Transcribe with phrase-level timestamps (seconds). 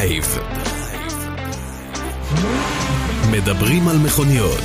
[0.00, 0.38] דרייב.
[3.32, 4.60] מדברים על מכוניות.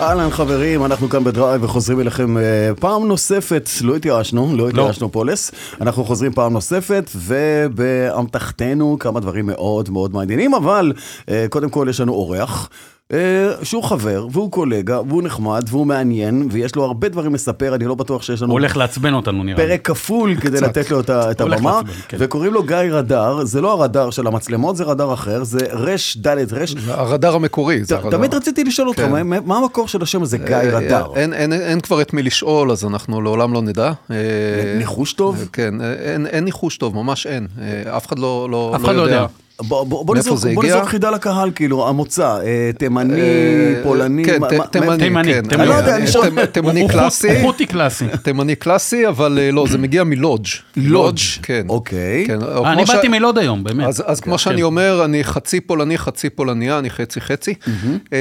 [0.00, 5.50] אהלן חברים, אנחנו כאן בדרייב וחוזרים אליכם אה, פעם נוספת, לא התייאשנו, לא התייאשנו פולס,
[5.80, 10.92] אנחנו חוזרים פעם נוספת ובאמתחתנו כמה דברים מאוד מאוד מעניינים, אבל
[11.28, 12.68] אה, קודם כל יש לנו אורח.
[13.12, 13.18] אה,
[13.62, 17.94] שהוא חבר, והוא קולגה, והוא נחמד, והוא מעניין, ויש לו הרבה דברים לספר, אני לא
[17.94, 19.68] בטוח שיש לנו הוא הולך לעצבן אותנו נראה לי.
[19.68, 22.16] פרק כפול כדי לתת לו את הבמה, לעצבן, כן.
[22.20, 26.52] וקוראים לו גיא רדאר, זה לא הרדאר של המצלמות, זה רדאר אחר, זה רש ד'
[26.52, 26.74] רש.
[26.88, 28.10] הרדאר המקורי, זה הרדאר.
[28.10, 29.26] תמיד רציתי לשאול אותך, כן.
[29.44, 31.12] מה- המקור של השם הזה, גיא רדאר?
[31.16, 33.92] אין, אין, אין כבר את מי לשאול, אז אנחנו לעולם לא נדע.
[34.10, 34.16] אה,
[34.78, 35.48] ניחוש טוב?
[35.52, 37.46] כן, אה, אין, אין ניחוש טוב, ממש אין.
[37.60, 39.26] אה, אף אחד לא, לא, אף אחד לא יודע.
[39.62, 40.38] בוא, בוא, בוא, נזרוק,
[40.88, 45.42] חידה לקהל, כאילו, המוצא, אה, תימני, אה, פולני, כן, מה- ת- מה- תימני, תימני, כן.
[45.60, 47.28] לא קלאסי.
[47.30, 48.04] הוא חוטי קלאסי.
[48.22, 50.46] תימני קלאסי, אבל אה, לא, זה מגיע מלודג'.
[50.76, 51.66] לודג', כן.
[51.68, 52.24] אוקיי.
[52.26, 53.86] כן, אה, אני באתי מלוד היום, באמת.
[53.88, 54.38] אז, אז כמו כן.
[54.38, 57.54] שאני אומר, אני חצי פולני, חצי פולניה, אני חצי חצי.
[58.12, 58.18] אה,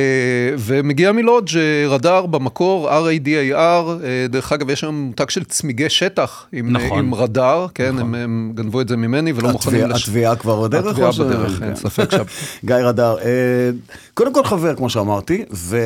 [0.58, 1.58] ומגיע מלודג'
[1.89, 3.85] רדאר במקור, R-A-D-A-R,
[4.30, 7.11] דרך אגב, יש שם מותג של צמיגי שטח עם, נכון.
[7.13, 9.81] רדאר, כן, הם, הם גנבו את זה ממני ולא מוכנים...
[9.81, 11.27] התביעה- התביעה כבר בדרך?
[11.30, 11.64] ש- בדרך, כן.
[11.66, 12.23] אין ספק שם.
[12.67, 13.70] גיא רדאר, אה,
[14.14, 15.78] קודם כל חבר, כמו שאמרתי, ו...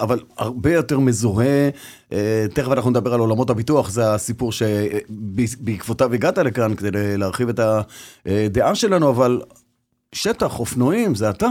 [0.00, 1.68] אבל הרבה יותר מזוהה.
[2.12, 7.60] אה, תכף אנחנו נדבר על עולמות הביטוח, זה הסיפור שבעקבותיו הגעת לכאן כדי להרחיב את
[8.26, 9.40] הדעה שלנו, אבל
[10.12, 11.48] שטח, אופנועים, זה אתה.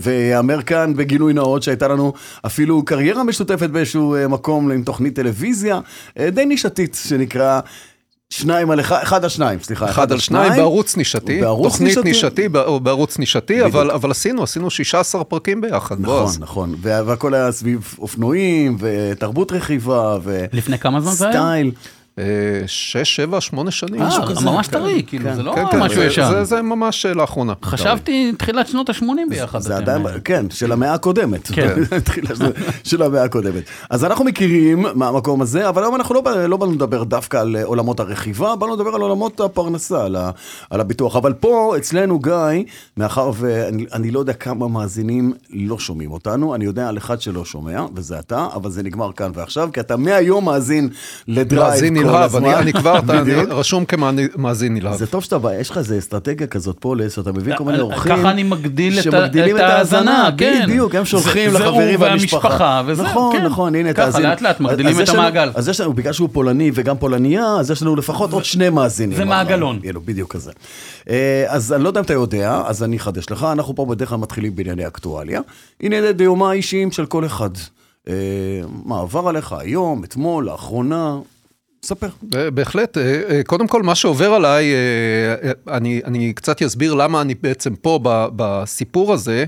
[0.00, 2.12] ויאמר כאן בגילוי נאות שהייתה לנו
[2.46, 5.80] אפילו קריירה משותפת באיזשהו אה, מקום עם תוכנית טלוויזיה,
[6.18, 7.60] אה, די נישתית, שנקרא
[8.32, 9.90] שניים על אחד, אחד על שניים, סליחה.
[9.90, 12.08] אחד על שניים בערוץ נישתי, בערוץ תוכנית נישתי.
[12.08, 16.40] נישתי, בע- או בערוץ נישתי, אבל, אבל עשינו, עשינו 16 פרקים ביחד, נכון, בועז.
[16.40, 20.18] נכון, וה- והכל היה סביב אופנועים ותרבות רכיבה
[20.52, 21.34] לפני כמה זמן זה היה?
[21.40, 21.70] וסטייל.
[22.20, 24.02] אה, שש, שבע, שמונה שנים.
[24.02, 24.40] אה, משהו כזה.
[24.44, 25.34] ממש כן, טרי, כאילו, כן.
[25.34, 26.44] זה לא כן, כן, משהו זה- ישן.
[26.44, 27.52] זה, ממש לאחרונה.
[27.64, 29.58] חשבתי תחילת שנות ה-80 ביחד.
[29.58, 31.46] זה עדיין, אה, כן, של המאה הקודמת.
[31.52, 31.74] כן.
[32.84, 33.62] של- המאה הקודמת.
[33.90, 38.00] אז אנחנו מכירים מהמקום הזה, אבל היום אנחנו לא לא באנו לדבר דווקא על עולמות
[38.00, 40.04] הרכיבה, באנו לדבר על עולמות הפרנסה,
[40.70, 41.16] על הביטוח.
[41.16, 42.32] אבל פה, אצלנו, גיא,
[42.96, 47.44] מאחר ואני אני לא יודע כמה מאזינים לא שומעים אותנו, אני יודע על אחד שלא
[47.44, 50.88] שומע, וזה אתה, אבל זה נגמר כאן ועכשיו, כי אתה מהיום מאזין
[51.28, 52.36] לדרייב נלהב.
[52.36, 53.34] אני, אני כבר, אתה, אני.
[53.34, 54.96] רשום כמאזין נלהב.
[54.96, 57.82] זה טוב שאתה בא, יש לך איזה אסטרטגיה כזאת פה, שאתה מביא כל מיני אה,
[57.82, 58.16] אורחים.
[58.16, 58.98] ככה אני מגדיל
[59.56, 60.62] את ההאזנה, כן.
[60.66, 62.82] בדיוק, הם שולחים לחברים והמשפחה.
[62.98, 63.44] נכון, כן.
[63.44, 64.22] נכון, הנה, ככה, תאזין.
[64.22, 65.50] לאט לאט מגדילים את המעגל.
[65.54, 69.16] אז יש לנו, בגלל שהוא פולני וגם פולניה, אז יש לנו לפחות עוד שני מאזינים.
[69.16, 69.80] זה מעגלון.
[70.04, 70.52] בדיוק כזה.
[71.10, 74.08] אה, אז אני לא יודע אם אתה יודע, אז אני אחדש לך, אנחנו פה בדרך
[74.08, 75.40] כלל מתחילים בענייני אקטואליה.
[75.80, 77.50] ענייני דיומה האישיים של כל אחד.
[78.08, 78.14] אה,
[78.84, 81.18] מה עבר עליך היום, אתמול, לאחרונה?
[81.82, 82.08] ספר.
[82.54, 87.34] בהחלט, אה, אה, קודם כל מה שעובר עליי, אה, אני, אני קצת אסביר למה אני
[87.34, 87.98] בעצם פה
[88.36, 89.44] בסיפור הזה,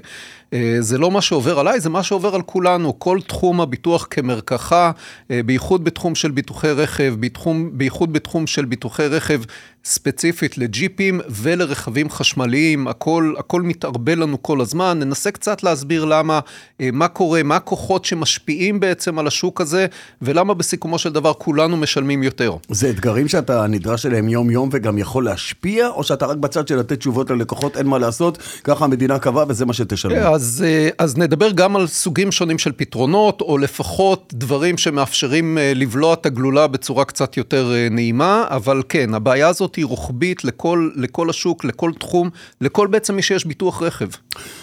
[0.80, 4.90] זה לא מה שעובר עליי, זה מה שעובר על כולנו, כל תחום הביטוח כמרקחה,
[5.30, 9.42] אה, בייחוד בתחום של ביטוחי רכב, בתחום, בייחוד בתחום של ביטוחי רכב
[9.84, 16.40] ספציפית לג'יפים ולרכבים חשמליים, הכל, הכל מתערבל לנו כל הזמן, ננסה קצת להסביר למה,
[16.80, 19.86] אה, מה קורה, מה הכוחות שמשפיעים בעצם על השוק הזה,
[20.22, 22.56] ולמה בסיכומו של דבר כולנו משלמים יותר.
[22.68, 26.98] זה אתגרים שאתה נדרש אליהם יום-יום וגם יכול להשפיע, או שאתה רק בצד של לתת
[26.98, 30.14] תשובות ללקוחות, אין מה לעשות, ככה המדינה קבעה וזה מה שתשלמו.
[30.42, 35.72] אז, אה, אז נדבר גם על סוגים שונים של פתרונות, או לפחות דברים שמאפשרים אה,
[35.74, 40.90] לבלוע את הגלולה בצורה קצת יותר אה, נעימה, אבל כן, הבעיה הזאת היא רוחבית לכל,
[40.96, 44.06] לכל השוק, לכל תחום, לכל בעצם מי שיש ביטוח רכב.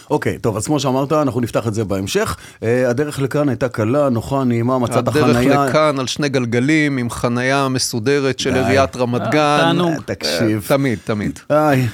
[0.09, 2.37] אוקיי, טוב, אז כמו שאמרת, אנחנו נפתח את זה בהמשך.
[2.63, 5.65] אה, הדרך לכאן הייתה קלה, נוחה, נעימה, מצאת הדרך החנייה.
[5.65, 8.55] לכאן על שני גלגלים, עם חנייה מסודרת של.
[8.55, 9.57] עיריית רמת גן.
[9.59, 9.91] תענוג.
[9.91, 10.65] אה, תקשיב.
[10.67, 11.39] תמיד, תמיד.
[11.49, 11.87] איי,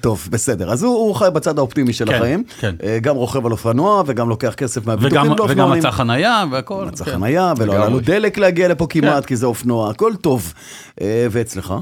[0.00, 0.72] טוב, בסדר.
[0.72, 2.44] אז הוא, הוא חי בצד האופטימי של כן, החיים.
[2.60, 2.74] כן.
[2.82, 5.78] אה, גם רוכב על אופנוע וגם לוקח כסף מהביטוחים וגם- וגם לאופנועים.
[5.78, 6.84] מצא חניה והכל.
[6.86, 7.12] מצא כן.
[7.12, 8.00] חנייה, ולא היה לו.
[8.00, 9.28] דלק להגיע לפה כמעט, כן.
[9.28, 10.52] כי זה אופנוע, הכל טוב.
[11.00, 11.74] אה, ואצלך?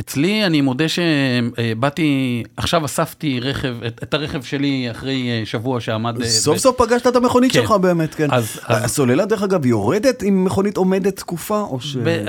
[0.00, 6.20] אצלי, אני מודה שבאתי, עכשיו אספתי רכב, את, את הרכב שלי אחרי אה, שבוע שעמד...
[6.22, 7.60] אה, סוף ב- סוף פגשת את המכונית כן.
[7.60, 8.28] שלך באמת, כן.
[8.30, 11.96] אז- אז- הסוללה, דרך אגב, יורדת אם מכונית עומדת תקופה, או ש...
[11.96, 12.24] ב-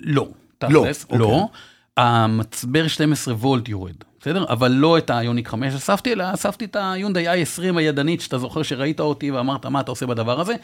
[0.00, 0.26] לא,
[0.62, 1.18] לא, תכלס, אוקיי.
[1.18, 1.48] לא.
[1.96, 4.44] המצבר 12 וולט יורד, בסדר?
[4.48, 9.00] אבל לא את היוניק 5 אספתי, אלא אספתי את היונדאי i20 הידנית, שאתה זוכר שראית
[9.00, 10.54] אותי ואמרת, מה אתה עושה בדבר הזה?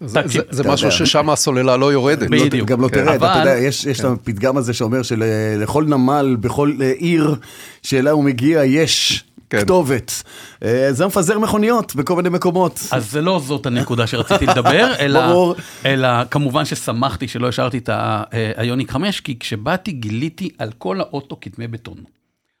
[0.00, 0.96] זה, זה, זה אתה משהו יודע.
[0.96, 2.30] ששם הסוללה לא יורדת.
[2.30, 2.68] לא, בדיוק.
[2.68, 2.94] גם לא כן.
[3.04, 7.34] תרד, אתה אבל- יודע, יש יש את הפתגם הזה שאומר שלכל נמל, בכל אה, עיר
[7.82, 9.60] שאליה הוא מגיע, יש כן.
[9.60, 10.22] כתובת.
[10.64, 12.80] אה, זה מפזר מכוניות בכל מיני מקומות.
[12.90, 15.54] אז זה לא זאת הנקודה שרציתי לדבר, אלא, ברור.
[15.84, 21.66] אלא כמובן ששמחתי שלא השארתי את האיוניק 5, כי כשבאתי גיליתי על כל האוטו כתמי
[21.66, 22.15] בטון.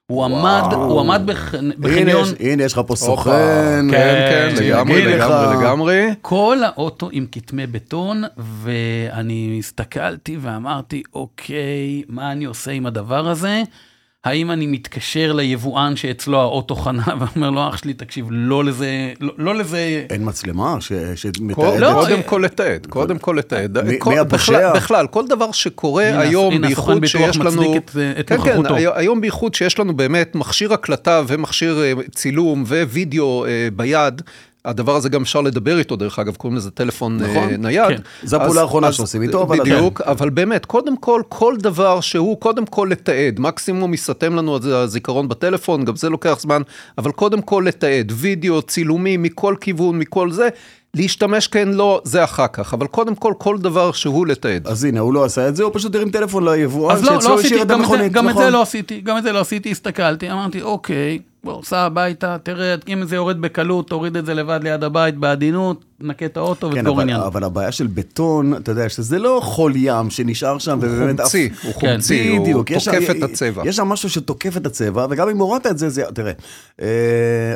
[0.06, 3.30] הוא עמד, הוא עמד בח- הנה בחניון, יש- הנה, יש לך פה סוכן.
[3.90, 5.24] כן, כן, לגמרי, שיגיד לך.
[5.30, 6.06] לגמרי, לגמרי.
[6.22, 13.62] כל האוטו עם כתמי בטון, ואני הסתכלתי ואמרתי, אוקיי, מה אני עושה עם הדבר הזה?
[14.24, 18.88] האם אני מתקשר ליבואן שאצלו האוטו חנה ואומר לו, אח שלי, תקשיב, לא לזה,
[19.20, 20.04] לא, לא לזה...
[20.10, 21.80] אין מצלמה ש- קוד- שמתעדת?
[21.80, 23.78] לא, קודם כל לתעד, קודם כל לתעד.
[23.84, 24.52] מי- כל- מי הפושע?
[24.52, 27.62] בכלל- בכלל, כל דבר שקורה הנה, היום, הנה, הסוכן בייחוד ביטוח שיש לנו...
[27.62, 28.74] מצדיק את, אה, את כן, כן, נוכחותו.
[28.76, 34.22] הי- היום בייחוד שיש לנו באמת מכשיר הקלטה ומכשיר אה, צילום ווידאו אה, ביד.
[34.66, 37.88] הדבר הזה גם אפשר לדבר איתו, דרך אגב, קוראים לזה טלפון אה, נכון, נייד.
[37.88, 38.02] כן.
[38.22, 42.66] זו הפעולה האחרונה שעושים איתו, אבל בדיוק, אבל באמת, קודם כל, כל דבר שהוא קודם
[42.66, 46.62] כל לתעד, מקסימום יסתם לנו את הזיכרון בטלפון, גם זה לוקח זמן,
[46.98, 50.48] אבל קודם כל לתעד, וידאו, צילומים מכל כיוון, מכל זה,
[50.94, 54.66] להשתמש כן, לא, זה אחר כך, אבל קודם כל, כל דבר שהוא לתעד.
[54.66, 57.34] אז הנה, הוא לא עשה את זה, הוא פשוט הרים טלפון ליבואן אז לא, לא
[57.34, 58.12] עשיתי, את גם, את זה, המכונית.
[58.12, 58.44] גם את נכון.
[58.44, 62.80] זה לא עשיתי, גם את זה לא עשיתי, הסתכלתי, אמרתי, אוקיי, בוא, סע הביתה, תרד,
[62.88, 66.78] אם זה יורד בקלות, תוריד את זה לבד ליד הבית, בעדינות, נקה את האוטו כן,
[66.78, 67.20] ותגור אבל, עניין.
[67.20, 71.20] אבל הבעיה של בטון, אתה יודע, שזה לא חול ים שנשאר שם, הוא ובאמת...
[71.20, 71.80] חומצי, אף- הוא כן.
[71.92, 73.62] חומצי, הוא בדיוק, יש- תוקף את הצבע.
[73.68, 76.02] יש שם משהו שתוקף את הצבע, וגם אם הורדת את זה, זה...
[76.14, 76.32] תראה,
[76.82, 76.86] אה,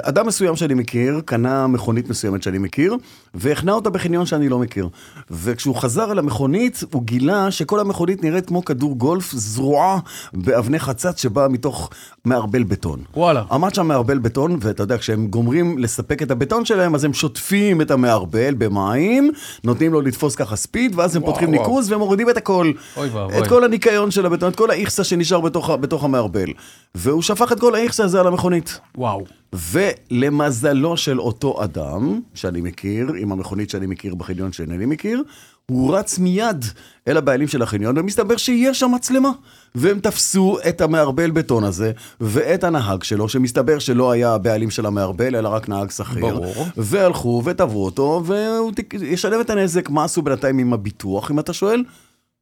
[0.03, 2.97] אדם מסוים שאני מכיר, קנה מכונית מסוימת שאני מכיר,
[3.35, 4.89] והחנה אותה בחניון שאני לא מכיר.
[5.31, 9.99] וכשהוא חזר אל המכונית, הוא גילה שכל המכונית נראית כמו כדור גולף זרועה
[10.33, 11.91] באבני חצץ שבאה מתוך
[12.25, 13.01] מערבל בטון.
[13.17, 13.43] וואלה.
[13.51, 17.81] עמד שם מערבל בטון, ואתה יודע, כשהם גומרים לספק את הבטון שלהם, אז הם שוטפים
[17.81, 19.31] את המערבל במים,
[19.65, 21.63] נותנים לו לתפוס ככה ספיד, ואז הם פותחים וואו.
[21.63, 22.73] ניקוז ומורידים את הכל.
[22.97, 23.39] אוי ואבוי.
[23.39, 26.49] את כל הניקיון של הבטון, את כל האיכסה שנשאר בתוך, בתוך המערבל.
[26.95, 28.81] והוא שפך את כל האיכסה הזה על המכונית.
[28.99, 29.25] וואו.
[29.53, 35.23] ולמזלו של אותו אדם, שאני מכיר, עם המכונית שאני מכיר בחניון שאינני מכיר,
[35.71, 36.65] הוא רץ מיד
[37.09, 39.31] אל הבעלים של החניון, ומסתבר שיש שם מצלמה.
[39.75, 45.37] והם תפסו את המערבל בטון הזה, ואת הנהג שלו, שמסתבר שלא היה הבעלים של המערבל,
[45.37, 46.21] אלא רק נהג שכיר.
[46.21, 46.67] ברור.
[46.77, 48.73] והלכו ותבעו אותו, והוא
[49.03, 49.91] ישלם את הנזק.
[49.91, 51.85] מה עשו בינתיים עם הביטוח, אם אתה שואל?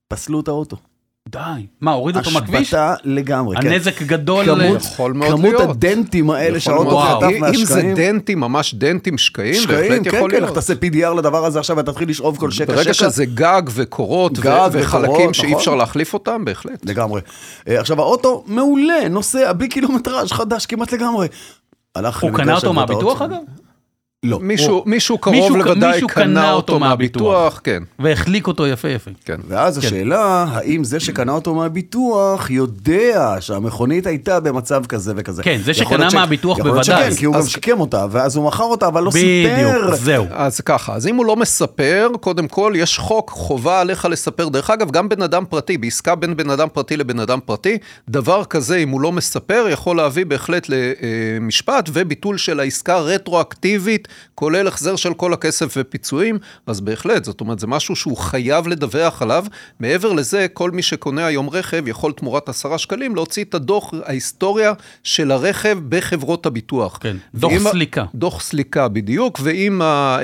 [0.08, 0.76] פסלו את האוטו.
[1.30, 1.38] די.
[1.80, 2.60] מה, הוריד אותו מהכביש?
[2.74, 3.68] השבתה לגמרי, כן.
[3.68, 4.44] הנזק גדול.
[4.44, 5.70] כמות, יכול מאוד כמות להיות.
[5.70, 7.44] הדנטים האלה שהאוטו חטף להיות.
[7.44, 7.94] אם- זה מהשקעים.
[7.94, 10.50] דנטים, ממש דנטים שקעים, שקעים, בהחלט כן, יכול כן, לך.
[10.50, 13.10] תעשה PDR לדבר הזה עכשיו ותתחיל לשאוב כל שקע ברגע שקע.
[13.10, 15.58] שזה גג וקורות ו- גג וחלקים וקורות, שאי נכון.
[15.58, 16.84] אפשר להחליף אותם, בהחלט.
[16.84, 17.20] לגמרי.
[17.68, 21.28] אה, עכשיו, האוטו מעולה, נוסע בלי קילומטראז' חדש כמעט לגמרי.
[22.20, 23.22] הוא קנה אותו מהביטוח.
[23.22, 23.36] אגב?
[24.26, 24.38] לא.
[24.40, 29.10] מישהו, מישהו קרוב מישהו- לוודאי מישהו קנה אותו מהביטוח, כן, והחליק אותו יפה יפה.
[29.24, 29.36] כן.
[29.48, 30.18] ואז השאלה,
[30.50, 35.42] האם זה שקנה אותו מהביטוח יודע שהמכונית הייתה במצב כזה וכזה.
[35.42, 37.10] כן, זה שקנה ש- מהביטוח יכול להיות בוודאי.
[37.10, 39.54] שכן, כי הוא גם אז- שיקם אותה, ואז הוא מכר אותה, אבל לא סיפר.
[39.54, 40.24] בדיוק, זהו.
[40.30, 44.48] אז ככה, אז אם הוא לא מספר, קודם כל יש חוק, חובה עליך לספר.
[44.48, 47.78] דרך אגב, גם בן אדם פרטי, בעסקה בין בן אדם פרטי לבן אדם פרטי,
[48.08, 54.68] דבר כזה, אם הוא לא מספר, יכול להביא בהחלט למשפט וביטול של העסקה רטרואקטיבית, כולל
[54.68, 59.44] החזר של כל הכסף ופיצויים, אז בהחלט, זאת אומרת, זה משהו שהוא חייב לדווח עליו.
[59.80, 64.72] מעבר לזה, כל מי שקונה היום רכב יכול תמורת עשרה שקלים להוציא את הדוח, ההיסטוריה
[65.04, 66.98] של הרכב בחברות הביטוח.
[67.00, 68.04] כן, דוח ואם סליקה.
[68.14, 70.18] דוח סליקה בדיוק, ואם אה,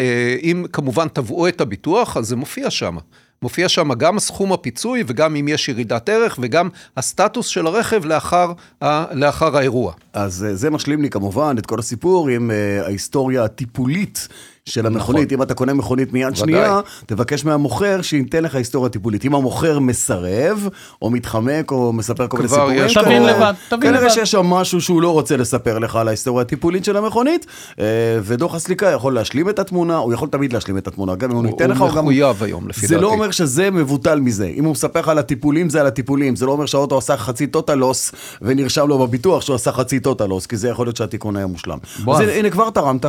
[0.72, 2.96] כמובן תבעו את הביטוח, אז זה מופיע שם.
[3.44, 8.52] מופיע שם גם סכום הפיצוי וגם אם יש ירידת ערך וגם הסטטוס של הרכב לאחר,
[8.82, 9.92] ה- לאחר האירוע.
[10.12, 14.28] אז אה, זה משלים לי כמובן את כל הסיפור עם אה, ההיסטוריה הטיפולית
[14.68, 15.32] של המכונית.
[15.32, 16.36] אם אתה קונה מכונית מיד ודאי.
[16.36, 19.24] שנייה, תבקש מהמוכר שייתן לך היסטוריה טיפולית.
[19.24, 20.68] אם המוכר מסרב,
[21.02, 24.08] או מתחמק, או מספר כל מיני סיפורים, תבין כנראה- לבד, תבין כנראה לבד.
[24.14, 27.46] שיש שם משהו שהוא לא רוצה לספר לך על ההיסטוריה הטיפולית של המכונית,
[27.80, 27.84] אה,
[28.22, 31.46] ודוח הסליקה יכול להשלים את התמונה, הוא יכול תמיד להשלים את התמונה, גם אם הוא
[31.46, 32.08] ייתן לך, הוא גם...
[32.40, 33.02] היום, לפי זה דעתי.
[33.02, 34.46] לא אומר שזה מבוטל מזה.
[34.46, 36.36] אם הוא מספר לך על הטיפולים, זה על הטיפולים.
[36.36, 40.56] זה לא אומר שהאוטו עשה חצי טוטלוס, ונרשם לו בביטוח שהוא עשה חצי טוטלוס, כי
[40.56, 41.78] זה יכול להיות שהתיקון היה מושלם.
[42.08, 43.06] אז הנה, כבר תרמת.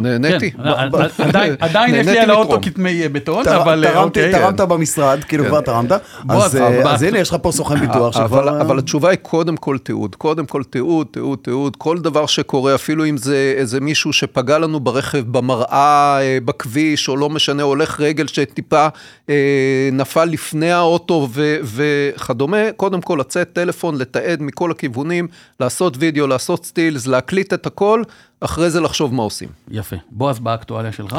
[0.00, 0.50] נהניתי.
[0.50, 0.62] כן,
[0.92, 0.96] ב-
[1.64, 2.58] עדיין- יש לי על האוטו.
[2.62, 4.32] כתמי בטון, תר- אבל אה, אוקיי.
[4.32, 5.92] תרמת במשרד, כאילו כבר תרמת.
[6.28, 10.14] אז, אה, אז הנה, יש לך פה סוכן ביטוח אבל, התשובה היא קודם כל תיעוד,
[10.16, 14.80] קודם כל תיעוד, תיעוד, תיעוד, כל דבר שקורה, אפילו אם זה איזה מישהו שפגע לנו
[14.80, 15.70] ברכב במראה,
[16.20, 18.86] אה, בכביש, או לא משנה, הולך רגל שטיפה
[19.30, 19.34] אה,
[19.92, 21.28] נפל לפני האוטו
[21.64, 25.28] וכדומה, קודם כל לצאת טלפון, לתעד מכל הכיוונים,
[25.60, 28.02] לעשות וידאו, לעשות סטילס, להקליט את הכל,
[28.40, 29.48] אחרי זה לחשוב מה עושים.
[29.70, 29.96] יפה.
[30.10, 31.16] בועז, באקטואליה שלך?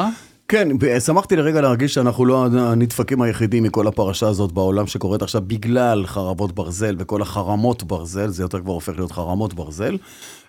[0.48, 0.68] כן,
[1.04, 6.52] שמחתי לרגע להרגיש שאנחנו לא הנדפקים היחידים מכל הפרשה הזאת בעולם שקורית עכשיו בגלל חרבות
[6.52, 9.96] ברזל וכל החרמות ברזל, זה יותר כבר הופך להיות חרמות ברזל.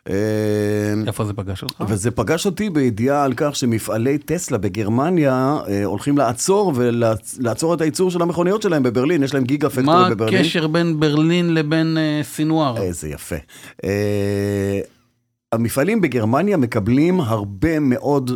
[0.10, 0.14] אה,
[1.08, 1.84] איפה זה פגש אותך?
[1.88, 8.12] וזה פגש אותי בידיעה על כך שמפעלי טסלה בגרמניה אה, הולכים לעצור ולעצור את הייצור
[8.12, 10.40] של המכוניות שלהם בברלין, יש להם גיגה מה פקטורי בברלין.
[10.40, 12.78] הקשר בין ברלין לבין אה, סינואר?
[12.78, 13.36] איזה יפה.
[15.54, 18.32] המפעלים בגרמניה מקבלים הרבה מאוד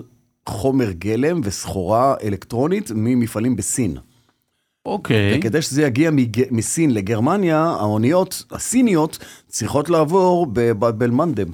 [0.50, 3.98] חומר גלם וסחורה אלקטרונית ממפעלים בסין.
[4.86, 5.38] אוקיי.
[5.38, 6.42] וכדי שזה יגיע מג...
[6.52, 11.48] מסין לגרמניה, האוניות הסיניות צריכות לעבור בבאב מנדב,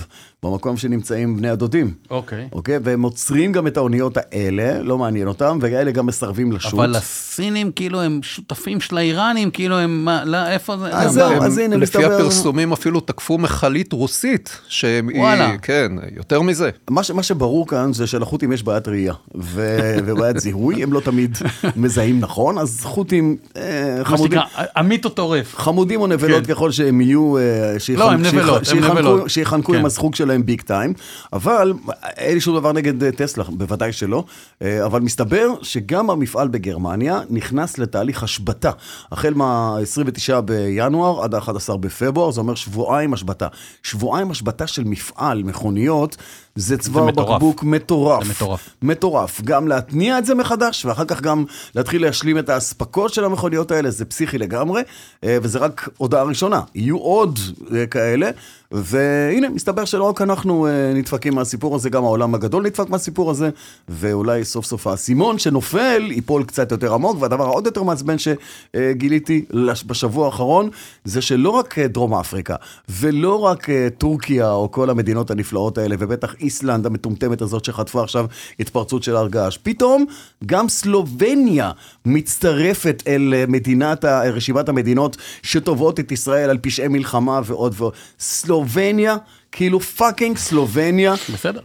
[0.44, 1.94] במקום שנמצאים בני הדודים.
[2.10, 2.48] אוקיי.
[2.52, 2.80] אוקיי?
[2.84, 6.74] והם עוצרים גם את האוניות האלה, לא מעניין אותם, ואלה גם מסרבים לשוט.
[6.74, 10.88] אבל הסינים כאילו הם שותפים של האיראנים, כאילו הם, מה, לא, איפה זה?
[10.88, 11.46] אז לא, זהו, מה?
[11.46, 15.58] אז הנה, לפי מסתבר- הפרסומים אפילו תקפו מכלית רוסית, שהיא, וואלה.
[15.62, 16.70] כן, יותר מזה.
[16.90, 21.00] מה, ש, מה שברור כאן זה שלחות'ים יש בעיית ראייה ו, ובעיית זיהוי, הם לא
[21.00, 21.38] תמיד
[21.76, 25.56] מזהים נכון, אז חות'ים אה, מה חמודים, שנקרא, עמית או טורף.
[25.56, 26.54] חמודים או נבלות כן.
[26.54, 27.42] ככל שהם יהיו, אה,
[27.80, 29.30] שיחנ- לא, הם נבלות, הם שיחנקו- נבלות.
[29.30, 29.80] שיחנקו כן.
[29.80, 30.94] עם הזכוג שלהם ביג טיים,
[31.34, 31.74] אבל
[32.18, 34.24] אין לי שום דבר נגד אה, טסלה, בוודאי שלא,
[34.62, 38.72] אה, אבל מסתבר שגם המפעל בגרמניה נכנס לתהליך השבתה,
[39.12, 43.48] החל מה-29 בינואר עד ה-11 בפברואר, זה אומר שבועיים השבתה.
[43.84, 46.18] שבועיים השבתה של מפעל מכוניות,
[46.56, 47.12] זה צוואר.
[47.12, 48.24] בקבוק מטורף.
[48.24, 48.70] זה מטורף.
[48.82, 49.42] מטורף.
[49.42, 51.46] גם להתניע את זה מחדש, ואחר כך גם
[51.76, 54.82] להתחיל להשלים את האספקות של המכוניות האלה, זה פסיכי לגמרי,
[55.24, 56.62] אה, וזה רק הודעה ראשונה.
[56.76, 57.40] יהיו עוד
[57.76, 58.30] אה, כאלה,
[58.72, 63.50] והנה, מסתבר שלא רק אנחנו אה, נדפקים מהסיפור הזה, גם העולם הגדול נדפק מהסיפור הזה,
[63.90, 69.46] ואולי סוף סוף האסימון שנופל ייפול קצת יותר עמוק, והדבר העוד יותר מעצבן שגיליתי
[69.86, 70.70] בשבוע האחרון,
[71.04, 72.56] זה שלא רק דרום אפריקה,
[72.90, 73.68] ולא רק
[73.98, 78.26] טורקיה או כל המדינות הנפלאות האלה, ובטח איסלנד המטומטמת הזאת שחטפה עכשיו
[78.60, 80.06] התפרצות של הר געש, פתאום
[80.46, 81.72] גם סלובניה
[82.06, 87.94] מצטרפת אל אה, מדינת, רשימת המדינות שתובעות את ישראל על פשעי מלחמה ועוד ועוד.
[88.20, 89.16] סלובניה,
[89.52, 91.14] כאילו fucking סלובניה.
[91.34, 91.60] בסדר,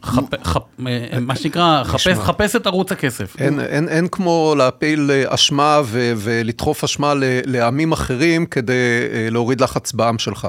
[0.86, 3.36] אה, מה שנקרא, חפש- את ערוץ הכסף.
[3.88, 5.80] אין, כמו להפיל אה, אשמה
[6.16, 7.12] ולדחוף אשמה
[7.46, 8.74] לעמים אחרים כדי
[9.30, 10.48] להוריד לחץ בעם שלך.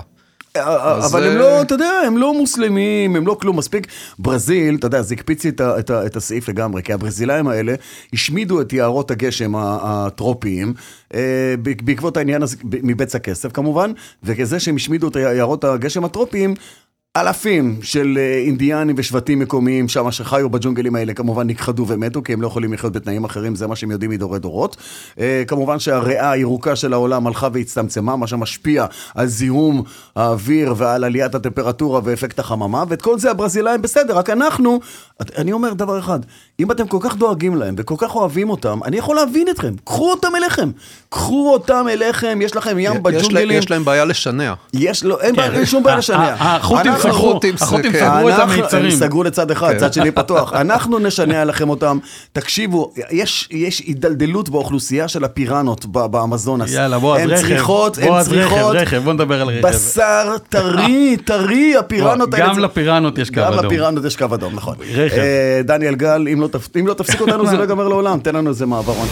[0.55, 3.59] אז, אבל הם אה, לא, אתה יודע, הם לא מוסלמים, הם לא כלום.
[3.59, 3.87] מספיק,
[4.19, 7.75] ברזיל, אתה יודע, זה הקפיץ לי את, הסעיף לגמרי, כי הברזילאים האלה
[8.13, 10.73] השמידו את יערות הגשם הטרופיים,
[11.13, 13.91] אה, בעקבות העניין הזה, מבצע כסף כמובן,
[14.23, 16.53] וכזה שהם השמידו את יערות הגשם הטרופיים,
[17.17, 22.41] אלפים של אה, אינדיאנים ושבטים מקומיים שם שחיו בג'ונגלים האלה כמובן נכחדו ומתו כי הם
[22.41, 24.77] לא יכולים לחיות בתנאים אחרים, זה מה שהם יודעים מדורי דורות.
[25.19, 28.85] אה, כמובן שהריאה הירוקה של העולם הלכה והצטמצמה, מה שמשפיע
[29.15, 29.83] על זיהום
[30.15, 34.79] האוויר ועל עליית הטמפרטורה ואפקט החממה, ואת כל זה הברזילאים בסדר, רק אנחנו,
[35.37, 36.19] אני אומר דבר אחד,
[36.59, 40.11] אם אתם כל כך דואגים להם וכל כך אוהבים אותם, אני יכול להבין אתכם, קחו
[40.11, 40.69] אותם אליכם,
[41.09, 44.53] קחו אותם אליכם, יש לכם ים בג'ונגלים, יש להם בעיה לשנע.
[44.73, 46.17] יש לו, אין בעיה, אין שום בעיה לשנע.
[46.17, 47.57] ה- ה- החות'ים סגרו, כן.
[47.57, 48.85] סגרו את המיצרים.
[48.85, 49.77] הם סגרו לצד אחד, כן.
[49.79, 50.53] צד שני פתוח.
[50.53, 51.97] אנחנו נשנע לכם אותם.
[52.33, 56.73] תקשיבו, יש, יש הידלדלות באוכלוסייה של הפיראנות ב- באמזונס.
[56.73, 57.41] יאללה, בועז, הן רכב.
[57.47, 59.67] צריכות, הן בועז, רכב, צריכות רכב, בוא נדבר על רכב.
[59.67, 62.47] בשר טרי, טרי, הפיראנות האלה.
[62.47, 63.65] גם לפיראנות יש קו גם אדום.
[63.65, 64.75] לפיראנות יש קו אדום, נכון.
[65.11, 65.17] רכב.
[65.17, 66.49] אה, דניאל גל, אם לא
[66.79, 69.07] אם לא תפסיק אותנו זה לא ייגמר לעולם, תן לנו איזה מעברון.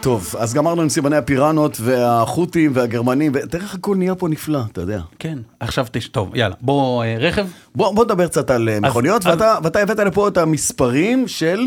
[0.00, 4.80] טוב, אז גמרנו עם סימני הפיראנות והחות'ים והגרמנים, ותראה איך הכל נהיה פה נפלא, אתה
[4.80, 5.00] יודע.
[5.18, 6.08] כן, עכשיו תש...
[6.08, 7.46] טוב, יאללה, בוא, אה, רכב.
[7.74, 11.60] בוא, בוא נדבר קצת על אה, מכוניות, אז- ואתה, ואתה הבאת לפה את המספרים של...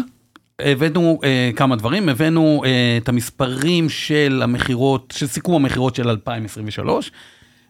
[0.60, 2.70] הבאנו אה, כמה דברים, הבאנו אה,
[3.04, 7.12] את המספרים של המכירות, של סיכום המכירות של 2023,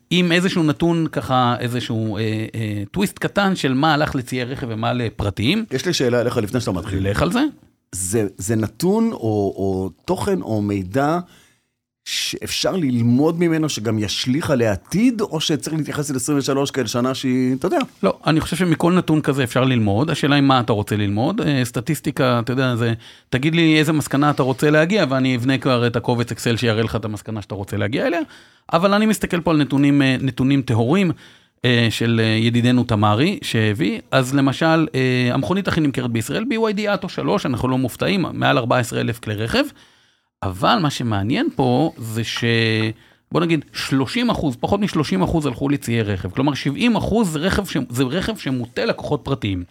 [0.09, 2.21] עם איזשהו נתון ככה, איזשהו אה,
[2.55, 5.65] אה, טוויסט קטן של מה הלך לציי רכב ומה לפרטיים.
[5.71, 7.09] יש לי שאלה אליך לפני שאתה מתחיל.
[7.09, 7.43] לך על זה.
[7.91, 11.19] זה, זה נתון או, או תוכן או מידע
[12.05, 17.67] שאפשר ללמוד ממנו, שגם ישליך על העתיד, או שצריך להתייחס ל-23 כאל שנה שהיא, אתה
[17.67, 21.41] יודע, לא, אני חושב שמכל נתון כזה אפשר ללמוד, השאלה היא מה אתה רוצה ללמוד.
[21.41, 22.93] אה, סטטיסטיקה, אתה יודע, זה,
[23.29, 26.95] תגיד לי איזה מסקנה אתה רוצה להגיע, ואני אבנה כבר את הקובץ אקסל שיראה לך
[26.95, 28.21] את המסקנה שאתה רוצה להגיע אליה,
[28.73, 31.11] אבל אני מסתכל פה על נתונים, אה, נתונים טהורים.
[31.65, 34.87] אה, של ידידנו תמרי שהביא, אז למשל,
[35.31, 39.63] המכונית הכי נמכרת בישראל, BYD אטו 3, אנחנו לא מופתעים, מעל 14 אלף כלי רכב,
[40.43, 42.43] אבל מה שמעניין פה זה ש...
[43.31, 47.65] בוא נגיד 30 אחוז, פחות מ-30 אחוז הלכו לציי רכב, כלומר 70 אחוז זה רכב,
[47.65, 47.77] ש...
[47.89, 49.63] זה רכב שמוטה לקוחות פרטיים.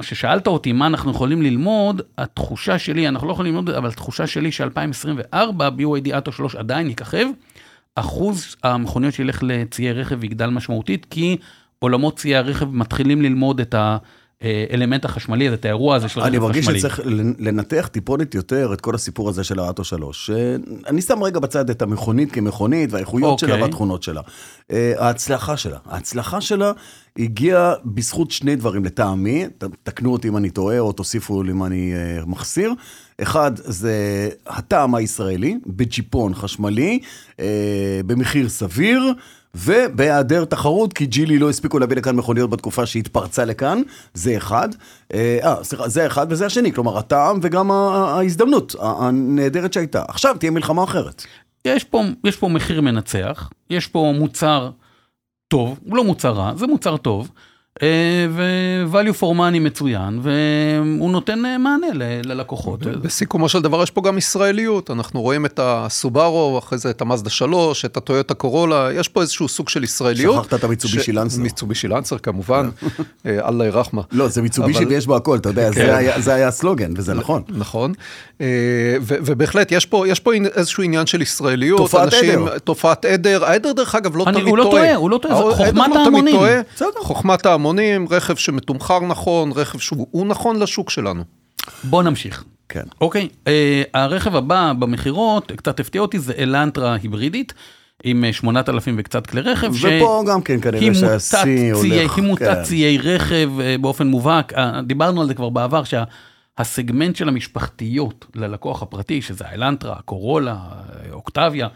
[0.00, 4.52] כששאלת אותי מה אנחנו יכולים ללמוד, התחושה שלי, אנחנו לא יכולים ללמוד, אבל התחושה שלי
[4.52, 5.34] ש-2024
[5.78, 7.26] BYD אטו 3 עדיין יככב,
[7.94, 11.36] אחוז המכוניות שילך לציי רכב יגדל משמעותית, כי
[11.78, 13.96] עולמות ציי הרכב מתחילים ללמוד את, ה,
[14.42, 16.78] האלמנט החשמלי הזה, את האירוע הזה של אני רכב מרגיש חשמלי.
[16.78, 17.00] שצריך
[17.38, 20.30] לנתח טיפונת יותר את כל הסיפור הזה של האטו 3.
[20.86, 23.62] אני שם רגע בצד את המכונית כמכונית והאיכויות שלה אוקיי.
[23.62, 24.20] והתכונות שלה.
[24.72, 26.72] אה, ההצלחה שלה, ההצלחה שלה
[27.18, 29.46] הגיעה בזכות שני דברים לטעמי,
[29.82, 32.72] תקנו אותי אם אני טועה או תוסיפו לי אם אני אה, מחסיר.
[33.22, 36.98] אחד זה הטעם הישראלי, בג'יפון חשמלי,
[37.40, 39.12] אה, במחיר סביר.
[39.54, 43.82] ובהיעדר תחרות, כי ג'ילי לא הספיקו להביא לכאן מכוניות בתקופה שהתפרצה לכאן,
[44.14, 44.68] זה אחד.
[45.14, 50.02] אה, אה, סליחה, זה אחד וזה השני, כלומר הטעם וגם ההזדמנות הנהדרת שהייתה.
[50.08, 51.24] עכשיו תהיה מלחמה אחרת.
[51.64, 54.70] יש פה, יש פה מחיר מנצח, יש פה מוצר
[55.48, 57.30] טוב, הוא לא מוצר רע, זה מוצר טוב,
[58.30, 62.80] ו-value for money מצוין, והוא נותן אה, מענה ל- ללקוחות.
[62.82, 67.30] בסיכומו של דבר יש פה גם ישראליות, אנחנו רואים את הסובארו, אחרי זה את המאזדה
[67.30, 70.44] 3, את הטויוטה קורולה, יש פה איזשהו סוג של ישראליות.
[70.44, 71.40] שכחת את המיצובישי ש- לנסר.
[71.42, 72.68] מיצובישי לנסר כמובן,
[73.26, 74.02] אה, אללה ירחמה.
[74.12, 75.86] לא, זה מיצובישי אבל- ויש בו הכל, אתה יודע, כן.
[75.86, 77.42] זה היה- זה היה הסלוגן, וזה נכון.
[77.48, 77.92] נכון,
[78.40, 78.46] אה,
[79.00, 81.78] ו- ובהחלט יש פה, יש פה איזשהו עניין של ישראליות.
[81.80, 82.58] תופעת אנשים- עדר.
[82.58, 84.82] תופעת עדר, העדר דרך אגב לא אני- תמיד הוא לא טועה.
[84.82, 86.34] טועה, הוא לא טועה, חוכמת לא תמיד ההמונים.
[87.76, 87.88] טועה.
[87.88, 88.06] בסדר.
[88.06, 91.22] חוכמת ההמונים, רכב שמתומחר נכון, רכב שהוא הוא נכון לשוק שלנו.
[91.84, 92.44] בוא נמשיך.
[92.68, 92.84] כן.
[93.00, 97.54] אוקיי, אה, הרכב הבא במכירות, קצת הפתיע אותי, זה אלנטרה היברידית,
[98.04, 99.74] עם אה, 8,000 וקצת כלי רכב.
[99.74, 101.92] ש- ופה גם כן כנראה שהשיא הולך...
[101.92, 102.24] היא כן.
[102.24, 108.82] מוטציי רכב אה, באופן מובהק, אה, דיברנו על זה כבר בעבר, שהסגמנט של המשפחתיות ללקוח
[108.82, 111.68] הפרטי, שזה האלנטרה, הקורולה, אה, אוקטביה,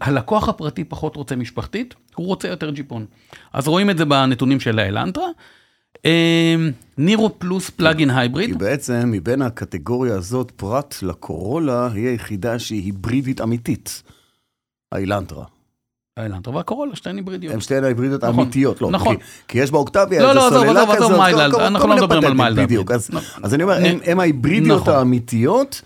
[0.00, 3.06] הלקוח הפרטי פחות רוצה משפחתית, הוא רוצה יותר ג'יפון.
[3.52, 5.28] אז רואים את זה בנתונים של האלנטרה.
[6.06, 6.56] אה,
[6.98, 14.02] נירו פלוס plug-in hybrid, בעצם מבין הקטגוריה הזאת, פרט לקורולה, היא היחידה שהיא היברידית אמיתית.
[14.92, 15.44] האילנטרה.
[16.16, 17.54] האלנטרה והקורולה, שתיהן היברידיות.
[17.54, 18.90] הם שתיהן ההיברידיות נכון, האמיתיות, לא.
[18.90, 19.16] נכון.
[19.48, 22.24] כי, יש באוקטביה לא, איזה לא, עזוב, סוללה עזוב, עזוב, כזאת, mild, אנחנו לא מדברים
[22.24, 23.20] על mild בדיוק, אז, לא.
[23.44, 24.94] אני אומר, הם ההיברידיות נכון.
[24.94, 25.82] האמיתיות,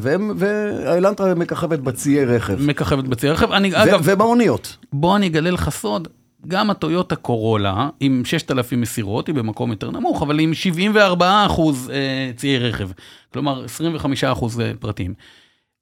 [0.00, 2.56] והם- והאילנטרה מככבת בציי רכב.
[2.60, 3.52] מככבת בצי רכב.
[3.52, 4.76] אני, ו- אגב, ובמוניות.
[4.92, 6.08] בוא אני אגלה לך סוד,
[6.48, 12.30] גם הטויוטה קורולה, עם 6,000 מסירות, היא במקום יותר נמוך, אבל עם 74 אחוז אה,
[12.36, 12.88] ציי רכב.
[13.32, 15.14] כלומר, 25 אחוז אה, פרטיים.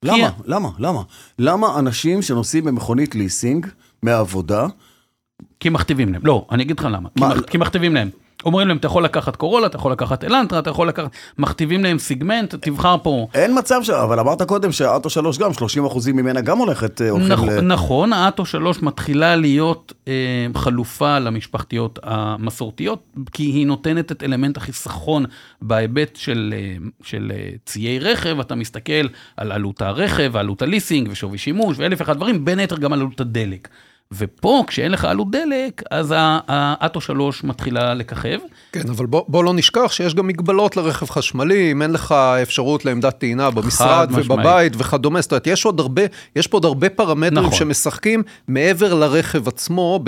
[0.02, 0.16] למה?
[0.30, 0.68] כי- למה?
[0.78, 1.00] למה?
[1.38, 3.66] למה אנשים שנוסעים במכונית ליסינג
[4.02, 4.66] מהעבודה,
[5.60, 6.23] כי מכתיבים להם.
[6.25, 7.08] לא, אני אגיד לך למה.
[7.19, 7.34] מה?
[7.47, 8.08] כי מכתיבים להם.
[8.45, 11.11] אומרים להם, אתה יכול לקחת קורולה, אתה יכול לקחת אלנטרה, אתה יכול לקחת...
[11.39, 13.26] מכתיבים להם סיגמנט, תבחר פה.
[13.35, 13.91] אין מצב ש...
[13.91, 17.61] אבל אמרת קודם שהאוטו 3 גם, 30 אחוזים ממנה גם הולכת, אה, הולכים נכ, ל...
[17.61, 20.13] נכון, האטו 3 מתחילה להיות אה,
[20.54, 23.02] חלופה למשפחתיות המסורתיות,
[23.33, 25.25] כי היא נותנת את אלמנט החיסכון
[25.63, 31.39] בהיבט של, אה, של אה, ציי רכב, אתה מסתכל על עלות הרכב, עלות הליסינג ושווי
[31.39, 33.69] שימוש ואלף ואחד דברים, בין היתר גם על עלות הדלק.
[34.18, 36.14] ופה, כשאין לך עלות דלק, אז
[36.48, 38.38] האטו 3 מתחילה לככב.
[38.72, 42.84] כן, אבל בוא, בוא לא נשכח שיש גם מגבלות לרכב חשמלי, אם אין לך אפשרות
[42.84, 44.30] לעמדת טעינה במשרד משמעית.
[44.30, 46.02] ובבית וכדומה, זאת אומרת, יש עוד הרבה,
[46.36, 47.58] יש פה עוד הרבה פרמטרים נכון.
[47.58, 50.00] שמשחקים מעבר לרכב עצמו,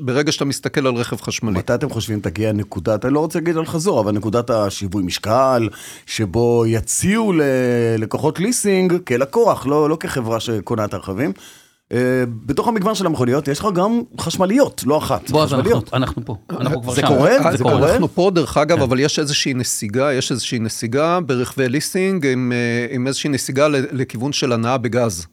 [0.00, 1.58] ברגע שאתה מסתכל על רכב חשמלי.
[1.58, 5.68] מתי אתם חושבים תגיע נקודת, אני לא רוצה להגיד על חזור, אבל נקודת השיווי משקל,
[6.06, 11.32] שבו יציעו ללקוחות ליסינג כלקוח, לא, לא כחברה שקונה את הרכבים.
[11.92, 11.98] אה,
[12.46, 15.94] בתוך המגוון של המכוניות יש לך גם חשמליות, לא אחת, בוא, אז אנחנו, חשמליות.
[15.94, 17.06] אנחנו פה, אנחנו כבר זה שם.
[17.06, 17.30] קורה?
[17.50, 17.92] זה זה קורה.
[17.92, 18.82] אנחנו פה דרך אגב, כן.
[18.82, 24.32] אבל יש איזושהי נסיגה, יש איזושהי נסיגה ברכבי ליסינג, עם, אה, עם איזושהי נסיגה לכיוון
[24.32, 25.26] של הנעה בגז.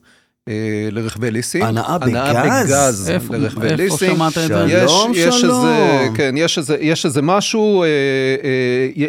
[0.48, 0.54] אה,
[0.92, 1.64] לרכבי ליסינג.
[1.64, 2.66] הנעה הנעה בגז?
[2.72, 4.14] בגז איפה- לרכבי איפה ליסינג.
[4.16, 4.66] שמעת את זה?
[4.68, 5.66] יש, שלום, יש שלום.
[5.66, 7.88] איזה, כן, יש איזה, יש איזה משהו, אה,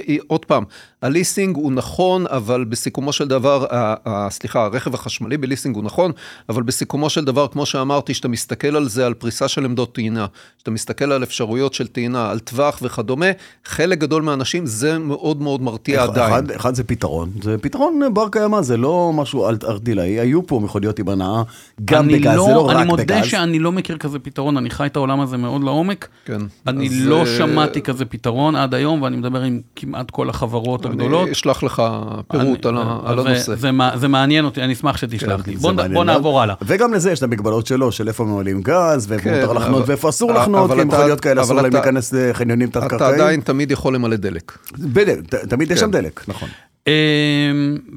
[0.08, 0.64] אה, עוד פעם,
[1.04, 6.12] הליסינג הוא נכון, אבל בסיכומו של דבר, ה- ה- סליחה, הרכב החשמלי בליסינג הוא נכון,
[6.48, 10.26] אבל בסיכומו של דבר, כמו שאמרתי, שאתה מסתכל על זה, על פריסה של עמדות טעינה,
[10.58, 13.26] שאתה מסתכל על אפשרויות של טעינה, על טווח וכדומה,
[13.64, 16.32] חלק גדול מהאנשים זה מאוד מאוד מרתיע עדיין.
[16.32, 20.98] אחד, אחד זה פתרון, זה פתרון בר קיימא, זה לא משהו ארטילאי, היו פה מכוניות
[20.98, 21.42] עם הנאה,
[21.84, 23.26] גם אני בגז, לא, זה לא אני רק מודה בגז.
[23.26, 26.08] שאני לא מכיר כזה פתרון, אני חי את העולם הזה מאוד לעומק.
[26.24, 26.40] כן.
[26.66, 30.86] אני אז, לא אה, שמעתי כזה פתרון עד היום, ואני מדבר עם כמעט כל החברות
[30.94, 31.22] הגדולות.
[31.24, 31.82] אני אשלח לך
[32.30, 33.54] פירוט על, אני- על זה- הנושא.
[33.54, 35.56] זה, מע- זה מעניין אותי, אני אשמח שתשלח כן, לי.
[35.56, 36.04] זה בוא, בוא.
[36.04, 36.54] נעבור הלאה.
[36.62, 39.88] וגם לזה יש את המגבלות שלו, של איפה ממלאים גז, ואיפה כן, מותר לחנות אבל-
[39.90, 42.80] ואיפה אסור אבל לחנות, כי אתה- מכוניות כאלה אסור אבל להם אתה- להיכנס לחניונים אתה
[42.80, 43.14] תת-קרקעיים.
[43.14, 44.58] עדיין תמיד יכול למלא דלק.
[44.78, 45.84] בדיוק, תמיד יש כן.
[45.86, 46.48] שם דלק, נכון.
[46.86, 46.92] אמ,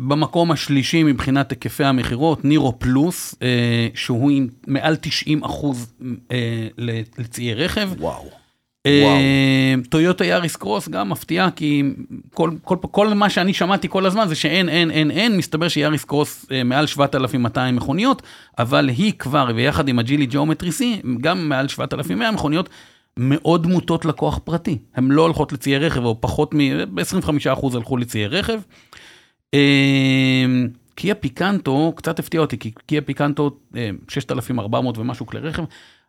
[0.07, 3.47] במקום השלישי מבחינת היקפי המכירות, נירו פלוס, אה,
[3.93, 5.93] שהוא עם מעל 90 אחוז
[6.31, 6.67] אה,
[7.17, 7.89] לציי רכב.
[7.99, 8.29] וואו.
[8.85, 11.83] אה, טויוטה יאריס קרוס גם מפתיעה, כי
[12.33, 16.05] כל, כל, כל מה שאני שמעתי כל הזמן זה שאין, אין, אין, אין, מסתבר שיאריס
[16.05, 18.21] קרוס אה, מעל 7,200 מכוניות,
[18.59, 22.69] אבל היא כבר, ויחד עם הג'ילי ג'אומטרי C, גם מעל 7,100 מכוניות,
[23.17, 24.77] מאוד מוטות לקוח פרטי.
[24.95, 26.57] הן לא הולכות לציי רכב, או פחות מ...
[26.95, 28.59] ב-25% הלכו לציי רכב.
[29.53, 30.45] אה,
[30.95, 35.63] קיה פיקנטו, קצת הפתיע אותי, כי קיה פיקנטו, אה, 6,400 ומשהו כלי רכב,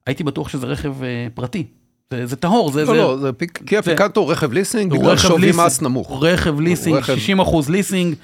[0.06, 1.66] הייתי בטוח שזה רכב אה, פרטי.
[2.12, 2.80] זה, זה טהור, זה...
[2.80, 2.92] לא, זה...
[2.98, 6.22] לא, זה פיק- קיה זה- פיקנטו רכב ליסינג הוא בגלל שווי מס נמוך.
[6.22, 8.14] רכב ליסינג, רכב- 60 אחוז ליסינג.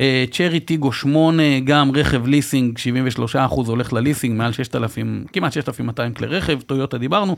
[0.00, 6.14] אה, צ'רי טיגו 8, גם רכב ליסינג, 73 אחוז הולך לליסינג, מעל 6,000, כמעט 6,200
[6.14, 7.36] כלי רכב, טויוטה דיברנו.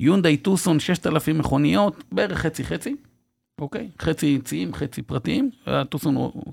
[0.00, 2.96] יונדאי טוסון 6,000 מכוניות, בערך חצי חצי,
[3.60, 3.88] אוקיי?
[4.02, 6.52] חצי ציים, חצי פרטיים, הטוסון הוא, הוא,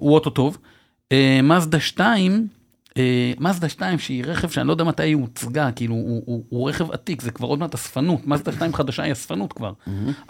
[0.00, 0.58] הוא אוטו טוב.
[1.12, 2.38] אה, מזדה 2, אה,
[3.40, 6.90] מזדה 2 שהיא רכב שאני לא יודע מתי היא הוצגה, כאילו הוא, הוא, הוא רכב
[6.90, 9.72] עתיק, זה כבר עוד מעט אספנות, מזדה 2 חדשה היא אספנות כבר,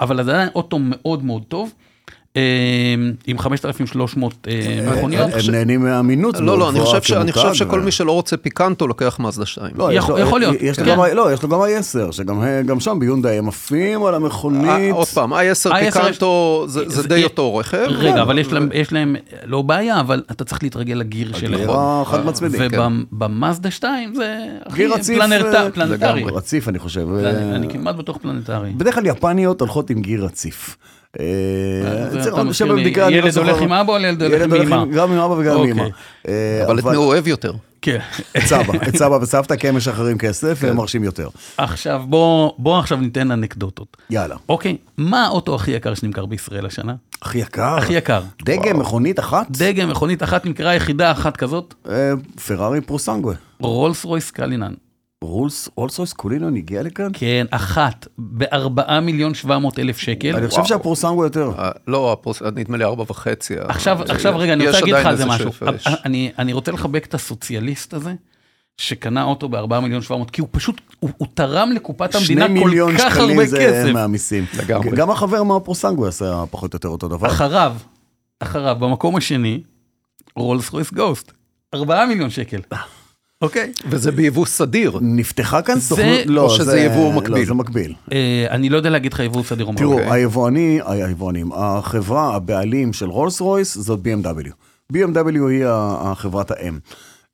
[0.01, 1.94] אבל זה עדיין אוטו מאוד מאוד טוב, אה,
[3.27, 5.31] עם 5,300 אה, מכוניות.
[5.35, 6.35] הם נהנים מהאמינות.
[6.41, 6.81] לא, לא, אני
[7.33, 9.71] חושב שכל מי שלא רוצה פיקנטו לוקח מזדה 2.
[9.77, 10.97] לא, יש יכול- להיות, כן.
[11.17, 14.93] לא, יש לו גם ה-10, שגם גם שם ביונדאי הם עפים על אה, המכונית.
[14.95, 15.37] עוד פעם, i10
[15.71, 17.87] i10 פיקנטו זה די אותו רכב.
[17.89, 21.61] רגע, אבל יש להם, יש להם, לא בעיה, אבל אתה צריך להתרגל לגיר שלהם.
[21.61, 22.59] גירה חד מצמידי.
[23.13, 26.25] ובמאזדה 2 זה הכי גיר רציף, פלנרט- אה, פלנטרי.
[26.33, 27.07] רציף אני חושב.
[27.25, 28.71] אני- אה, כמעט בטוח פלנטרי.
[28.77, 30.77] בדרך כלל יפניות הולכות עם גיר רציף.
[31.21, 33.63] אה, בבדיקה, אני לא ילד הולך.
[33.63, 34.85] עם אבא או ילד הולך ילד עם אמא?
[34.95, 35.73] גם עם אבא וגם עם אוקיי.
[35.73, 35.89] אמא.
[36.29, 37.53] אה, אבל את מי הוא אוהב יותר?
[37.83, 37.99] כן.
[38.37, 41.29] את סבא, את סבא וסבתא, כי הם משחררים כסף והם מרשים יותר.
[41.57, 43.97] עכשיו בוא, בוא עכשיו ניתן אנקדוטות.
[44.11, 44.37] יאללה.
[44.49, 46.95] אוקיי, מה האוטו הכי יקר שנמכר בישראל השנה?
[47.23, 47.77] הכי יקר.
[47.77, 48.23] הכי יקר.
[48.43, 49.47] דגם, מכונית אחת?
[49.51, 52.13] דגם, מכונית אחת נמכרה יחידה אחת כזאת, אה,
[52.47, 53.35] פרארי פורוסנגואה.
[53.61, 54.73] רולס רויס קולינאן.
[55.25, 57.09] רולס, רולס רויס קולינאן הגיע לכאן?
[57.13, 60.37] כן, אחת, בארבעה מיליון שבע מאות אלף שקל.
[60.37, 61.53] אני חושב שהפורוסנגואה יותר.
[61.59, 62.17] אה, לא,
[62.57, 63.55] נדמה לי ארבע וחצי.
[63.59, 65.51] עכשיו, אה, עכשיו רגע, אני רוצה להגיד לך על זה משהו.
[66.05, 68.15] אני, אני רוצה לחבק את הסוציאליסט הזה,
[68.77, 72.61] שקנה אוטו בארבעה מיליון שבע מאות, כי הוא פשוט, הוא, הוא תרם לקופת המדינה שני
[72.61, 73.93] כל מיליון כך הרבה שקלים זה כסף.
[73.93, 74.45] מהמיסים.
[74.59, 74.97] לגמרי.
[74.97, 77.27] גם החבר מהפורוסנגואה עשה פחות או יותר אותו דבר.
[77.27, 77.77] אחריו,
[78.41, 79.61] אחריו, במקום השני,
[80.37, 81.33] רולס רויס גוסט.
[81.75, 82.61] ארבעה מיליון שקל.
[83.45, 83.73] אוקיי.
[83.91, 84.99] וזה ביבוא סדיר.
[85.03, 87.47] נפתחה כאן זה- סוכנות, לא, או שזה זה- יבוא לא, מקביל?
[87.47, 87.95] זה מקביל.
[88.13, 89.79] אה, אני לא יודע להגיד לך יבוא סדיר או מה.
[89.79, 90.11] תראו, אוקיי.
[90.13, 94.49] היבואני, היבואנים, החברה, הבעלים של רולס רויס זאת BMW.
[94.93, 94.99] BMW
[95.51, 96.79] היא ה- החברת האם.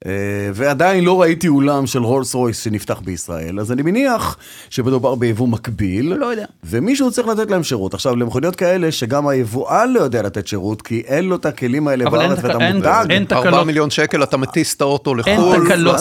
[0.06, 0.10] אה,
[0.54, 4.36] ועדיין לא ראיתי אולם של רולס רויס שנפתח בישראל, אז אני מניח
[4.70, 6.14] שמדובר ביבוא מקביל.
[6.14, 6.44] לא יודע.
[6.64, 7.94] ומישהו צריך לתת להם שירות.
[7.94, 12.10] עכשיו, למכוניות כאלה שגם היבואן לא יודע לתת שירות, כי אין לו את הכלים האלה
[12.10, 13.10] בארץ ואתה אין- מודאג.
[13.12, 13.46] אין תקלות.
[13.46, 15.96] ארבעה מיליון שקל, אתה מטיס את האוטו לחו"ל, תקלות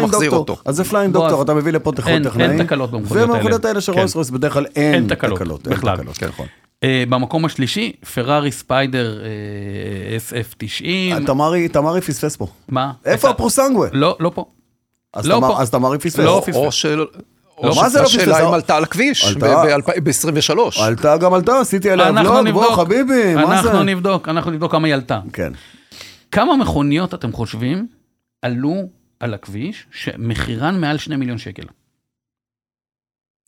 [0.00, 0.30] ומחזיר.
[0.30, 0.56] אותו.
[0.64, 2.50] אז זה flying doctor, אתה מביא לפה תכון אין- טכנאים.
[2.50, 3.72] אין תקלות במכוניות ובמכוניות האלה.
[3.72, 3.98] האלה של כן.
[3.98, 5.40] רולס רויס בדרך כלל אין תקלות.
[5.66, 5.96] אין בכלל.
[5.96, 6.26] תקלות, כן.
[6.84, 11.26] אה, במקום השלישי, פרארי ספיידר אה, SF90.
[11.26, 12.46] תמרי, תמרי פספס פה.
[12.68, 12.92] מה?
[13.04, 13.88] איפה אתה- הפורוסנגואה?
[13.92, 14.44] לא, לא פה.
[15.14, 15.62] אז לא תמר- פה.
[15.62, 16.18] אז תמרי פספס.
[16.18, 16.56] לא פספס.
[16.56, 17.04] או של...
[17.62, 18.46] לא, מה זה לא השאלה פספס?
[18.48, 19.64] אם עלתה על הכביש עלתה.
[20.04, 20.82] ב-23.
[20.82, 22.48] עלתה גם עלתה, עשיתי עליה נבדוק.
[22.52, 23.68] בוא חביבי, מה זה?
[23.70, 25.20] אנחנו נבדוק, אנחנו נבדוק כמה היא עלתה.
[25.32, 25.52] כן.
[26.32, 27.86] כמה מכוניות אתם חושבים
[28.42, 28.74] עלו
[29.20, 31.62] על הכביש שמחירן מעל שני מיליון שקל?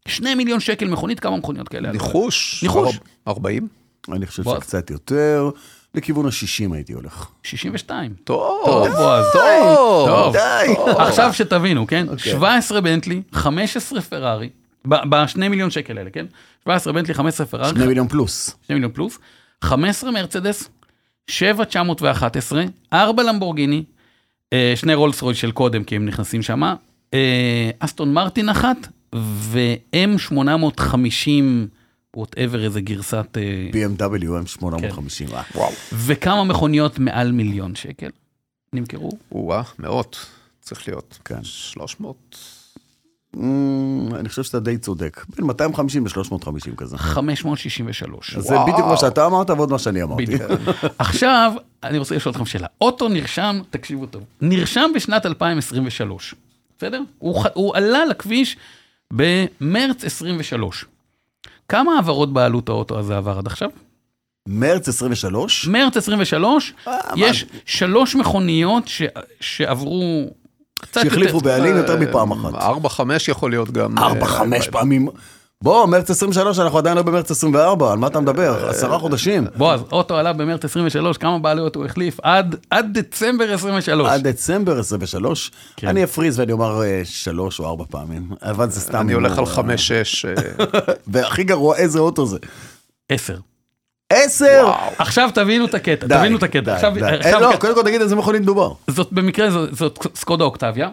[0.08, 1.92] שני מיליון שקל מכונית, כמה מכוניות כאלה?
[1.92, 2.62] ניחוש?
[2.62, 3.00] ניחוש.
[3.28, 3.68] 40?
[4.12, 4.42] אני חושב.
[4.42, 5.50] שקצת יותר,
[5.94, 7.28] לכיוון ה-60 הייתי הולך.
[7.42, 8.14] 62.
[8.24, 9.26] טוב, טוב, בועז.
[9.32, 10.08] טוב.
[10.08, 10.32] טוב.
[10.32, 10.74] די.
[10.98, 12.08] עכשיו שתבינו, כן?
[12.08, 12.32] אוקיי.
[12.32, 14.48] 17 בנטלי, 15 פרארי,
[14.84, 16.26] בשני מיליון שקל האלה, כן?
[16.64, 18.56] 17 בנטלי, 15 פרארי, שני מיליון פלוס.
[18.64, 19.18] 2 מיליון פלוס,
[19.64, 20.68] 15 מרצדס,
[21.31, 23.84] 7 911, 4 למבורגיני,
[24.52, 26.74] אה, שני רולס רויס של קודם, כי הם נכנסים שמה,
[27.14, 28.76] אה, אסטון מרטין אחת,
[29.14, 31.29] ו-M850,
[32.16, 33.37] whatever, איזה גרסת...
[33.37, 35.35] אה, BMW M850.
[35.35, 35.42] אה.
[35.55, 35.72] וואו.
[35.92, 38.11] וכמה מכוניות מעל מיליון שקל
[38.72, 39.11] נמכרו?
[39.33, 40.27] וואה, מאות.
[40.61, 41.18] צריך להיות.
[41.25, 41.44] כן.
[41.44, 42.16] 300.
[43.37, 45.25] אמ, אני חושב שאתה די צודק.
[45.37, 46.98] בין 250 ל-350 כזה.
[46.98, 48.37] 563.
[48.37, 50.27] אז זה בדיוק מה שאתה אמרת ועוד מה שאני אמרתי.
[50.27, 50.51] בדיוק.
[50.98, 52.66] עכשיו, אני רוצה לשאול אתכם שאלה.
[52.81, 56.35] אוטו נרשם, תקשיבו טוב, נרשם בשנת 2023,
[56.79, 57.01] בסדר?
[57.18, 58.57] הוא, הוא עלה לכביש
[59.12, 60.85] במרץ 23.
[61.68, 63.68] כמה העברות בעלות האוטו הזה עבר עד עכשיו?
[64.48, 65.68] מרץ 23?
[65.68, 69.03] מרץ 23, אה, יש שלוש מכוניות ש,
[69.40, 70.31] שעברו
[70.94, 71.40] שהחליפו.
[71.40, 72.55] בעלים יותר מפעם אחת.
[72.55, 73.98] 4-5 יכול להיות גם.
[73.98, 75.09] ארבע, אה, חמש אה, פעמים.
[75.62, 78.68] בוא, מרץ 23, אנחנו עדיין לא במרץ 24, על מה אתה מדבר?
[78.68, 79.46] עשרה חודשים.
[79.57, 82.20] בועז, אוטו עלה במרץ 23, כמה בעלויות הוא החליף?
[82.22, 84.09] עד, עד דצמבר 23.
[84.11, 85.88] עד דצמבר 23, כן.
[85.88, 89.01] אני אפריז ואני אומר אה, שלוש או ארבע פעמים, אבל זה סתם.
[89.01, 90.42] אני הולך על אה, 5-6.
[91.12, 92.38] והכי גרוע, איזה אוטו זה?
[93.09, 93.37] 10.
[94.11, 94.72] עשר!
[94.98, 96.61] עכשיו תבינו את הקטע, תבינו את הקטע.
[96.61, 97.05] די, עכשיו, די.
[97.05, 98.72] אה, לא, קודם כל תגיד איזה מכונית מדובר.
[98.87, 100.88] זאת במקרה, זאת סקודה אוקטביה.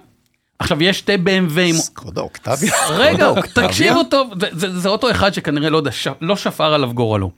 [0.60, 1.76] עכשיו, יש שתי BMW עם...
[1.76, 2.74] סקודה אוקטביה.
[2.90, 3.28] רגע?
[3.54, 5.82] תקשיבו טוב, זה- אוטו אחד שכנראה לא
[6.22, 7.32] לא שפר עליו גורלו.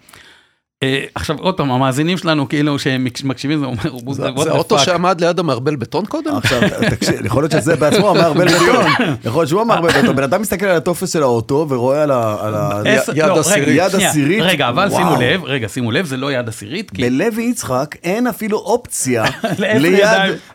[0.84, 5.22] אה, עכשיו עוד פעם, המאזינים שלנו כאילו שהם מקשיבים, זה אומר, "What זה fuck?" שעמד
[5.22, 6.36] ליד המערבל בטון קודם?
[6.36, 8.86] עכשיו, תקשיב, יכול להיות שזה בעצמו המערבל בטון,
[9.26, 12.36] יכול להיות שהוא המערבל בטון, בן אדם מסתכל על הטופס של האוטו ורואה על ה...
[12.41, 14.41] על ה- עשר- יד לא, עשירית.
[14.41, 14.89] רגע, אבל.
[14.89, 19.24] שימו לב, רגע, שימו לב, זה לא יד עשירית, כי בלוי יצחק אין אפילו אופציה
[19.60, 20.06] ליד,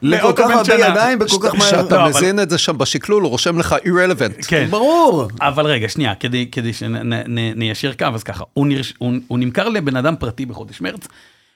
[0.02, 0.74] לכל כך הרבה.
[0.74, 1.66] ידיים וכל כך מהר.
[1.68, 4.46] כשאתה לא, מזין את זה שם בשקלול, הוא רושם לך irrelevant.
[4.48, 4.66] כן.
[4.70, 5.28] ברור.
[5.40, 8.66] אבל רגע, שנייה, כדי, שניישר קו, אז ככה, הוא
[9.38, 11.08] נמכר לבן אדם פרטי בחודש מרץ,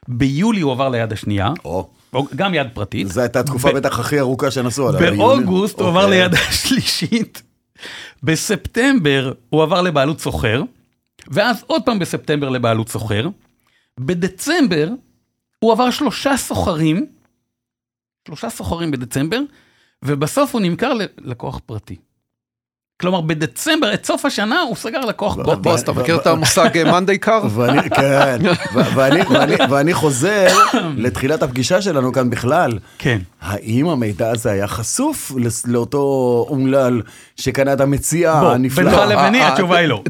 [0.09, 1.91] ביולי הוא עבר ליד השנייה, או,
[2.37, 5.11] גם יד פרטית, זו הייתה התקופה ב- בטח הכי ארוכה שנסעו עליה.
[5.11, 6.21] באוגוסט הוא עבר אוקיי.
[6.21, 7.43] ליד השלישית,
[8.23, 10.63] בספטמבר הוא עבר לבעלות סוחר,
[11.29, 13.29] ואז עוד פעם בספטמבר לבעלות סוחר,
[14.01, 14.89] בדצמבר
[15.59, 17.07] הוא עבר שלושה סוחרים,
[18.27, 19.41] שלושה סוחרים בדצמבר,
[20.05, 21.97] ובסוף הוא נמכר ללקוח פרטי.
[23.01, 25.61] כלומר, בדצמבר, את סוף השנה, הוא סגר לקוח בוא, פרטי.
[25.61, 27.43] בוס, אתה מכיר את המושג אה, מאנדיי קאר?
[27.97, 28.39] כן,
[28.95, 30.47] ואני, ואני, ואני חוזר
[30.97, 32.79] לתחילת הפגישה שלנו כאן בכלל.
[32.99, 33.19] כן.
[33.41, 35.33] האם המידע הזה היה חשוף
[35.67, 37.03] לאותו אומלל
[37.37, 39.07] שקנה את המציאה הנפלאה?
[39.07, 40.03] בינך לביני, אה, אה, התשובה היא לא.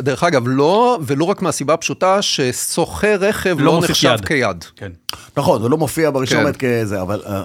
[0.00, 4.24] דרך אגב, לא, ולא רק מהסיבה הפשוטה שסוחר רכב לא לא נחשב יד.
[4.24, 4.64] כיד.
[4.76, 4.90] כן.
[5.36, 6.80] נכון, הוא לא מופיע ברשומות כן.
[6.82, 7.42] כזה, אבל אה,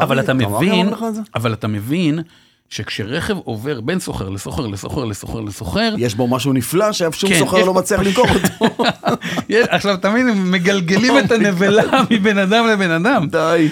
[0.00, 1.20] אבל אתה מבין, זה?
[1.34, 2.22] אבל אתה מבין
[2.70, 7.38] שכשרכב עובר בין סוחר לסוחר לסוחר לסוחר לסוחר, יש בו משהו נפלא שאף שום כן,
[7.38, 8.82] סוחר לא מצליח למכור אותו.
[9.48, 13.26] יש- עכשיו תמיד הם מגלגלים את הנבלה מבן אדם לבן אדם.
[13.30, 13.68] די.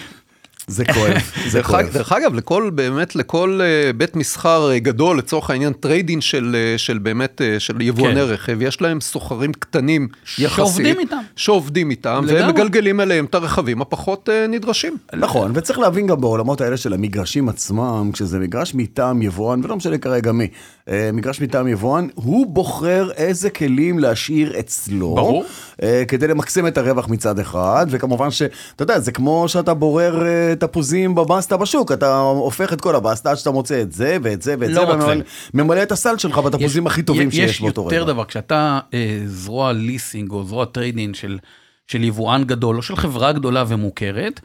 [0.69, 1.87] זה כואב, זה כואב.
[1.93, 6.79] דרך אגב, לכל, באמת, לכל אה, בית מסחר אה, גדול, לצורך העניין trade-in של, אה,
[6.79, 8.21] של באמת, של יבואני כן.
[8.21, 10.57] רכב, יש להם סוחרים קטנים יחסית.
[10.57, 11.17] שעובדים איתם.
[11.37, 12.43] שעובדים איתם, לגמרי.
[12.43, 14.97] והם מגלגלים אליהם את הרכבים הפחות נדרשים.
[15.15, 19.99] נכון, וצריך להבין גם בעולמות האלה של המגרשים עצמם, כשזה מגרש מטעם יבואן, ולא משנה
[19.99, 20.49] כרגע מי,
[21.13, 25.15] מגרש מטעם יבואן, הוא בוחר איזה כלים להשאיר אצלו.
[25.15, 25.45] ברור.
[26.09, 30.23] כדי למקסם את הרווח מצד אחד, וכמובן שאתה יודע, זה כמו שאתה בורר
[30.57, 34.55] תפוזים בבסטה בשוק, אתה הופך את כל הבסטה עד שאתה מוצא את זה ואת זה
[34.59, 35.25] ואת לא זה, וממלא-.
[35.55, 37.97] ממלא את הסל שלך בתפוזים הכי טובים שיש באותו רגע.
[37.97, 41.38] יש יותר דבר, כשאתה אה, זרוע ליסינג או זרוע trade-in של,
[41.87, 44.40] של יבואן גדול או של חברה גדולה ומוכרת,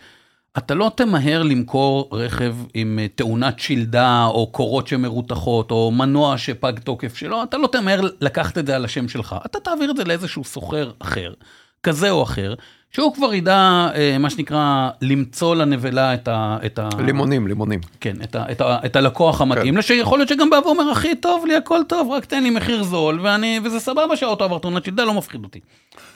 [0.58, 6.80] אתה לא תמהר למכור רכב עם אה, תאונת שלדה או קורות שמרותכות או מנוע שפג
[6.80, 10.04] תוקף שלו, אתה לא תמהר לקחת את זה על השם שלך, אתה תעביר את זה
[10.04, 11.34] לאיזשהו סוחר אחר,
[11.84, 12.54] כזה או אחר,
[12.92, 16.58] שהוא כבר ידע, אה, מה שנקרא, למצוא לנבלה את ה...
[16.66, 16.90] את ה...
[17.00, 17.80] לימונים, לימונים.
[18.00, 19.82] כן, את, ה, את, ה, את הלקוח המתאים, כן.
[19.82, 23.20] שיכול להיות שגם בא ואומר, אחי, טוב לי, הכל טוב, רק תן לי מחיר זול,
[23.24, 25.60] ואני, וזה סבבה שהאוטו עבר תאונת שלדה, לא מפחיד אותי.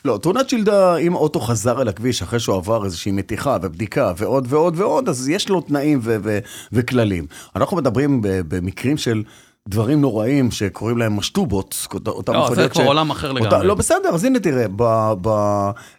[0.05, 4.45] לא, תאונת שלדה, אם אוטו חזר אל הכביש אחרי שהוא עבר איזושהי מתיחה ובדיקה ועוד
[4.49, 6.39] ועוד ועוד, אז יש לו תנאים ו- ו-
[6.71, 7.25] וכללים.
[7.55, 9.23] אנחנו מדברים במקרים של...
[9.69, 11.75] דברים נוראים שקוראים להם משטובות,
[12.07, 13.67] אותם לא, זה מכוניות כבר עולם אחר אותה- לגמרי.
[13.67, 14.83] לא, בסדר, אז הנה תראה, ב,
[15.21, 15.27] ב,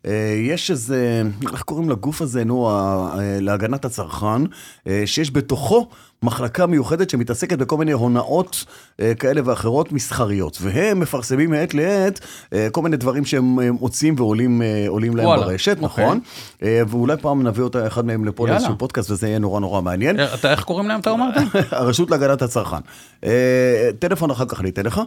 [0.06, 0.12] אה,
[0.48, 2.74] יש איזה, איך קוראים לגוף הזה, נו, ה-
[3.18, 4.42] אה, להגנת הצרכן,
[4.86, 5.88] אה, שיש בתוכו
[6.22, 8.64] מחלקה מיוחדת שמתעסקת בכל מיני הונאות
[9.00, 12.20] אה, כאלה ואחרות מסחריות, והם מפרסמים מעת לעת
[12.52, 16.04] אה, כל מיני דברים שהם אה, מוצאים ועולים אה, להם וואלה, ברשת, אוקיי.
[16.04, 16.20] נכון?
[16.62, 18.48] אה, ואולי פעם נביא אותה, אחד מהם לפה.
[18.48, 20.20] לאיזשהו פודקאסט, וזה יהיה נורא נורא מעניין.
[20.20, 21.34] אה, אתה, איך קוראים להם, אתה אמרת?
[21.70, 22.76] הרשות להגנת הצרכן.
[23.24, 25.00] אה, טלפון אחר כך אני אתן לך.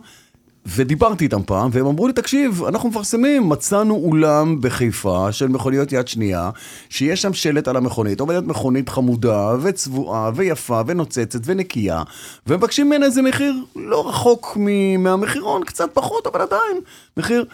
[0.65, 6.08] ודיברתי איתם פעם, והם אמרו לי, תקשיב, אנחנו מפרסמים, מצאנו אולם בחיפה של מכוניות יד
[6.08, 6.50] שנייה,
[6.89, 12.04] שיש שם שלט על המכונית, עומדת מכונית חמודה וצבועה ויפה ונוצצת ונקייה,
[12.48, 14.58] ומבקשים ממנה איזה מחיר לא רחוק
[15.00, 16.78] מהמחירון, קצת פחות, אבל עדיין,
[17.17, 17.45] מחיר.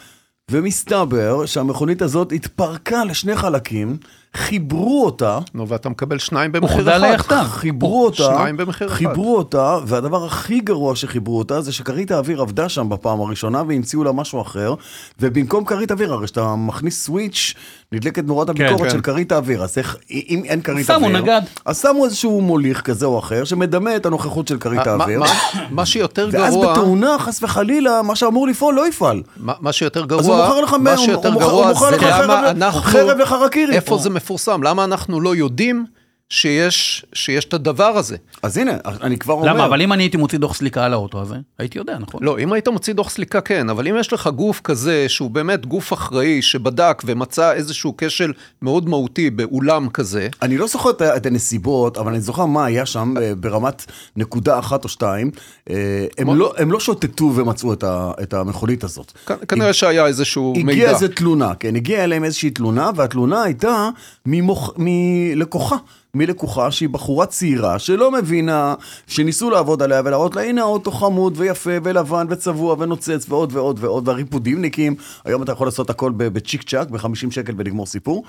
[0.52, 3.98] ומסתבר שהמכונית הזאת התפרקה לשני חלקים,
[4.36, 7.02] חיברו אותה, נו, ואתה מקבל שניים במחיר אחד.
[7.02, 7.44] ליחדיו.
[7.50, 8.96] חיברו אותה, שניים במחיר אחד.
[8.96, 14.04] חיברו אותה, והדבר הכי גרוע שחיברו אותה זה שכרית האוויר עבדה שם בפעם הראשונה והמציאו
[14.04, 14.74] לה משהו אחר,
[15.20, 17.54] ובמקום כרית אוויר, הרי כשאתה מכניס סוויץ',
[17.92, 18.90] נדלקת נורת הביקורת כן.
[18.90, 21.42] של כרית האוויר, אז איך, אם אין כרית אוויר, שמו נגד.
[21.66, 25.28] אז שמו איזשהו מוליך כזה או אחר, שמדמה את הנוכחות של כרית מה- האוויר, מה-
[25.70, 29.22] מה שיותר ואז גרוע, בתאונה, חס וחלילה, מה שאמור לפעול לא יפעל.
[29.38, 32.02] מה מה שיותר אז הוא גרוע, מוכר לך, מה שיותר הוא גרוע הוא מוכר לך
[32.04, 33.76] חרב- אנחנו, חרב וחרקירי.
[33.76, 35.86] איפה זה מפורסם, למה אנחנו לא יודעים
[36.30, 38.16] שיש שיש את הדבר הזה.
[38.44, 39.54] אז הנה, אני כבר אומר.
[39.54, 39.66] למה?
[39.66, 42.24] אבל אם אני הייתי מוציא דוח סליקה על האוטו הזה, הייתי יודע, נכון?
[42.24, 45.66] לא, אם היית מוציא דוח סליקה כן, אבל אם יש לך גוף כזה שהוא באמת
[45.66, 51.98] גוף אחראי שבדק ומצא איזשהו כשל מאוד מהותי באולם כזה, אני לא זוכר את הנסיבות,
[51.98, 53.86] אבל אני זוכר מה היה שם אה, ברמת
[54.16, 55.32] נקודה אחת או שתיים.
[55.70, 55.76] אה,
[56.18, 59.12] הם לא- הם לא שוטטו ומצאו את ה- את המכונית הזאת.
[59.26, 60.72] כ- כנראה שהיה איזשהו מידע.
[60.72, 63.90] הגיעה איזה תלונה, כן, הגיעה אליהם איזושהי תלונה, והתלונה הייתה
[64.26, 65.76] ממוח- מלקוחה.
[66.16, 68.76] מלקוחה שהיא בחורה צעירה, שלא מבינה,
[69.08, 74.08] שניסו לעבוד עליה ולהראות לה, הנה האוטו חמוד ויפה ולבן וצבוע ונוצץ ועוד ועוד ועוד,
[74.08, 78.24] והריפודימניקים, היום אתה יכול לעשות הכל בצ'יק צ'אק, ב-50 שקל ולגמור סיפור.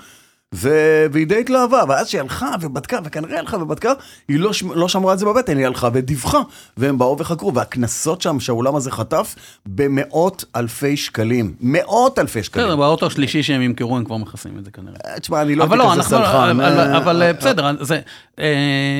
[0.55, 3.93] ו- והיא די התלהבה, ואז שהיא הלכה ובדקה, וכנראה הלכה ובדקה,
[4.27, 6.39] היא לא, ש- לא שמרה את זה בבטן, היא הלכה ודיווחה,
[6.77, 11.53] והם באו וחקרו, והקנסות שם שהאולם הזה חטף, במאות אלפי שקלים.
[11.61, 12.65] מאות אלפי שקלים.
[12.65, 14.95] בסדר, באוטו השלישי שהם ימכרו הם כבר מכסים את זה כנראה.
[15.05, 16.59] אה, תשמע, אני לא הייתי לא, כזה אנחנו, סלחן.
[16.95, 17.99] אבל, אה, אה, בסדר, זה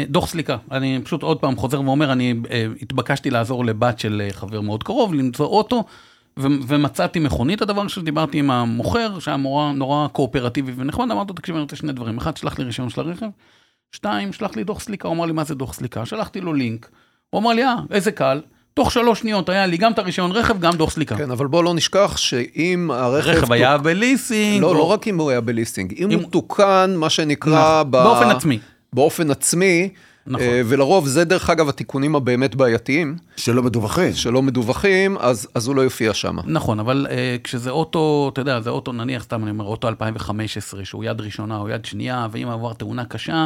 [0.09, 0.57] דוח סליקה.
[0.71, 2.33] אני פשוט עוד פעם חוזר ואומר, אני
[2.81, 5.83] התבקשתי לעזור לבת של חבר מאוד קרוב, למצוא אוטו,
[6.37, 11.33] ו- ומצאתי מכונית, הדבר ראשון שדיברתי עם המוכר, שהיה מורה, נורא קואופרטיבי ונחמד, אמרתי לו,
[11.35, 12.17] תקשיב, אני רוצה שני דברים.
[12.17, 13.25] אחד, שלח לי רישיון של הרכב,
[13.91, 16.05] שתיים, שלח לי דוח סליקה, הוא אמר לי, מה זה דוח סליקה?
[16.05, 16.89] שלחתי לו לינק,
[17.29, 18.41] הוא אמר לי, אה, איזה קל.
[18.73, 21.17] תוך שלוש שניות היה לי גם את הרישיון רכב, גם דוח סליקה.
[21.17, 23.29] כן, אבל בוא לא נשכח שאם הרכב...
[23.29, 24.61] רכב היה בליסינג.
[24.61, 27.51] לא, או- לא רק אם הוא היה בליסינג, אם אם- הוא תוקן, מה שנקרא...
[27.81, 28.59] נכון, ב- באופן עצמי.
[28.93, 29.89] באופן עצמי,
[30.27, 30.45] נכון.
[30.45, 34.13] אה, ולרוב זה דרך אגב התיקונים הבאמת בעייתיים, שלא מדווחים.
[34.13, 36.37] שלא מדווחים, אז אז הוא לא יופיע שם.
[36.45, 40.85] נכון, אבל uh, כשזה אוטו, אתה יודע, זה אוטו, נניח, סתם אני אומר, אוטו 2015,
[40.85, 43.45] שהוא יד ראשונה או יד שנייה, ואם עבר תאונה קשה,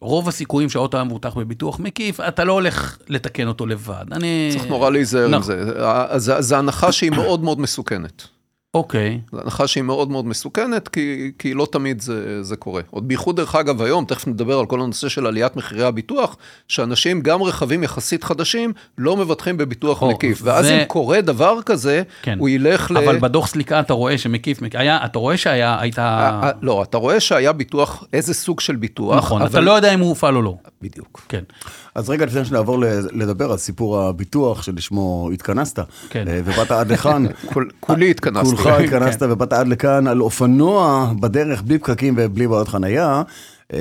[0.00, 4.04] רוב הסיכויים שהאוטו היה מבוטח בביטוח מקיף, אתה לא הולך לתקן אותו לבד.
[4.12, 4.48] אני...
[4.52, 5.42] צריך נורא להיזהר עם נכון.
[5.42, 5.72] זה.
[5.84, 6.40] אה, זה.
[6.40, 8.39] זה הנחה שהיא מאוד מאוד מסוכנת.
[8.74, 9.20] אוקיי.
[9.32, 12.82] זו הנחה שהיא מאוד מאוד מסוכנת, כי, כי לא תמיד זה, זה קורה.
[12.90, 16.36] עוד בייחוד דרך אגב היום, תכף נדבר על כל הנושא של עליית מחירי הביטוח,
[16.68, 20.40] שאנשים, גם רכבים יחסית חדשים, לא מבטחים בביטוח או, מקיף.
[20.44, 22.36] ואז זה- אם קורה דבר כזה, כן.
[22.38, 22.96] הוא ילך ל...
[22.98, 26.02] אבל בדוח סליקה אתה רואה שמקיף, מק- היה, אתה רואה שהיה, הייתה...
[26.02, 29.16] אה, אה, לא, אתה רואה שהיה ביטוח, איזה סוג של ביטוח.
[29.16, 29.50] נכון, אבל...
[29.50, 30.54] אתה לא יודע אם הוא הופעל או לא.
[30.82, 31.22] בדיוק.
[31.28, 31.42] כן.
[31.94, 32.78] אז רגע לפני שנעבור
[33.12, 35.78] לדבר על סיפור הביטוח שלשמו התכנסת,
[36.10, 36.28] כן.
[36.28, 38.56] אה, ובאת עד לכאן, כול- כולי התכנסתי.
[38.62, 43.22] כולך התכנסת ובאת עד לכאן על אופנוע בדרך בלי פקקים ובלי בעיות חנייה.
[43.72, 43.78] אה,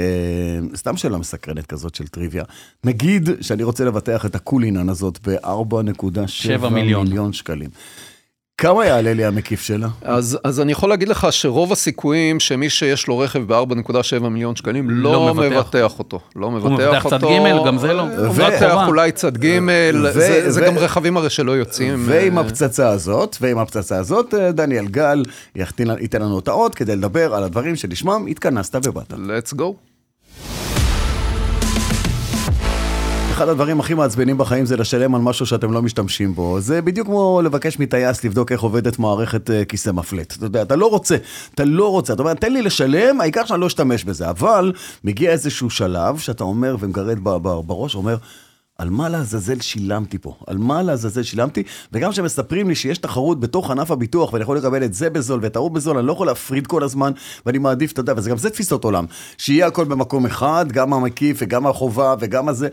[0.76, 2.44] סתם שאלה מסקרנת כזאת של טריוויה.
[2.84, 7.08] נגיד שאני רוצה לבטח את הקולינן הזאת ב-4.7 שבע מיליון.
[7.08, 7.70] מיליון שקלים.
[8.60, 9.88] כמה יעלה לי המקיף שלה?
[10.02, 14.90] אז, אז אני יכול להגיד לך שרוב הסיכויים שמי שיש לו רכב ב-4.7 מיליון שקלים
[14.90, 15.46] לא, לא מבטח.
[15.46, 15.56] מבטח.
[15.76, 16.20] מבטח אותו.
[16.36, 17.20] לא מבטח מבטח אותו.
[17.20, 18.02] צד ג', גם זה לא.
[18.02, 18.86] הוא ו- מבטח חובה.
[18.86, 22.04] אולי צד ג', ו- זה, זה ו- גם רכבים הרי שלא יוצאים.
[22.08, 25.24] ועם אה, הפצצה הזאת, ועם הפצצה הזאת, אה, דניאל גל
[25.56, 29.14] יחתין- ייתן לנו את האות כדי לדבר על הדברים שלשמם התכנסת ובאת.
[29.14, 29.89] let's go.
[33.40, 36.60] אחד הדברים הכי מעצבנים בחיים זה לשלם על משהו שאתם לא משתמשים בו.
[36.60, 40.34] זה בדיוק כמו לבקש מטייס לבדוק איך עובדת מערכת אה, כיסא מפלט.
[40.38, 41.16] אתה יודע, אתה לא רוצה,
[41.56, 42.14] אתה לא רוצה.
[42.14, 44.30] אתה אומר, תן לי לשלם, העיקר שאני לא אשתמש בזה.
[44.30, 44.74] אבל
[45.04, 48.18] מגיע איזשהו שלב שאתה אומר ומגרד בראש, אומר...
[48.80, 50.36] על מה לעזאזל שילמתי פה?
[50.48, 51.64] על מה לעזאזל שילמתי?
[51.94, 55.56] וגם כשמספרים לי שיש תחרות בתוך ענף הביטוח ואני יכול לקבל את זה בזול ואת
[55.56, 57.12] ההוא בזול, אני לא יכול להפריד כל הזמן,
[57.46, 59.06] ואני מעדיף, אתה יודע, וזה גם זה תפיסות עולם.
[59.38, 62.68] שיהיה הכל במקום אחד, גם המקיף וגם החובה וגם הזה,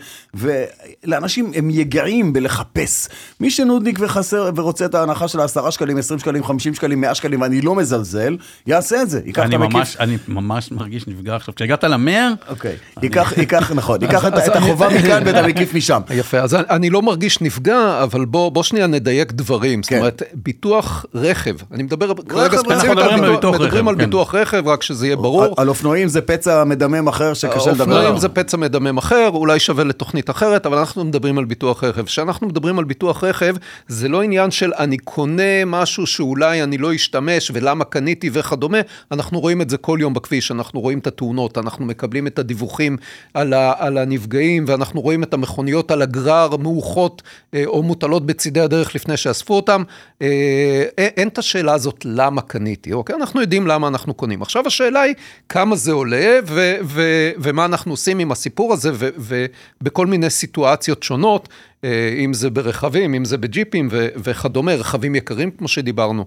[1.05, 3.09] ולאנשים הם יגעים בלחפש.
[3.41, 7.41] מי שנודניק וחסר ורוצה את ההנחה של ה-10 שקלים, 20 שקלים, 50 שקלים, 100 שקלים,
[7.41, 9.21] ואני לא מזלזל, יעשה את זה.
[9.25, 9.75] ייקח את אני המקיף.
[9.77, 11.55] ממש, אני ממש מרגיש נפגע עכשיו.
[11.55, 15.96] כשהגעת למאה, אוקיי, ייקח, ייקח, נכון, ייקח את- את החובה מכאן ואת המקיף משם.
[16.11, 19.83] יפה, אז אני- לא מרגיש נפגע, אבל בוא, בוא שנייה נדייק דברים.
[19.83, 19.99] זאת כן.
[19.99, 24.05] אומרת, ביטוח רכב, אני מדבר כרגע אנחנו ספציפית מדברים על ביטוח, מדברים על כן.
[24.05, 25.45] ביטוח רכב, רק שזה יהיה ברור.
[25.45, 27.97] על, על אופנועים זה פצע מדמם אחר שקשה לדבר עליו.
[27.97, 32.05] אופנועים זה פצע מדמם אחר, אולי שווה לתוכנית אחרת, אבל אנחנו מדברים על ביטוח רכב.
[32.05, 33.55] כשאנחנו מדברים על ביטוח רכב,
[33.89, 38.79] זה לא עניין של אני קונה משהו שאולי אני לא אשתמש ולמה קניתי וכדומה,
[39.13, 42.97] אנחנו רואים את זה כל יום בכביש, אנחנו רואים את התאונות, אנחנו מקבלים את הדיווחים
[43.35, 47.23] על, ה, על הנפגעים, ואנחנו רואים את המכוניות על הגרר מעוכות
[47.55, 49.83] אה, או מוטלות בצידי הדרך לפני שאספו אותם.
[50.23, 53.17] אה, אין, אין את השאלה הזאת למה קניתי, אוקיי?
[53.17, 54.43] אנחנו יודעים למה אנחנו קונים.
[54.43, 55.15] עכשיו השאלה היא
[55.49, 57.03] כמה זה עולה ו, ו,
[57.39, 61.49] ומה אנחנו עושים עם הסיפור הזה ובכל מיני סיטואציות שונות,
[61.85, 66.25] אה, אם זה ברכבים, אם זה בג'יפים ו, וכדומה, רכבים יקרים כמו שדיברנו.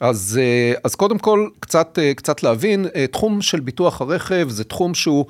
[0.00, 4.64] אז, אה, אז קודם כל קצת, אה, קצת להבין, אה, תחום של ביטוח הרכב זה
[4.64, 5.24] תחום שהוא,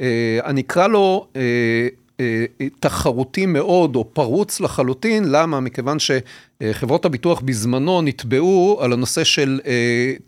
[0.00, 1.88] אה, אני אקרא לו, אה, אה,
[2.80, 5.60] תחרותי מאוד או פרוץ לחלוטין, למה?
[5.60, 5.98] מכיוון
[6.70, 9.72] שחברות הביטוח בזמנו נתבעו על הנושא של אה,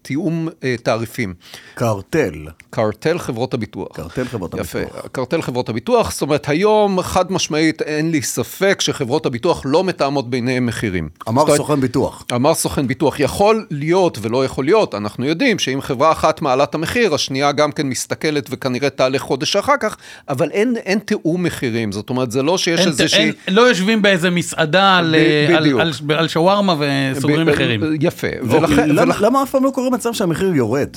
[0.02, 1.34] תיאום אה, תעריפים.
[1.74, 2.34] קרטל.
[2.70, 3.88] קרטל חברות הביטוח.
[3.96, 5.06] קרטל חברות יפה, הביטוח.
[5.12, 10.30] קרטל חברות הביטוח, זאת אומרת היום חד משמעית אין לי ספק שחברות הביטוח לא מתאמות
[10.30, 11.08] ביניהם מחירים.
[11.28, 12.24] אמר אומרת, סוכן ביטוח.
[12.34, 16.74] אמר סוכן ביטוח, יכול להיות ולא יכול להיות, אנחנו יודעים שאם חברה אחת מעלה את
[16.74, 19.96] המחיר, השנייה גם כן מסתכלת וכנראה תעלה חודש אחר כך,
[20.28, 23.20] אבל אין, אין תיאום מחירים, זאת אומרת, זה לא שיש איזושהי...
[23.24, 25.80] אין- לא יושבים באיזה מסעדה על, ב- על- בדיוק.
[25.80, 27.80] על- על שווארמה וסוגרים מחירים.
[28.00, 29.24] יפה, ולכן, ולכן...
[29.24, 30.88] למה, אף פעם לא קורה מצב שהמחיר יורד?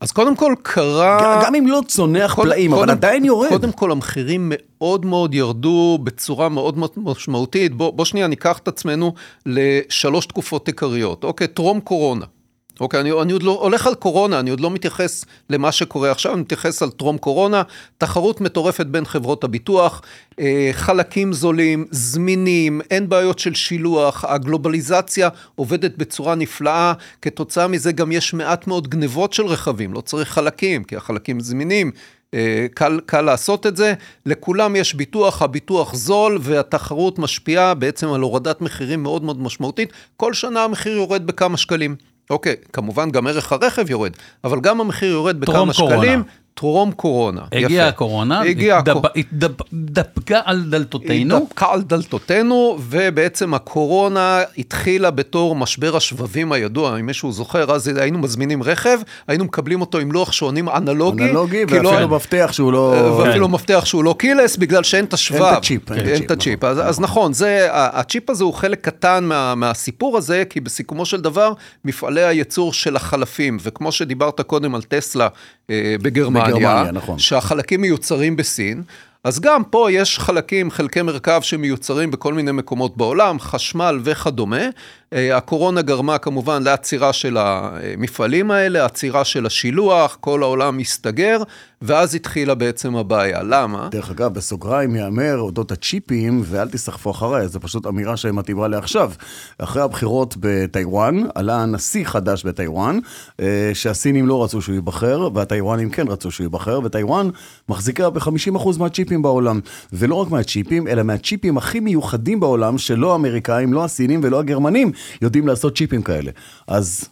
[0.00, 1.42] אז קודם כל קרה...
[1.44, 3.48] גם אם לא צונח פלאים, אבל עדיין יורד.
[3.48, 7.74] קודם כל המחירים מאוד מאוד ירדו בצורה מאוד מאוד משמעותית.
[7.74, 9.14] בוא, בוא שנייה ניקח את עצמנו
[9.46, 11.24] לשלוש תקופות עיקריות.
[11.24, 12.24] אוקיי, טרום קורונה.
[12.80, 16.32] אוקיי, אני, אני עוד לא הולך על קורונה, אני עוד לא מתייחס למה שקורה עכשיו,
[16.32, 17.62] אני מתייחס על טרום קורונה,
[17.98, 20.02] תחרות מטורפת בין חברות הביטוח,
[20.40, 28.12] אה, חלקים זולים, זמינים, אין בעיות של שילוח, הגלובליזציה עובדת בצורה נפלאה, כתוצאה מזה גם
[28.12, 31.90] יש מעט מאוד גנבות של רכבים, לא צריך חלקים, כי החלקים זמינים.
[32.34, 33.94] אה, קל, קל לעשות את זה,
[34.26, 40.34] לכולם יש ביטוח, הביטוח זול והתחרות משפיעה בעצם על הורדת מחירים מאוד מאוד משמעותית, כל
[40.34, 41.96] שנה המחיר יורד בכמה שקלים.
[42.30, 44.12] אוקיי, כמובן גם ערך הרכב יורד,
[44.44, 45.96] אבל גם המחיר יורד בכמה קורונה.
[45.96, 46.22] שקלים.
[46.60, 47.40] טרום קורונה.
[47.52, 47.88] הגיעה.
[47.88, 49.08] הקורונה, הגיעה התדפ- הקורונה.
[49.16, 51.36] התדפ- התדפקה על דלתותינו.
[51.36, 58.18] התדפקה על דלתותינו, ובעצם הקורונה התחילה בתור משבר השבבים הידוע, אם מישהו זוכר, אז היינו
[58.18, 58.98] מזמינים רכב,
[59.28, 61.24] היינו מקבלים אותו עם לוח שעונים אנלוגי.
[61.24, 63.16] אנלוגי, לא- ואפילו מפתח שהוא לא...
[63.18, 65.42] ואפילו מפתח שהוא לא קילס, בגלל שאין את השבב.
[65.42, 66.64] אין את הצ'יפ, אין את אין את הצ'יפ.
[66.64, 71.20] אז, אז נכון, זה, הצ'יפ הזה הוא חלק קטן מה, מהסיפור הזה, כי בסיכומו של
[71.20, 71.52] דבר,
[71.84, 75.28] מפעלי הייצור של החלפים, וכמו שדיברת קודם על טסלה
[75.70, 75.96] אה,
[76.46, 77.18] בגרמניה, בגרמניה, נכון.
[77.18, 78.82] שהחלקים מיוצרים בסין,
[79.24, 84.62] אז גם פה יש חלקים, חלקי מרכב שמיוצרים בכל מיני מקומות בעולם, חשמל וכדומה.
[85.12, 91.42] אה, הקורונה גרמה כמובן לעצירה של המפעלים האלה, עצירה של השילוח, כל העולם הסתגר,
[91.82, 93.42] ואז התחילה בעצם הבעיה.
[93.42, 93.88] למה?
[93.90, 99.12] דרך אגב, בסוגריים ייאמר אודות הצ'יפים, ואל תסחפו אחריי, זו פשוט אמירה שמתאימה לעכשיו.
[99.58, 102.98] אחרי הבחירות בטיוואן, עלה נשיא חדש בטיוואן,
[103.40, 107.30] אה, שהסינים לא רצו שהוא ייבחר, והטיוואנים כן רצו שהוא ייבחר, וטיוואן
[107.68, 109.60] מחזיקה ב-50% מהצ'יפים בעולם.
[109.92, 114.92] ולא רק מהצ'יפים, אלא מהצ'יפים הכי מיוחדים בעולם, שלא האמריקאים, לא הסינים ולא הגרמנים
[115.22, 116.30] יודעים לעשות צ'יפים כאלה.
[116.66, 117.08] אז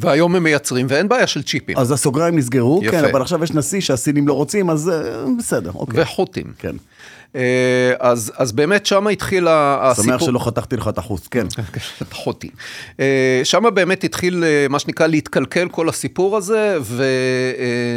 [0.00, 1.78] והיום הם מייצרים, ואין בעיה של צ'יפים.
[1.78, 2.90] אז הסוגריים נסגרו, יפה.
[2.90, 6.02] כן, אבל עכשיו יש נשיא שהסינים לא רוצים, אז אה, בסדר, אוקיי.
[6.02, 6.52] וחוטים.
[6.58, 6.76] כן.
[7.36, 7.42] אה,
[7.98, 10.04] אז, אז באמת שם התחיל הסיפור.
[10.04, 11.46] שמח שלא חתכתי לך את החוץ, כן.
[12.12, 12.50] חוטי.
[13.44, 16.78] שם באמת התחיל אה, מה שנקרא להתקלקל כל הסיפור הזה,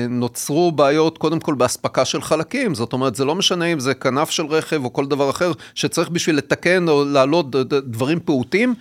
[0.10, 4.30] ונוצרו בעיות קודם כל באספקה של חלקים, זאת אומרת זה לא משנה אם זה כנף
[4.30, 7.52] של רכב או כל דבר אחר שצריך בשביל לתקן או להעלות
[7.88, 8.74] דברים פעוטים,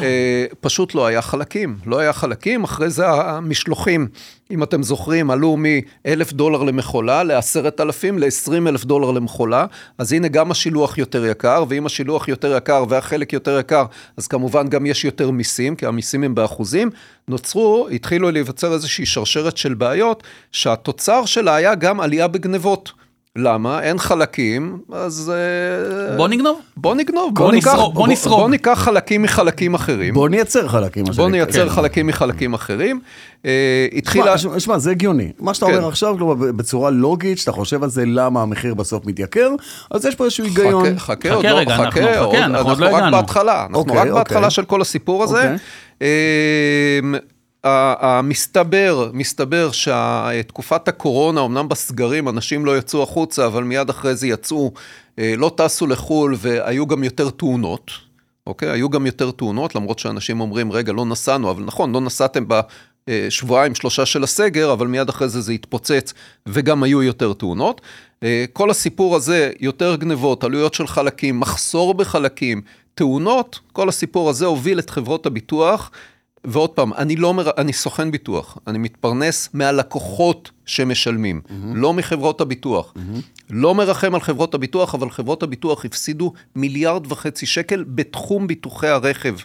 [0.00, 4.08] אה, פשוט לא היה חלקים, לא היה חלקים, אחרי זה המשלוחים.
[4.50, 9.66] אם אתם זוכרים, עלו מ-1,000 דולר למכולה ל-10,000 ל-20 אלף דולר למכולה,
[9.98, 13.84] אז הנה גם השילוח יותר יקר, ואם השילוח יותר יקר והחלק יותר יקר,
[14.16, 16.90] אז כמובן גם יש יותר מיסים, כי המיסים הם באחוזים.
[17.28, 20.22] נוצרו, התחילו להיווצר איזושהי שרשרת של בעיות,
[20.52, 22.92] שהתוצר שלה היה גם עלייה בגנבות.
[23.36, 23.82] למה?
[23.82, 25.32] אין חלקים, אז...
[26.10, 26.60] אה, בוא נגנוב.
[26.76, 28.40] בוא נגנוב, בוא ניקח- נשרוד, בוא נשרוד.
[28.40, 30.14] בוא ניקח חלקים מחלקים אחרים.
[30.14, 31.28] בוא נייצר חלקים, בוא.
[31.30, 31.74] נייצר כן.
[31.74, 33.00] חלקים מחלקים אחרים.
[33.46, 33.50] אה,
[33.92, 34.38] התחילה...
[34.38, 35.32] שמע, שמע, זה הגיוני.
[35.40, 35.74] מה שאתה כן.
[35.76, 39.50] אומר עכשיו, כלומר, בצורה לוגית, שאתה חושב על זה למה המחיר בסוף מתייקר,
[39.90, 40.84] אז יש פה איזשהו היגיון.
[40.84, 43.16] חכה, חכה, חכה עוד לא, רגע, אנחנו- חכה, חכה, עוד- אנחנו עוד לא רק הגענו.
[43.16, 44.12] בהתחלה, אנחנו אוקיי, רק אוקיי.
[44.14, 45.36] בהתחלה של כל הסיפור הזה.
[45.36, 47.20] אוקיי.
[48.00, 54.72] המסתבר, מסתבר שתקופת הקורונה, אמנם בסגרים אנשים לא יצאו החוצה, אבל מיד אחרי זה יצאו,
[55.18, 57.90] אה, לא טסו לחו"ל והיו גם יותר תאונות.
[58.46, 58.70] אוקיי?
[58.70, 62.44] היו גם יותר תאונות, למרות שאנשים אומרים, רגע, לא נסענו, אבל נכון, לא נסעתם
[63.08, 66.14] בשבועיים, שלושה של הסגר, אבל מיד אחרי זה זה התפוצץ,
[66.46, 67.80] וגם היו יותר תאונות.
[68.22, 72.62] אה, כל הסיפור הזה, יותר גנבות, עלויות של חלקים, מחסור בחלקים,
[72.94, 75.90] תאונות, כל הסיפור הזה הוביל את חברות הביטוח.
[76.46, 81.52] ועוד פעם, אני לא אומר, אני סוכן ביטוח, אני מתפרנס מהלקוחות שמשלמים, mm-hmm.
[81.74, 82.92] לא מחברות הביטוח.
[82.96, 83.20] Mm-hmm.
[83.50, 89.36] לא מרחם על חברות הביטוח, אבל חברות הביטוח הפסידו מיליארד וחצי שקל בתחום ביטוחי הרכב.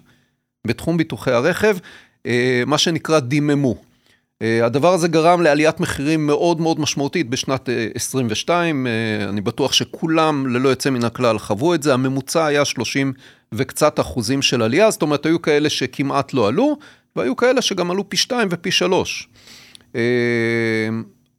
[0.68, 1.78] בתחום ביטוחי הרכב,
[2.26, 3.91] אה, מה שנקרא דיממו.
[4.42, 8.92] אה, הדבר הזה גרם לעליית מחירים מאוד מאוד משמעותית בשנת אה, 22, אה,
[9.30, 13.14] אני בטוח שכולם ללא יוצא מן הכלל חוו את זה, הממוצע היה 30
[13.52, 16.78] וקצת אחוזים של עלייה, זאת אומרת היו כאלה שכמעט לא עלו,
[17.16, 19.28] והיו כאלה שגם עלו פי 2 ופי 3.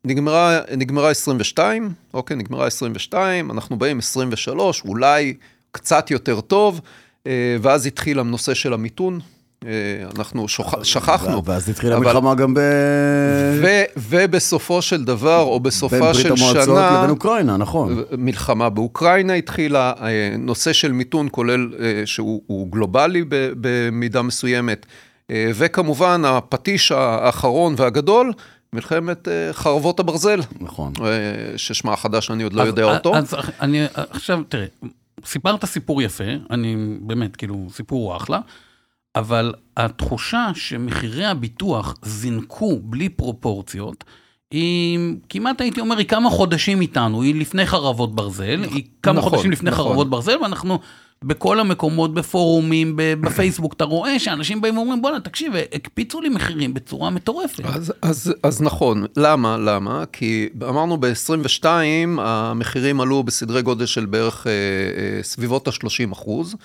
[0.05, 5.35] נגמרה, נגמרה 22, אוקיי, נגמרה 22, אנחנו באים 23, אולי
[5.73, 6.81] קצת יותר טוב,
[7.27, 9.21] אה, ואז התחיל הנושא של המיתון.
[9.67, 9.71] אה,
[10.19, 10.75] אנחנו שוכ...
[10.83, 11.45] שכחנו.
[11.45, 12.59] ואז התחילה אבל- המלחמה גם ב...
[13.63, 13.67] ו...
[13.97, 18.03] ובסופו של דבר, או בין בסופה ברית של המועצות שנה, לבין אוקראינה, נכון.
[18.19, 20.09] מלחמה באוקראינה התחילה, אה,
[20.39, 23.25] נושא של מיתון כולל אה, שהוא הוא גלובלי
[23.61, 24.87] במידה מסוימת,
[25.33, 28.33] וכמובן הפטיש האחרון והגדול,
[28.73, 30.93] מלחמת חרבות הברזל, נכון.
[31.57, 33.17] ששמה החדש אני עוד לא אז- יודע אותו.
[33.17, 34.67] אז אני, עכשיו, תראה,
[35.25, 38.39] סיפרת סיפור יפה, אני באמת, כאילו, סיפור הוא אחלה,
[39.17, 44.05] אבל התחושה שמחירי הביטוח זינקו בלי פרופורציות,
[44.51, 44.99] היא
[45.29, 49.51] כמעט הייתי אומר, היא כמה חודשים איתנו, היא לפני חרבות ברזל, היא כמה נכון, חודשים
[49.51, 49.85] לפני נכון.
[49.85, 50.79] חרבות ברזל, ואנחנו
[51.25, 57.11] בכל המקומות, בפורומים, בפייסבוק, אתה רואה שאנשים באים ואומרים, בואנה, תקשיב, הקפיצו לי מחירים בצורה
[57.11, 57.65] מטורפת.
[57.65, 59.57] אז, אז, אז נכון, למה?
[59.57, 60.05] למה?
[60.13, 61.67] כי אמרנו ב-22
[62.19, 66.57] המחירים עלו בסדרי גודל של בערך אה, אה, סביבות ה-30 אחוז,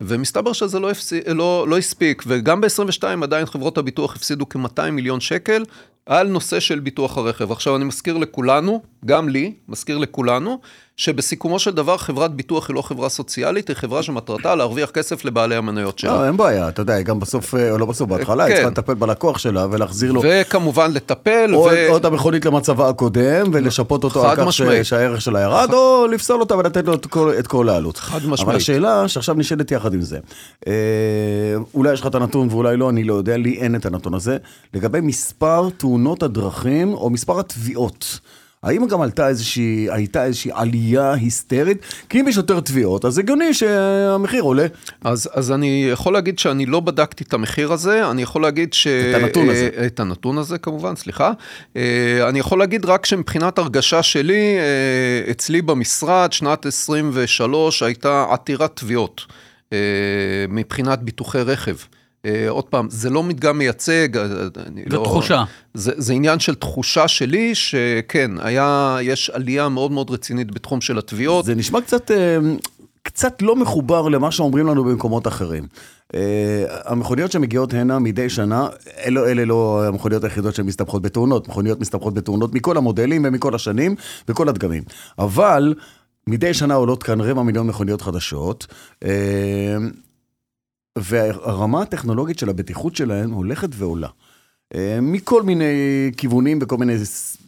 [0.00, 5.20] ומסתבר שזה לא, הפסי, לא, לא הספיק, וגם ב-22 עדיין חברות הביטוח הפסידו כ-200 מיליון
[5.20, 5.62] שקל
[6.06, 7.52] על נושא של ביטוח הרכב.
[7.52, 10.58] עכשיו אני מזכיר לכולנו, גם לי, מזכיר לכולנו,
[10.96, 15.54] שבסיכומו של דבר חברת ביטוח היא לא חברה סוציאלית, היא חברה שמטרתה להרוויח כסף לבעלי
[15.56, 16.12] המניות שלה.
[16.12, 18.56] לא, אין בעיה, אתה יודע, היא גם בסוף, אה, או לא בסוף, בהתחלה, היא כן.
[18.56, 21.88] צריכה לטפל בלקוח שלה ולהחזיר לו וכמובן לטפל, או ו...
[21.88, 24.62] או את המכונית למצבה הקודם, ולשפות אותו חד על כך ש-.
[24.82, 27.96] שהערך שלה ירד, או לפסול אותה ולתת לו את כל- את כל העלות.
[27.96, 28.56] חד אבל משמעית.
[28.56, 30.18] השאלה שעכשיו נשאלת יחד עם זה,
[30.66, 30.72] אה,
[31.74, 34.36] אולי יש לך את הנתון ואולי לא, אני לא יודע, לי אין את הנתון הזה,
[34.74, 38.20] לגבי מספר תאונות הדרכים או מספר התביעות.
[38.64, 41.78] האם גם עלתה איזושהי, הייתה איזושהי עלייה היסטרית?
[42.08, 44.66] כי אם יש יותר תביעות, אז הגיוני שהמחיר עולה.
[45.04, 48.86] אז, אז אני יכול להגיד שאני לא בדקתי את המחיר הזה, אני יכול להגיד ש...
[48.86, 49.68] את הנתון הזה.
[49.76, 51.32] אה, את הנתון הזה כמובן, סליחה.
[51.76, 58.76] אה, אני יכול להגיד רק שמבחינת הרגשה שלי, אה, אצלי במשרד, שנת 23 הייתה עתירת
[58.76, 59.26] תביעות
[60.48, 61.74] מבחינת ביטוחי רכב.
[62.24, 64.24] אה, עוד פעם, זה לא מדגם מייצג, אה,
[64.66, 65.04] אני זו לא...
[65.04, 65.44] תחושה.
[65.74, 70.98] זה, זה עניין של תחושה שלי, שכן, היה, יש עלייה מאוד מאוד רצינית בתחום של
[70.98, 71.44] התביעות.
[71.44, 72.38] זה נשמע קצת, אה,
[73.02, 75.66] קצת לא מחובר למה שאומרים לנו במקומות אחרים.
[76.14, 78.68] אה, המכוניות שמגיעות הנה מדי שנה,
[79.04, 83.94] אלה, אלה לא המכוניות היחידות שמסתבכות בתאונות, מכוניות מסתבכות בתאונות מכל המודלים ומכל השנים,
[84.28, 84.82] בכל הדגמים.
[85.18, 85.74] אבל
[86.26, 88.66] מדי שנה עולות כאן רבע מיליון מכוניות חדשות.
[89.04, 89.76] אה,
[90.98, 94.08] והרמה הטכנולוגית של הבטיחות שלהן הולכת ועולה.
[94.74, 96.96] אה, מכל מיני כיוונים וכל מיני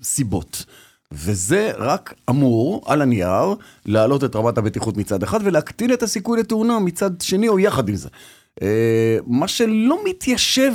[0.03, 0.64] סיבות.
[1.12, 3.55] וזה רק אמור, על הנייר,
[3.86, 7.97] להעלות את רמת הבטיחות מצד אחד ולהקטין את הסיכוי לתאונה מצד שני או יחד עם
[7.97, 8.09] זה.
[8.62, 10.74] אה, מה שלא מתיישב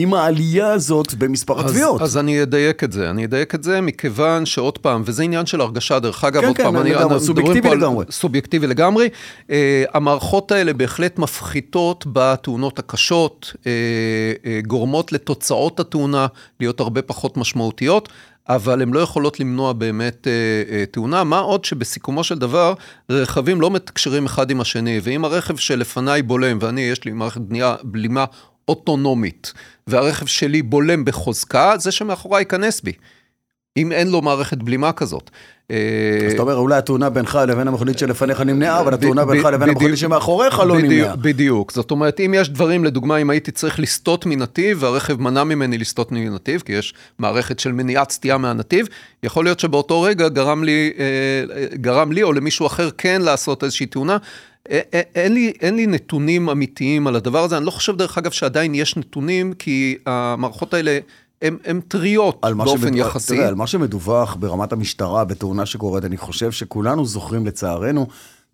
[0.00, 2.02] עם העלייה הזאת במספר התביעות.
[2.02, 5.46] אז, אז אני אדייק את זה, אני אדייק את זה מכיוון שעוד פעם, וזה עניין
[5.46, 8.04] של הרגשה, דרך אגב, כן, עוד כן, פעם, לגמרי, אנחנו סובייקטיבי לגמרי.
[8.06, 9.08] על סובייקטיבי לגמרי.
[9.40, 9.50] Uh,
[9.94, 16.26] המערכות האלה בהחלט מפחיתות בתאונות הקשות, uh, uh, גורמות לתוצאות התאונה
[16.60, 18.08] להיות הרבה פחות משמעותיות.
[18.48, 20.32] אבל הן לא יכולות למנוע באמת אה,
[20.76, 22.74] אה, תאונה, מה עוד שבסיכומו של דבר
[23.10, 27.74] רכבים לא מתקשרים אחד עם השני, ואם הרכב שלפניי בולם, ואני יש לי מערכת בנייה,
[27.82, 28.24] בלימה
[28.68, 29.52] אוטונומית,
[29.86, 32.92] והרכב שלי בולם בחוזקה, זה שמאחוריי ייכנס בי.
[33.76, 35.30] אם אין לו מערכת בלימה כזאת.
[35.70, 35.76] אה,
[36.26, 39.98] אז אתה אומר, אולי התאונה בינך לבין המכונית שלפניך נמנעה, אבל התאונה בינך לבין המכונית
[39.98, 41.16] שמאחוריך לא בדיוק- נמנעה.
[41.16, 45.78] בדיוק, זאת אומרת, אם יש דברים, לדוגמה, אם הייתי צריך לסטות מנתיב, והרכב מנע ממני
[45.78, 48.86] לסטות מנתיב, כי יש מערכת של מניעת סטייה מהנתיב,
[49.22, 53.86] יכול להיות שבאותו רגע גרם לי, אה, גרם לי או למישהו אחר כן לעשות איזושהי
[53.86, 54.16] תאונה.
[54.70, 58.18] אה, אה, אין לי, אין לי נתונים אמיתיים על הדבר הזה, אני לא חושב דרך
[58.18, 60.98] אגב שעדיין יש נתונים, כי המערכות האלה
[61.42, 63.36] הן טריות באופן שמדווח- יחסי.
[63.36, 68.06] תראה, על מה שמדווח ברמת המשטרה בתאונה שקורית, אני חושב שכולנו זוכרים לצערנו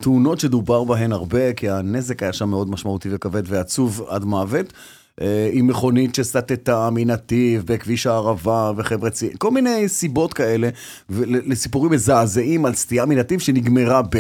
[0.03, 4.73] תאונות שדובר בהן הרבה, כי הנזק היה שם מאוד משמעותי וכבד ועצוב עד מוות.
[5.21, 10.69] אה, עם מכונית שסטתה מנתיב בכביש הערבה וחבר'ה צעירים, כל מיני סיבות כאלה,
[11.21, 14.17] לסיפורים מזעזעים על סטייה מנתיב שנגמרה ב...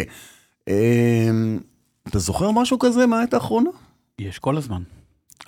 [2.09, 3.71] אתה זוכר משהו כזה מהעת האחרונה?
[4.19, 4.83] יש כל הזמן.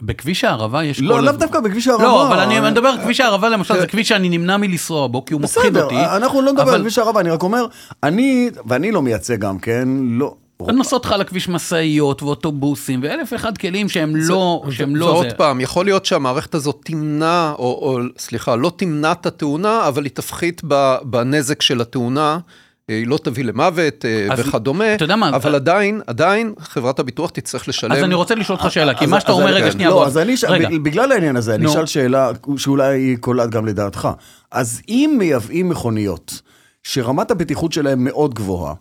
[0.03, 1.25] בכביש הערבה יש כל לא, הזמן.
[1.25, 2.05] לאו דווקא בכביש הערבה.
[2.05, 5.35] לא, אבל אני מדבר על כביש הערבה למשל, זה כביש שאני נמנע מלנסוע בו, כי
[5.35, 6.05] הוא מפחיד בסדר, אותי.
[6.17, 7.67] אנחנו לא נדבר אבל על כביש הערבה, אני רק אומר,
[8.03, 10.35] אני, ואני לא מייצג גם כן, לא.
[10.61, 15.37] נוסעות לך על הכביש משאיות ואוטובוסים ואלף ואחד כלים שהם לא, שהם לא ועוד זה.
[15.37, 20.13] פעם, יכול להיות שהמערכת הזאת תמנע, או, או סליחה, לא תמנע את התאונה, אבל היא
[20.15, 20.63] תפחית
[21.03, 22.39] בנזק של התאונה.
[22.89, 26.99] היא לא תביא למוות אה, אז וכדומה, אתה יודע מה, אבל אה, עדיין, עדיין חברת
[26.99, 27.93] הביטוח תצטרך לשלם.
[27.93, 29.73] אז אני רוצה לשאול אותך שאלה, כי אז- מה שאתה אז אומר, רגע, כן.
[29.73, 30.07] שנייה, לא, בוא.
[30.07, 30.69] אז אני, ש- רגע.
[30.83, 31.67] בגלל העניין הזה, אני.
[31.67, 34.09] אשאל שאלה שאולי היא קולעת גם לדעתך.
[34.53, 36.41] אז אם מייבאים מכוניות
[36.83, 38.75] שרמת הבטיחות שלהן מאוד גבוהה,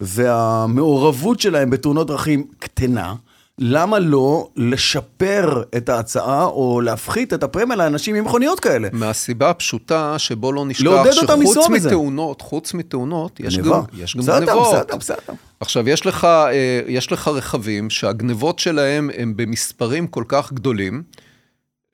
[0.00, 3.14] והמעורבות שלהן בתאונות דרכים קטנה,
[3.58, 8.88] למה לא לשפר את ההצעה או להפחית את הפרמיה לאנשים עם מכוניות כאלה?
[8.92, 11.68] מהסיבה הפשוטה שבו לא נשכח שחוץ.
[11.70, 13.58] מתאונות, חוץ מתאונות, יש.
[13.58, 14.74] גם, יש גם בסדר, גנבות.
[14.74, 15.34] בסדר, בסדר.
[15.60, 21.02] עכשיו, יש לך, אה, יש לך רכבים שהגנבות שלהם הם במספרים כל כך גדולים,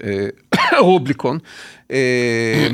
[0.02, 0.26] אה,
[0.80, 1.38] רוביקון,
[1.90, 2.68] אה,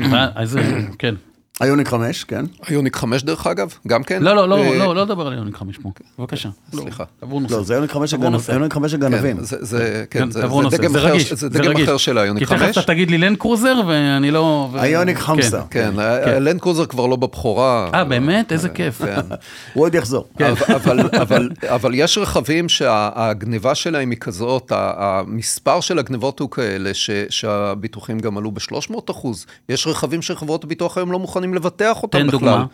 [0.99, 1.15] כן.
[1.63, 2.45] איוניק 5, כן.
[2.69, 4.23] איוניק 5 דרך אגב, גם כן.
[4.23, 5.89] לא, לא, לא, אה, לא, לא דבר על איוניק 5 פה.
[6.19, 6.49] בבקשה.
[6.75, 7.03] סליחה.
[7.19, 7.53] תעבור נושא.
[7.53, 8.51] לא, זה איוניק 5 תעבור הגנב- נושא.
[8.53, 9.37] איוניק 5 הגנבים.
[9.37, 10.41] כן, זה, זה, כן, כן, זה.
[10.41, 11.83] דגם זה אחר, רגיש, זה דגם רגיש.
[11.83, 12.61] אחר של האיוניק כי 5.
[12.61, 14.69] תכף אתה תגיד לי לנד קרוזר ואני לא...
[14.83, 15.23] איוניק כן.
[15.23, 15.61] חמסה.
[15.69, 17.89] כן, הלנד קרוזר כבר לא בבכורה.
[17.93, 18.51] אה, באמת?
[18.51, 19.01] איזה כיף.
[19.01, 19.19] כן.
[19.73, 20.27] הוא עוד יחזור.
[20.37, 20.53] כן.
[21.75, 28.37] אבל, יש רכבים שהגניבה שלהם היא כזאת, המספר של הגניבות הוא כאלה ש, שהביטוחים גם
[28.37, 29.45] עלו ב-300 אחוז.
[29.69, 32.39] יש רכבים שחברות הביטוח היום לא מוכנים לבטח אותם תן בכלל.
[32.39, 32.65] דוגמה.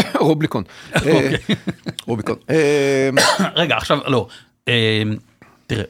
[0.28, 0.64] רובליקון.
[1.06, 1.30] אה,
[2.06, 2.36] רוביקון.
[2.50, 3.10] אה,
[3.54, 4.26] רגע, עכשיו, לא.
[4.68, 5.02] אה,
[5.66, 5.84] תראה,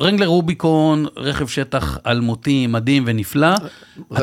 [0.00, 3.48] רנגלר רוביקון, רכב שטח אלמותי, מדהים ונפלא.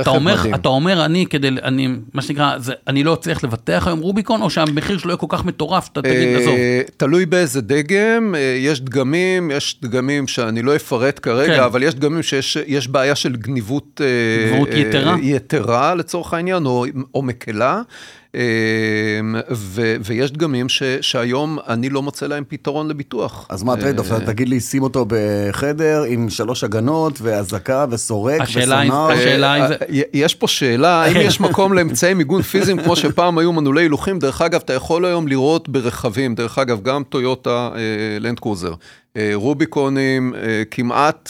[0.01, 0.55] אתה אומר, מדהים.
[0.55, 4.49] אתה אומר, אני כדי, אני, מה שנקרא, זה, אני לא אצליח לבטח היום רוביקון, או
[4.49, 6.55] שהמחיר שלו יהיה כל כך מטורף, אתה תגיד, אה, עזוב.
[6.97, 11.63] תלוי באיזה דגם, אה, יש דגמים, יש דגמים שאני לא אפרט כרגע, כן.
[11.63, 14.01] אבל יש דגמים שיש יש בעיה של גניבות...
[14.03, 15.15] אה, גניבות יתרה?
[15.21, 17.81] יתרה לצורך העניין, או, או מקלה.
[18.35, 18.41] אה,
[19.51, 23.45] ו, ויש דגמים ש, שהיום אני לא מוצא להם פתרון לביטוח.
[23.49, 24.11] אז מה ה trade-off?
[24.11, 28.41] אה, אתה תגיד לי, שים אותו בחדר עם שלוש הגנות ואזעקה וסורק
[28.85, 29.11] וסונאר.
[29.11, 33.37] השאלה- אם זה- אה, יש פה שאלה, האם יש מקום לאמצעי מיגון פיזיים כמו שפעם
[33.37, 34.19] היו מנעולי הילוכים?
[34.19, 37.69] דרך אגב, אתה יכול היום לראות ברכבים, דרך אגב, גם טויוטה
[38.19, 38.75] לנד קרוזר, אה,
[39.33, 40.41] רוביקונים, אה,
[40.71, 41.29] כמעט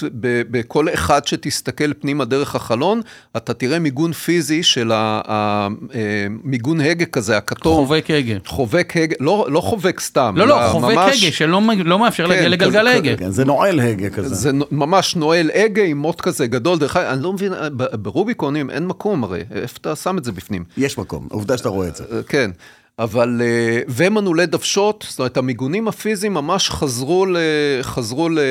[0.51, 3.01] בכל אחד שתסתכל פנימה דרך החלון,
[3.38, 7.75] אתה תראה מיגון פיזי של המיגון הגה כזה, הכתום.
[7.75, 8.35] חובק הגה.
[8.45, 10.33] חובק הגה, לא, לא חובק סתם.
[10.38, 13.17] לא, לא, חובק ממש- הגה, שלא לא מאפשר כן, להגיע כזה- לגלגל כזה- ההגה.
[13.17, 14.35] כן, זה נועל הגה כזה.
[14.35, 17.53] זה ממש נועל הגה עם מוט כזה גדול, דרך אגב, אני לא מבין,
[18.01, 20.63] ברוביקונים אין מקום הרי, איפה אתה שם את זה בפנים?
[20.77, 22.03] יש מקום, עובדה שאתה רואה את זה.
[22.11, 22.51] אה, כן,
[23.00, 27.38] אבל, אה, ומנעולי דוושות, זאת אומרת, המיגונים הפיזיים ממש חזרו, ל,
[27.82, 28.43] חזרו ל, אה,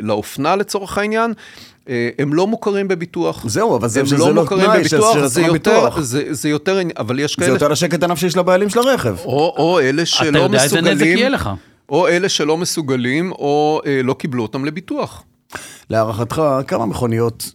[0.00, 1.32] לאופנה לצורך העניין.
[1.88, 3.44] אה, הם לא מוכרים בביטוח.
[3.48, 6.00] זהו, אבל זה- הם שזה לא לא מוכרים תנאי בביטוח, זה יצרן יותר, ביטוח.
[6.00, 9.16] זה, זה יותר, אבל יש זה כאלה, יותר לשקט הנפשי של הבעלים של הרכב.
[9.24, 11.50] או, או אלה אתה שלא יודע איזה נזק מסוגלים, יהיה לך.
[11.88, 15.22] או אלה שלא מסוגלים, או אה, לא קיבלו אותם לביטוח.
[15.90, 17.52] להערכתך, כמה מכוניות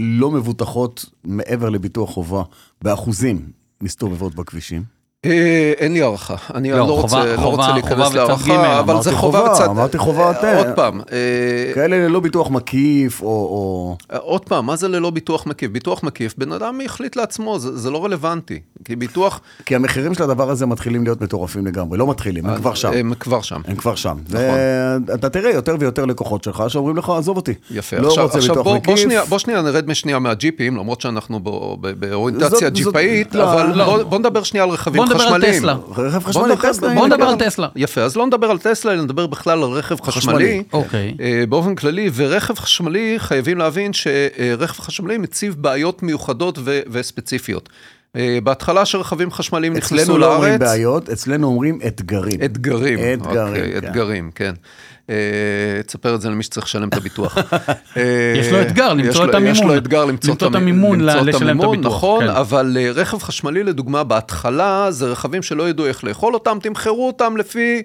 [0.00, 2.42] לא מבוטחות מעבר לביטוח חובה,
[2.82, 5.01] באחוזים, מסתובבות בכבישים?
[5.26, 8.80] אה, אין לי הערכה, אני לא, לא, חובה- רוצה, לא חובה- רוצה חובה להיכנס להערכה,
[8.80, 9.64] אבל זה חובה וצד...
[9.64, 10.56] אמרתי חובה, אה, תן.
[10.56, 13.26] עוד פעם, אה, כאלה ללא ביטוח מקיף, או...
[13.28, 13.96] או...
[14.18, 15.70] עוד פעם, מה זה ללא ביטוח מקיף?
[15.70, 18.60] ביטוח מקיף, בן אדם החליט לעצמו, זה, זה לא רלוונטי.
[18.84, 19.40] כי ביטוח...
[19.66, 22.90] כי המחירים של הדבר הזה מתחילים להיות מטורפים לגמרי, לא מתחילים, הם כבר שם.
[22.94, 23.60] הם כבר שם.
[23.66, 24.16] הם כבר שם.
[24.28, 24.42] נכון.
[25.06, 27.54] ואתה תראה יותר ויותר לקוחות שלך שאומרים לך, עזוב אותי.
[27.70, 27.96] יפה.
[27.96, 28.96] לא עכשיו, רוצה עכשיו ביטוח בוא.
[28.96, 31.40] שנייה, בוא שנייה נרד משנייה מהג'יפים, למרות שאנחנו
[31.98, 34.02] באוריינטציה ג'יפאית, לא, אבל לא.
[34.02, 35.42] בוא, נדבר שנייה על רכבים נדבר על.
[35.52, 35.76] טסלה.
[35.96, 37.42] רכב חשמלי, נדבר- טסלה, בוא נדבר כן.
[37.42, 37.68] על טסלה.
[37.76, 40.62] יפה, אז לא נדבר על טסלה, אלא נדבר בכלל על רכב חשמלי.
[40.72, 41.14] אוקיי.
[41.20, 46.58] אה, באופן כללי, ורכב חשמלי, חייבים להבין שרכב חשמלי מציב בעיות מיוחדות
[46.90, 47.68] וספציפיות.
[48.16, 50.02] אה, בהתחלה שרכבים חשמליים נכנסו לארץ...
[50.08, 52.40] אצלנו לא אומרים בעיות, אצלנו אומרים אתגרים.
[52.44, 52.98] אתגרים.
[52.98, 53.88] אתגרים, אוקיי, כן.
[53.88, 54.52] אתגרים, כן.
[55.10, 55.14] אה,
[55.86, 57.38] תספר את זה למי שצריך לשלם את הביטוח.
[57.96, 59.66] אה, יש לו אתגר למצוא את לו- יש המימון.
[59.74, 62.30] לו אתגר למצוא את המימון לשלם את המימון, הביטוח, נכון, כן.
[62.30, 67.82] אבל רכב חשמלי לדוגמה, בהתחלה זה רכבים שלא ידעו איך לאכול אותם, תמחרו אותם לפי...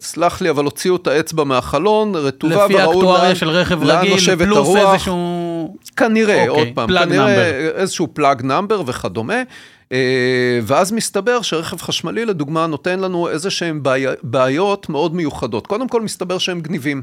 [0.00, 4.92] סלח לי, אבל הוציאו את האצבע מהחלון, רטובה, לפי האקטואריה של רכב רגיל, פלוס הרוח.
[4.94, 5.76] איזשהו...
[5.96, 9.42] כנראה, אוקיי, עוד פעם, כנראה איזשהו פלאג נאמבר וכדומה.
[9.92, 9.98] אה,
[10.62, 15.66] ואז מסתבר שרכב חשמלי, לדוגמה, נותן לנו איזה שהן בעי- בעיות מאוד מיוחדות.
[15.66, 17.02] קודם כל, מסתבר שהם גניבים,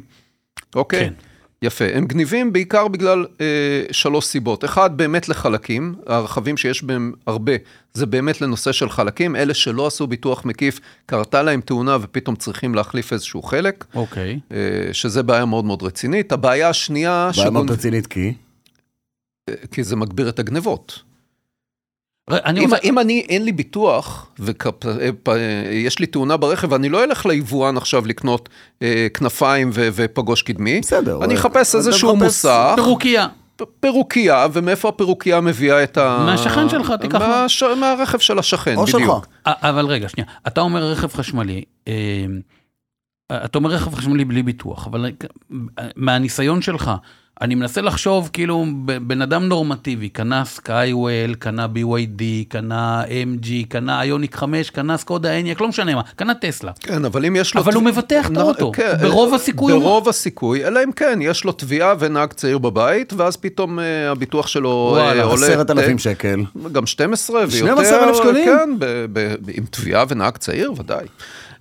[0.76, 1.00] אוקיי?
[1.00, 1.14] כן.
[1.62, 3.46] יפה, הם גניבים בעיקר בגלל אה,
[3.92, 4.66] שלוש סיבות.
[4.66, 7.54] אחד, באמת לחלקים, הרכבים שיש בהם הרבה,
[7.94, 9.36] זה באמת לנושא של חלקים.
[9.36, 14.40] אלה שלא עשו ביטוח מקיף, קרתה להם תאונה ופתאום צריכים להחליף איזשהו חלק, אוקיי.
[14.52, 14.58] אה,
[14.92, 16.32] שזה בעיה מאוד מאוד רצינית.
[16.32, 18.34] הבעיה השנייה, בעיה מאוד שגונב- רצינית כי...
[19.72, 21.02] כי זה מגביר את הגנבות.
[22.30, 22.78] אני אם, רוצה...
[22.84, 28.50] אם אני, אין לי ביטוח, ויש לי תאונה ברכב, אני לא אלך ליבואן עכשיו לקנות
[28.82, 30.80] אה, כנפיים ו, ופגוש קדמי.
[30.80, 31.24] בסדר.
[31.24, 33.28] אני אחפש איזשהו מוסך, פירוקייה.
[33.80, 36.24] פירוקייה, ומאיפה הפירוקייה מביאה את ה...
[36.26, 37.28] מהשכן שלך, תיקח לו.
[37.28, 37.64] מהש...
[37.64, 39.02] מהרכב של השכן, או בדיוק.
[39.02, 39.12] שלך.
[39.44, 40.30] א- אבל רגע, שנייה.
[40.48, 41.94] אתה אומר רכב חשמלי, אה,
[43.46, 45.06] אתה אומר רכב חשמלי בלי ביטוח, אבל
[45.80, 46.92] אה, מהניסיון שלך,
[47.42, 54.02] אני מנסה לחשוב כאילו ב- בן אדם נורמטיבי, קנה סקייוול, קנה BYD, קנה MG, קנה
[54.02, 56.72] איוניק 5, קנה סקודה אניאק, לא משנה מה, קנה טסלה.
[56.80, 57.62] כן, אבל אם יש לו...
[57.62, 58.72] אבל הוא מבטח את האוטו.
[58.72, 63.14] כן, ברוב הסיכוי הוא- ברוב הסיכוי, אלא אם כן, יש לו תביעה ונהג צעיר בבית,
[63.14, 65.46] ואז פתאום אה, הביטוח שלו אה, וואלה, עולה...
[65.46, 66.40] עשרת אלפים אה, שקל.
[66.72, 67.56] גם 12 ויותר.
[67.58, 68.46] 12,000 שקלים?
[68.46, 71.06] כן, ב- ב- עם תביעה ונהג צעיר, ודאי.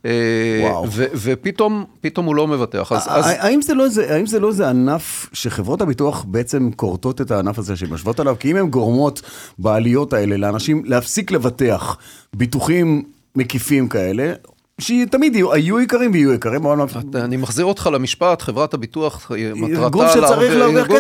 [0.05, 0.83] אה.
[0.91, 2.93] ו- ופתאום פתאום הוא לא מבטח.
[2.93, 7.21] אז, אז האם זה לא איזה, האם זה לא איזה ענף שחברות הביטוח בעצם כורתות
[7.21, 8.37] את הענף הזה שהן יושבות עליו?
[8.41, 9.23] כי אם הן גורמות
[9.59, 11.97] בעליות האלה לאנשים להפסיק לבטח
[12.37, 13.03] ביטוחים
[13.37, 14.33] מקיפים כאלה,
[14.81, 16.63] שתמיד יהיו, היו יקרים ויהיו יקרים,
[17.15, 20.07] אני מחזיר אותך למשפט, חברת הביטוח, מטרתה ארגון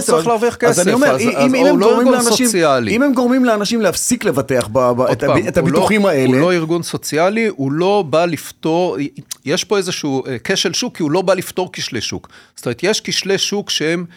[0.00, 0.70] שצריך להרוויח כסף.
[0.70, 2.48] אז אני אומר, אם- הם לא גורמים לאנשים.
[2.88, 4.68] אם הם גורמים לאנשים להפסיק לבטח
[5.12, 8.96] את את הוא הביטוחים לא, האלה, הוא לא ארגון סוציאלי, הוא לא בא לפתור,
[9.44, 12.28] יש פה איזשהו אה, כשל שוק, כי הוא לא בא לפתור כשלי שוק.
[12.56, 14.14] זאת אומרת, יש כשלי שוק שהם אה,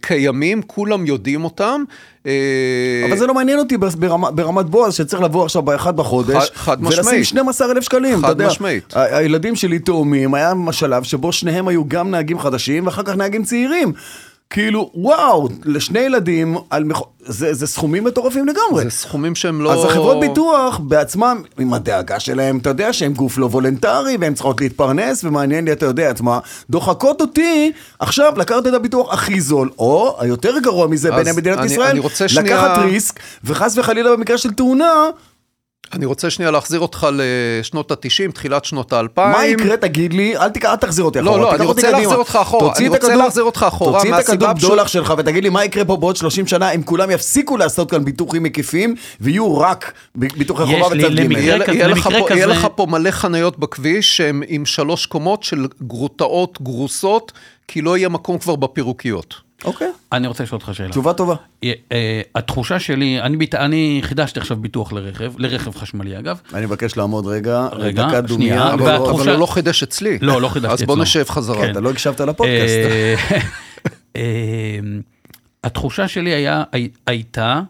[0.00, 1.84] קיימים, כולם יודעים אותם.
[2.26, 2.32] אה,
[3.08, 6.76] אבל זה לא מעניין אותי ברמה- ברמת בועז, שצריך לבוא עכשיו באחד בחודש, חד- חד
[6.80, 7.24] ולשים משמעית.
[7.24, 8.46] 12 אלף שקלים, חד יודע.
[8.46, 8.92] משמעית.
[8.96, 13.92] הילדים שלי תאומים, היה שלב שבו שניהם היו גם נהגים חדשים, ואחר כך נהגים צעירים.
[14.50, 17.00] כאילו, וואו, לשני ילדים, על מכ...
[17.28, 18.84] זה, זה סכומים מטורפים לגמרי.
[18.84, 19.72] זה סכומים שהם לא...
[19.72, 24.60] אז החברות ביטוח בעצמם, עם הדאגה שלהם, אתה יודע שהם גוף לא וולנטרי והם צריכות
[24.60, 26.38] להתפרנס, ומעניין לי, אתה יודע, עצמה,
[26.70, 31.66] דוחקות אותי עכשיו לקחת את הביטוח הכי זול, או היותר גרוע מזה בעיני מדינת אני-
[31.66, 34.92] ישראל, אני רוצה שנייה- לקחת ריסק, וחס וחלילה במקרה של תאונה,
[35.92, 39.20] אני רוצה שנייה להחזיר אותך לשנות ה-90, תחילת שנות ה-2000.
[39.20, 40.64] מה יקרה, תגיד לי, אל, תק...
[40.64, 41.42] אל תחזיר אותי לא, אחורה.
[41.44, 41.90] לא, תיקח אני רוצה.
[41.90, 44.88] להחזיר אותך אחורה, תוציא אני את רוצה הכדור- להחזיר אותך אחורה, תוציא את הכדור בדולח
[44.88, 48.42] שלך ותגיד לי מה יקרה פה בעוד 30 שנה אם כולם יפסיקו לעשות כאן ביטוחים
[48.42, 51.32] מקיפים ויהיו רק ביטוחי יש חובה לי בצד ג'.
[52.30, 57.32] יהיה, לך פה מלא חניות בכביש שהן עם שלוש קומות של גרוטאות גרוסות,
[57.68, 59.45] כי לא יהיה מקום כבר בפירוקיות.
[59.64, 60.88] אוקיי, אני רוצה לשאול אותך שאלה.
[60.88, 61.34] תשובה טובה.
[61.64, 66.40] אה, אה, התחושה שלי, אני, ביט- אני חידשתי עכשיו ביטוח לרכב, לרכב חשמלי אגב.
[66.54, 68.72] אני מבקש לעמוד רגע, רגע, שנייה, דומייה.
[68.74, 70.18] אבל- לא- אבל והתחושה- הוא לא חידש אצלי.
[70.22, 71.02] לא, לא חידשתי אז בוא אצלו.
[71.02, 71.56] נשב חזרה.
[71.66, 71.70] כן.
[71.70, 72.74] אתה לא הקשבת לפודקאסט.
[74.16, 74.78] אה,
[75.64, 77.60] התחושה שלי היה, הי- הייתה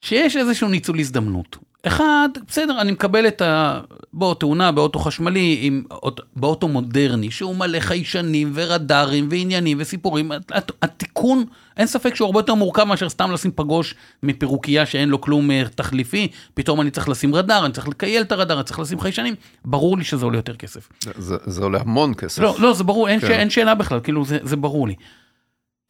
[0.00, 1.56] שיש איזשהו ניצול הזדמנות.
[1.86, 3.80] אחד, בסדר, אני מקבל את ה...
[4.12, 10.32] בוא, תאונה באוטו חשמלי, עם, אוט- באוטו מודרני, שהוא מלא חיישנים ורדארים ועניינים וסיפורים.
[10.32, 11.44] הת- התיקון,
[11.76, 15.62] אין ספק שהוא הרבה יותר מורכב מאשר סתם לשים פגוש מפירוקייה שאין לו כלום אה,
[15.74, 19.34] תחליפי, פתאום אני צריך לשים רדאר, אני צריך לקייל את הרדאר, אני צריך לשים חיישנים,
[19.64, 20.88] ברור לי שזה עולה יותר כסף.
[21.18, 22.42] זה, זה עולה המון כסף.
[22.42, 23.26] לא, לא, זה ברור, אין, כן.
[23.26, 23.30] ש...
[23.30, 24.94] אין שאלה בכלל, כאילו, זה, זה ברור לי.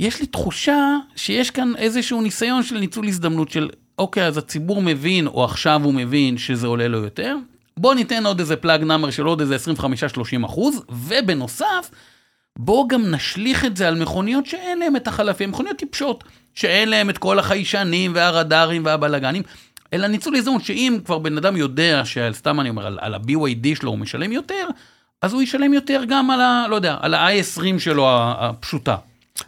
[0.01, 0.79] יש לי תחושה
[1.17, 3.69] שיש כאן איזשהו ניסיון של ניצול הזדמנות של,
[3.99, 7.37] אוקיי, אז הציבור מבין, או עכשיו הוא מבין שזה עולה לו יותר,
[7.81, 11.91] בוא ניתן עוד איזה פלאג נאמר של עוד איזה 25-30 אחוז, ובנוסף,
[12.59, 16.25] בוא גם נשליך את זה על מכוניות שאין להם את החלפים, מכוניות טיפשות,
[16.55, 19.43] שאין להם את כל החיישנים והרדארים והבלגנים,
[19.93, 23.91] אלא ניצול הזדמנות שאם כבר בן אדם יודע שסתם אני אומר, על, על ה-BYD שלו
[23.91, 24.69] הוא משלם יותר,
[25.23, 26.67] אז הוא ישלם יותר גם על ה...
[26.71, 28.97] לא יודע, על ה-i20 שלו הפשוטה.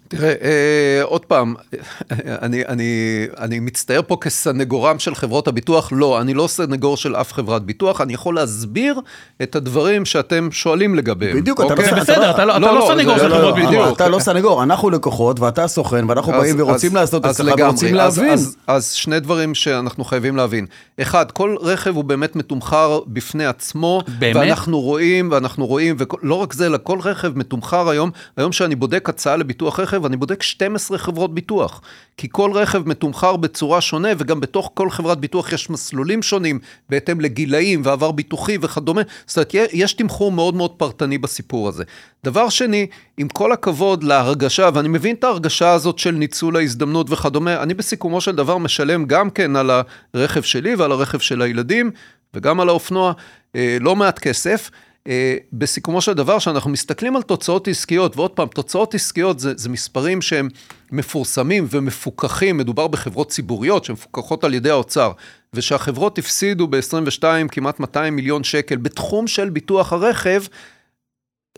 [0.09, 1.55] תראה, אה, עוד פעם,
[2.43, 2.91] אני, אני,
[3.39, 8.01] אני מצטער פה כסנגורם של חברות הביטוח, לא, אני לא סנגור של אף חברת ביטוח,
[8.01, 9.01] אני יכול להסביר
[9.43, 11.37] את הדברים שאתם שואלים לגביהם.
[11.37, 11.91] בדיוק, אתה אוקיי?
[11.91, 13.57] לא- זה בסדר, אתה לא- אתה לא, לא לא, סנגור זה- של לא, חברות לא,
[13.57, 13.71] ביטוח.
[13.83, 13.97] בדיוק.
[13.97, 18.19] אתה לא סנגור, אנחנו לקוחות ואתה סוכן ואנחנו באים ורוצים לעשות אז אצלך ורוצים אז-
[18.19, 18.33] להבין.
[18.33, 20.67] אז, אז שני דברים שאנחנו חייבים להבין.
[21.03, 24.03] אחד, כל רכב הוא באמת מתומחר בפני עצמו.
[24.19, 24.37] באמת?
[24.37, 28.11] ואנחנו רואים, ואנחנו רואים, ולא רק זה, אלא כל רכב מתומחר היום.
[28.37, 31.81] היום שאני בודק הצעה לביטוח רכב, אני בודק 12 חברות ביטוח.
[32.17, 36.59] כי כל רכב מתומחר בצורה שונה, וגם בתוך כל חברת ביטוח יש מסלולים שונים,
[36.89, 39.03] בהתאם לגילאים ועבר ביטוחי וכדומה.
[39.27, 41.85] זאת אומרת, יש תמחור מאוד מאוד פרטני בסיפור הזה.
[42.25, 47.63] דבר שני, עם כל הכבוד להרגשה, ואני מבין את ההרגשה הזאת של ניצול ההזדמנות וכדומה,
[47.63, 49.71] אני בסיכומו של דבר משלם גם כן על
[50.15, 51.91] הרכב שלי ועל הרכב של הילדים,
[52.35, 53.13] וגם על האופנוע,
[53.57, 54.71] אה, לא מעט כסף.
[55.09, 59.69] אה, בסיכומו של דבר, שאנחנו מסתכלים על תוצאות עסקיות, ועוד פעם, תוצאות עסקיות זה, זה
[59.69, 60.49] מספרים שהם
[60.93, 65.13] מפורסמים ומפוקחים, מדובר בחברות ציבוריות שמפוקחות על ידי האוצר,
[65.55, 70.43] ושהחברות הפסידו ב-22 כמעט 200 מיליון שקל בתחום של ביטוח הרכב,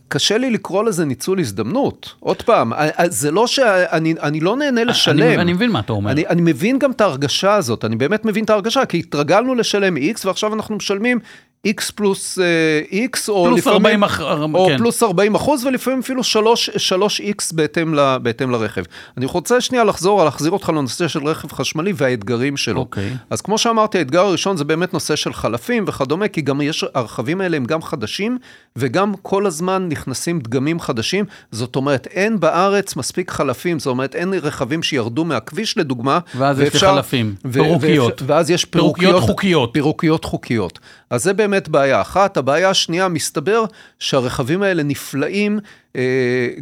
[0.09, 2.14] קשה לי לקרוא לזה ניצול הזדמנות.
[2.20, 2.72] עוד פעם,
[3.09, 5.22] זה לא שאני אני לא נהנה לשלם.
[5.22, 6.11] אני, אני מבין מה אתה אומר.
[6.11, 9.97] אני, אני מבין גם את ההרגשה הזאת, אני באמת מבין את ההרגשה, כי התרגלנו לשלם
[9.97, 11.18] X ועכשיו אנחנו משלמים
[11.67, 14.21] X פלוס uh, X, או פלוס לפעמים, 40 אח...
[14.55, 14.79] או כן.
[14.79, 18.83] פלוס 40 אחוז, ולפעמים אפילו 3, 3X בהתאם, ל, בהתאם לרכב.
[19.17, 22.81] אני רוצה שנייה לחזור, להחזיר אותך לנושא של רכב חשמלי והאתגרים שלו.
[22.81, 23.17] אוקיי.
[23.31, 27.41] אז כמו שאמרתי, האתגר הראשון זה באמת נושא של חלפים וכדומה, כי גם יש, הרכבים
[27.41, 28.39] האלה הם גם חדשים,
[28.77, 31.25] וגם כל הזמן נכנסים דגמים חדשים.
[31.53, 36.19] זאת אומרת, אין בארץ מספיק חלפים, זאת אומרת, אין רכבים שירדו מהכביש לדוגמה.
[36.37, 38.23] ואז יש ואפשר- חלפים, ו- פירוקיות.
[38.23, 39.71] ו- ואז יש פירוקיות פירוקיות חוקיות.
[39.73, 40.79] פירוקיות חוקיות.
[41.15, 42.37] אז זה באמת בעיה אחת.
[42.37, 43.65] הבעיה השנייה, מסתבר
[43.99, 45.59] שהרכבים האלה נפלאים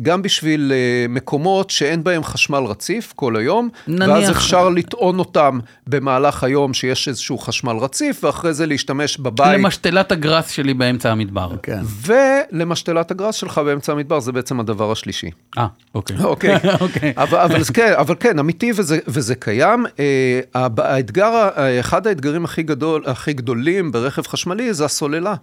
[0.02, 5.58] גם בשביל אה, מקומות שאין בהם חשמל רציף כל היום, נניח- ואז אפשר לטעון אותם
[5.86, 9.58] במהלך היום שיש איזשהו חשמל רציף, ואחרי זה להשתמש בבית.
[9.60, 11.50] למשתלת הגראס שלי באמצע המדבר.
[11.62, 11.80] כן.
[12.06, 15.30] ולמשתלת הגראס שלך באמצע המדבר, זה בעצם הדבר השלישי.
[15.58, 16.16] אה, אוקיי.
[16.24, 16.56] אוקיי.
[16.80, 17.12] אוקיי.
[17.16, 19.86] אבל, אבל, כן, אבל כן, אמיתי וזה, וזה קיים.
[19.98, 20.40] אה,
[20.78, 21.48] האתגר,
[21.80, 25.34] אחד האתגרים הכי, גדול, הכי גדולים ברכב חשמלי זה הסוללה.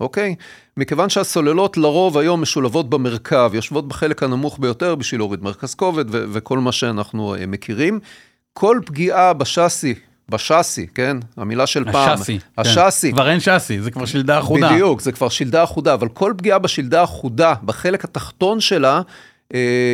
[0.00, 0.34] אוקיי?
[0.76, 6.24] מכיוון שהסוללות לרוב היום משולבות במרכב, יושבות בחלק הנמוך ביותר בשביל להוריד מרכז כובד ו-
[6.32, 8.00] וכל מה שאנחנו אה, מכירים.
[8.52, 9.94] כל פגיעה בשאסי,
[10.28, 11.16] בשאסי, כן?
[11.36, 12.08] המילה של פעם.
[12.10, 12.38] השאסי.
[12.38, 12.60] כן.
[12.60, 13.12] השאסי.
[13.12, 14.72] כבר אין שאסי, זה כבר שלדה אחודה.
[14.72, 19.00] בדיוק, זה כבר שלדה אחודה, אבל כל פגיעה בשלדה אחודה, בחלק התחתון שלה,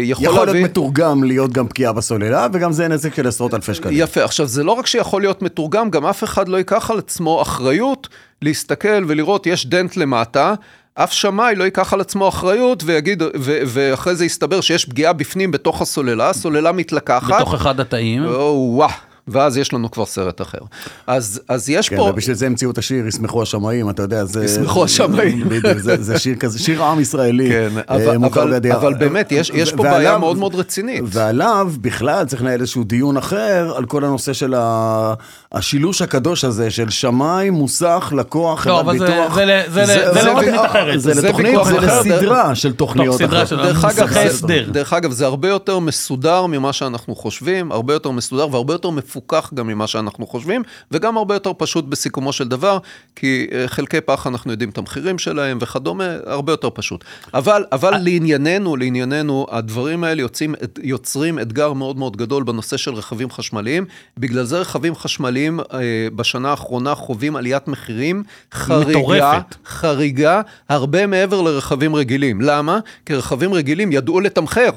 [0.03, 0.53] יכול, יכול להביא...
[0.53, 3.99] להיות מתורגם להיות גם פגיעה בסוללה, וגם זה נזק של עשרות אלפי שקלים.
[3.99, 7.43] יפה, עכשיו זה לא רק שיכול להיות מתורגם, גם אף אחד לא ייקח על עצמו
[7.43, 8.09] אחריות
[8.43, 10.55] להסתכל ולראות, יש דנט למטה,
[10.95, 15.51] אף שמאי לא ייקח על עצמו אחריות ויגיד, ו- ואחרי זה יסתבר שיש פגיעה בפנים
[15.51, 17.37] בתוך הסוללה, הסוללה מתלקחת.
[17.37, 18.25] בתוך אחד התאים.
[18.25, 18.91] או, וואו,
[19.31, 20.59] ואז יש לנו כבר סרט אחר.
[21.07, 22.03] אז, אז יש כן, פה...
[22.03, 24.45] ובשביל זה המציאו את השיר, ישמחו השמאים, אתה יודע, זה...
[24.45, 25.41] ישמחו השמאים.
[25.49, 27.49] בדיוק, זה זה שיר כזה, שיר עם ישראלי.
[27.49, 30.55] כן, אה, אבל, מוכר אבל, בידי- אבל באמת, יש, יש פה ועליו- בעיה מאוד מאוד
[30.55, 31.03] רצינית.
[31.07, 35.15] ועליו בכלל צריך לנהל איזשהו דיון אחר על כל הנושא של ה-
[35.55, 39.35] השילוש הקדוש הזה של שמאי, מוסך, לקוח, לא, חברת אבל זה- ביטוח.
[39.35, 41.01] זה זה ל- זה לא לתוכנית אחרת.
[41.01, 42.01] זה זה לתוכנית, זה אחר.
[42.01, 43.49] לסדרה של תוכניות אחרות.
[43.49, 44.65] של- דרך אגב, זה.
[44.73, 49.51] דרך אגב, זה הרבה יותר מסודר ממה שאנחנו חושבים, הרבה יותר מסודר והרבה יותר מפוקח
[49.55, 52.79] גם ממה שאנחנו חושבים, וגם הרבה יותר פשוט בסיכומו של דבר,
[53.17, 57.05] כי אה, חלקי פח אנחנו יודעים את המחירים שלהם וכדומה, הרבה יותר פשוט.
[57.35, 63.31] אבל, אבל לענייננו, לענייננו, הדברים האלה יוצאים, יוצרים אתגר מאוד מאוד גדול בנושא של רכבים
[63.31, 63.85] חשמליים.
[64.19, 68.23] בגלל זה רכבים חשמליים אה, בשנה האחרונה חווים עליית מחירים
[68.55, 68.91] חריגה.
[68.91, 69.55] מטורפת.
[69.67, 72.41] חריגה הרבה מעבר לרכבים רגילים.
[72.41, 72.79] למה?
[73.07, 74.71] כי רכבים רגילים ידעו לתמחר.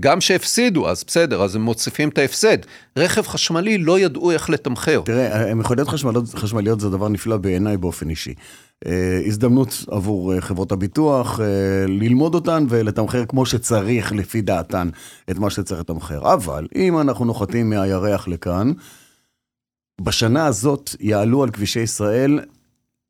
[0.00, 2.58] גם שהפסידו, אז בסדר, אז הם מוסיפים את ההפסד.
[2.96, 5.02] רכב חשמלי לא ידעו איך לתמחר.
[5.04, 8.34] תראה, מכוניות חשמליות, חשמליות זה דבר נפלא בעיניי באופן אישי.
[8.86, 11.46] אה, הזדמנות עבור אה, חברות הביטוח אה,
[11.88, 14.88] ללמוד אותן ולתמחר כמו שצריך לפי דעתן
[15.30, 16.34] את מה שצריך לתמחר.
[16.34, 18.72] אבל אם אנחנו נוחתים מהירח לכאן,
[20.00, 22.40] בשנה הזאת יעלו על כבישי ישראל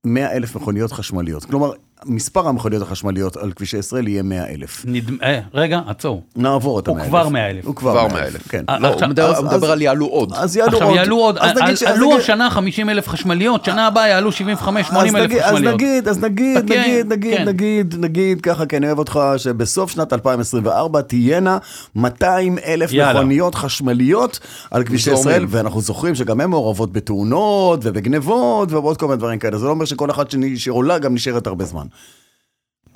[0.07, 1.45] 100 אלף מכוניות חשמליות.
[1.45, 1.73] כלומר,
[2.07, 4.85] מספר המכוניות החשמליות על כבישי ישראל יהיה 100 אלף.
[4.87, 6.23] נדמ- אה, רגע, עצור.
[6.37, 7.09] נעבור את הוא ה-100 אלף.
[7.09, 7.65] כבר 100,000.
[7.67, 8.35] הוא כבר כבר 100 100,000.
[8.35, 8.65] אלף, כן.
[8.69, 10.33] אה, לא, עכשיו, הוא מדבר, אז- הוא מדבר אז- על יעלו עוד.
[10.37, 10.97] אז יעלו עכשיו עוד.
[10.97, 15.17] יעלו עוד, אז נגיד ש- עלו השנה 50 אלף חשמליות, שנה הבאה יעלו 75, 80
[15.17, 15.75] אז אלף נגיד- אז חשמליות.
[15.75, 17.45] נגיד, אז נגיד, נגיד, נגיד, כן.
[17.49, 21.59] נגיד, נגיד, ככה, כי אני אוהב אותך, שבסוף שנת 2024 תהיינה
[21.97, 22.91] 200 אלף.
[22.93, 24.41] מכוניות חשמליות
[24.71, 25.13] על כבישי.
[25.13, 29.59] ישראל, ואנחנו זוכרים שגם הן מעורבות בתאונות ובגנבות ובעוד כל מיני דברים כאלה.
[29.59, 30.27] זה לא אומר שכל אחת
[30.57, 31.87] שעולה גם נשארת הרבה זמן.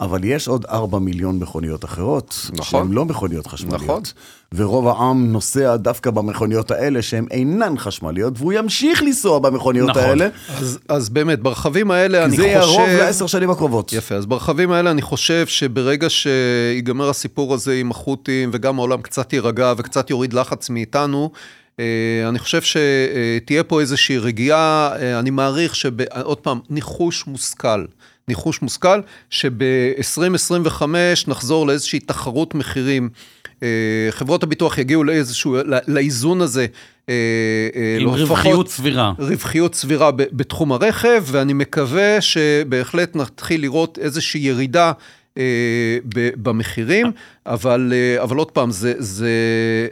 [0.01, 2.64] אבל יש עוד 4 מיליון מכוניות אחרות, נכון.
[2.64, 3.82] שהן לא מכוניות חשמליות.
[3.82, 4.03] נכון.
[4.55, 10.03] ורוב העם נוסע דווקא במכוניות האלה שהן אינן חשמליות, והוא ימשיך לנסוע במכוניות נכון.
[10.03, 12.99] האלה, אז, אז באמת, ברכבים האלה אני זה יהיה הרוב חושב...
[12.99, 13.93] לעשר שנים הקרובות.
[13.93, 19.32] יפה, אז ברכבים האלה אני חושב שברגע שיגמר הסיפור הזה עם החות'ים וגם העולם קצת
[19.32, 21.30] יירגע וקצת יוריד לחץ מאיתנו,
[21.80, 21.84] אה,
[22.28, 27.84] אני חושב שתהיה פה איזושהי רגיעה, אה, אני מעריך שעוד פעם, ניחוש מושכל.
[28.28, 29.00] ניחוש מושכל,
[29.30, 30.82] שב-2025
[31.28, 33.08] נחזור לאיזושהי תחרות מחירים.
[33.62, 33.68] אה,
[34.10, 36.66] חברות הביטוח יגיעו לאיזשהו, לא- לאיזון הזה.
[37.08, 37.14] אה,
[37.76, 39.12] אה, עם לפחות- רווחיות סבירה.
[39.18, 44.92] רווחיות סבירה בתחום הרכב, ואני מקווה שבהחלט נתחיל לראות איזושהי ירידה
[46.36, 47.12] במחירים,
[47.46, 47.92] אבל,
[48.22, 49.30] אבל עוד פעם, זה, זה,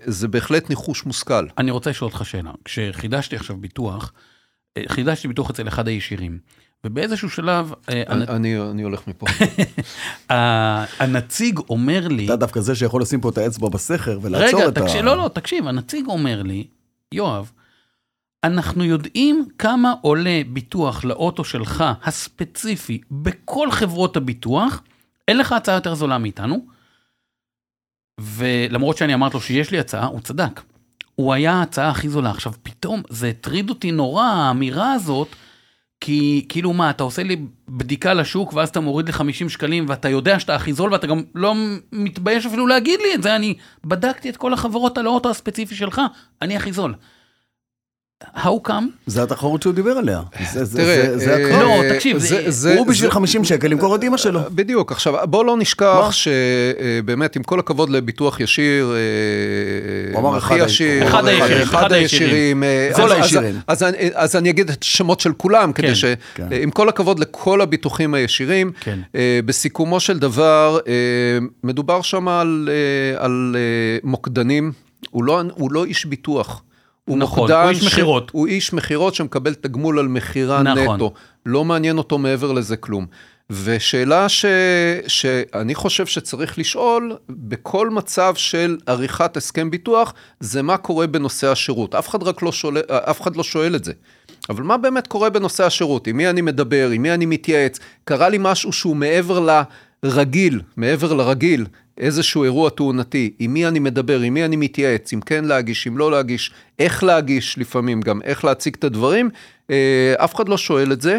[0.05, 1.47] זה בהחלט ניחוש מושכל.
[1.59, 2.51] אני רוצה לשאול אותך שאלה.
[2.65, 4.13] כשחידשתי עכשיו ביטוח,
[4.89, 6.39] חידשתי ביטוח אצל אחד הישירים,
[6.85, 9.27] ובאיזשהו שלב, אה, אני, הולך מפה.
[11.01, 14.79] הנציג אומר לי, אתה דווקא זה שיכול לשים פה את האצבע בסכר ולעצור רגע, את
[14.79, 14.81] ה...
[14.81, 16.67] תקשיב, לא, לא, תקשיב, הנציג אומר לי,
[17.13, 17.53] יואב,
[18.45, 24.83] אנחנו יודעים כמה עולה ביטוח לאוטו שלך, הספציפי, בכל חברות הביטוח,
[25.29, 26.67] אין לך הצעה יותר זולה מאיתנו,
[28.21, 30.61] ולמרות שאני אמרתי לו שיש לי הצעה, הוא צדק.
[31.15, 32.31] הוא היה ההצעה הכי זולה.
[32.31, 35.29] עכשיו, פתאום זה הטריד אותי נורא, האמירה הזאת,
[36.01, 37.37] כי כאילו מה, אתה עושה לי
[37.69, 41.23] בדיקה לשוק ואז אתה מוריד לי 50 שקלים ואתה יודע שאתה הכי זול ואתה גם
[41.35, 41.55] לא
[41.93, 46.01] מתבייש אפילו להגיד לי את זה, אני בדקתי את כל החברות על האוטו הספציפי שלך,
[46.43, 46.95] אני הכי זול.
[48.37, 48.71] How come?
[49.07, 50.21] זה התחרות שהוא דיבר עליה.
[50.53, 51.63] זה- זה- תראה, זה- זה אה, הקרב.
[51.63, 52.19] לא, אה, תקשיב,
[52.49, 54.41] זה- הוא בשביל זה- 50 שקל למכור את אמא שלו.
[54.55, 56.09] בדיוק, עכשיו בוא לא נשכח מה?
[56.13, 61.79] שבאמת עם כל הכבוד לביטוח ישיר, אה, הוא אמר הכי ישיר, אחד אה, הישירים, אחד
[61.79, 63.55] אחד הישירים, אה, כל אז- הישירים.
[63.67, 66.05] אז- אז אני- אז אני אגיד את השמות של כולם, כדי כן, ש...
[66.35, 66.47] כן.
[66.53, 68.99] אה, עם כל הכבוד לכל הביטוחים הישירים, כן.
[69.15, 70.93] אה, בסיכומו של דבר, אה,
[71.65, 74.73] מדובר שם על אה, על, אה, מוקדנים,
[75.11, 76.63] הוא לא- הוא לא איש ביטוח.
[77.05, 78.31] הוא נכון, מוקדן הוא איש ש- מכירות.
[78.35, 80.97] הוא איש מכירות שמקבל תגמול על מכירה נכון.
[80.97, 81.13] נטו.
[81.47, 83.07] לא מעניין אותו מעבר לזה כלום.
[83.65, 84.45] ושאלה ש...
[85.07, 91.95] שאני חושב שצריך לשאול, בכל מצב של עריכת הסכם ביטוח, זה מה קורה בנושא השירות.
[91.95, 93.93] אף אחד רק לא שואל, אף אחד לא שואל את זה.
[94.51, 96.07] אבל מה באמת קורה בנושא השירות?
[96.07, 96.91] עם מי אני מדבר?
[96.91, 97.79] עם מי אני מתייעץ?
[98.05, 99.39] קרה לי משהו שהוא מעבר
[100.03, 101.67] לרגיל, מעבר לרגיל,
[101.99, 105.99] איזשהו אירוע תאונתי, עם מי אני מדבר, עם מי אני מתייעץ, אם כן להגיש, אם
[105.99, 109.31] לא להגיש, איך להגיש לפעמים גם, איך להציג את הדברים,
[109.71, 111.19] אה, אף אחד לא שואל את זה,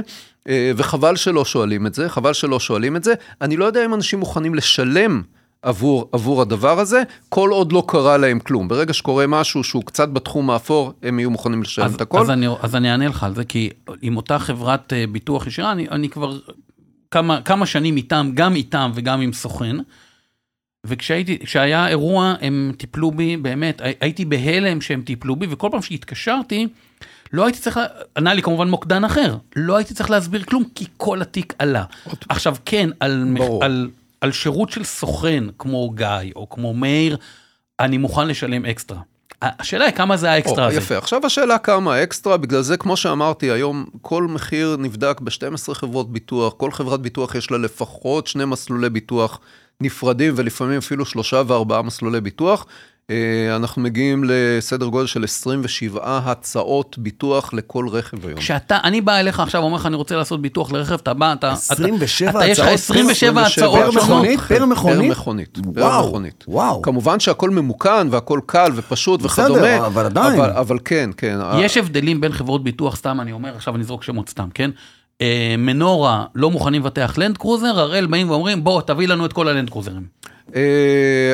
[0.50, 3.14] אה, וחבל שלא שואלים את זה, חבל שלא שואלים את זה.
[3.42, 5.22] אני לא יודע אם אנשים מוכנים לשלם
[5.62, 8.68] עבור, עבור הדבר הזה, כל עוד לא קרה להם כלום.
[8.68, 12.20] ברגע שקורה משהו שהוא קצת בתחום האפור, הם יהיו מוכנים לשלם אז, את הכל.
[12.20, 13.70] אז, אני, אז אני אענה לך על זה, כי
[14.02, 16.38] עם אותה חברת אה, ביטוח ישירה, אני, אני כבר
[17.12, 19.76] כמה, כמה שנים איתם, גם איתם וגם עם סוכן,
[20.86, 25.82] וכשהייתי, כשהיה אירוע, הם טיפלו בי, באמת, הי- הייתי בהלם שהם טיפלו בי, וכל פעם
[25.82, 26.68] שהתקשרתי,
[27.34, 27.80] לא הייתי צריך,
[28.18, 31.84] ענה לי כמובן מוקדן אחר, לא הייתי צריך להסביר כלום, כי כל התיק עלה.
[32.30, 33.26] עכשיו, כן, על.
[33.62, 33.90] על,
[34.22, 37.18] על שירות של סוכן, כמו גיא או כמו מאיר,
[37.80, 39.02] אני מוכן לשלם אקסטרה.
[39.42, 40.78] השאלה היא כמה זה האקסטרה הזה.
[40.78, 46.12] יפה, עכשיו השאלה כמה אקסטרה, בגלל זה כמו שאמרתי, היום כל מחיר נבדק ב-12 חברות
[46.12, 49.40] ביטוח, כל חברת ביטוח יש לה לפחות שני מסלולי ביטוח
[49.82, 52.66] נפרדים, ולפעמים אפילו שלושה וארבעה מסלולי ביטוח.
[53.12, 58.40] אה, אנחנו מגיעים לסדר גודל של 27 הצעות ביטוח לכל רכב היום.
[58.40, 61.52] כשאתה, אני בא אליך עכשיו, אומר לך, אני רוצה לעשות ביטוח לרכב, אתה בא, אתה...
[61.52, 62.98] 27 אתה, יש לך הצעות?
[62.98, 64.04] 27 הצעות פר שונות.
[64.04, 64.40] מכונית?
[64.40, 65.00] פר מכונית?
[65.00, 66.46] פר מכונית, פר וואו, מכונית.
[66.48, 66.82] וואו.
[66.82, 69.86] כמובן שהכל ממוכן והכל קל ופשוט בסדר, וכדומה.
[69.86, 70.40] אבל עדיין.
[70.40, 71.38] אבל, אבל כן, כן.
[71.60, 74.72] יש הבדלים בין חברות ביטוח, סתם אני אומר, עכשיו אני אזרוק שמות סתם, כן?
[75.22, 79.48] אה, מנורה לא מוכנים לבטח לנד קרוזר, הראל באים ואומרים, בוא, תביא לנו את כל
[79.48, 80.22] הלנד קרוזרים.
[80.48, 80.54] אה,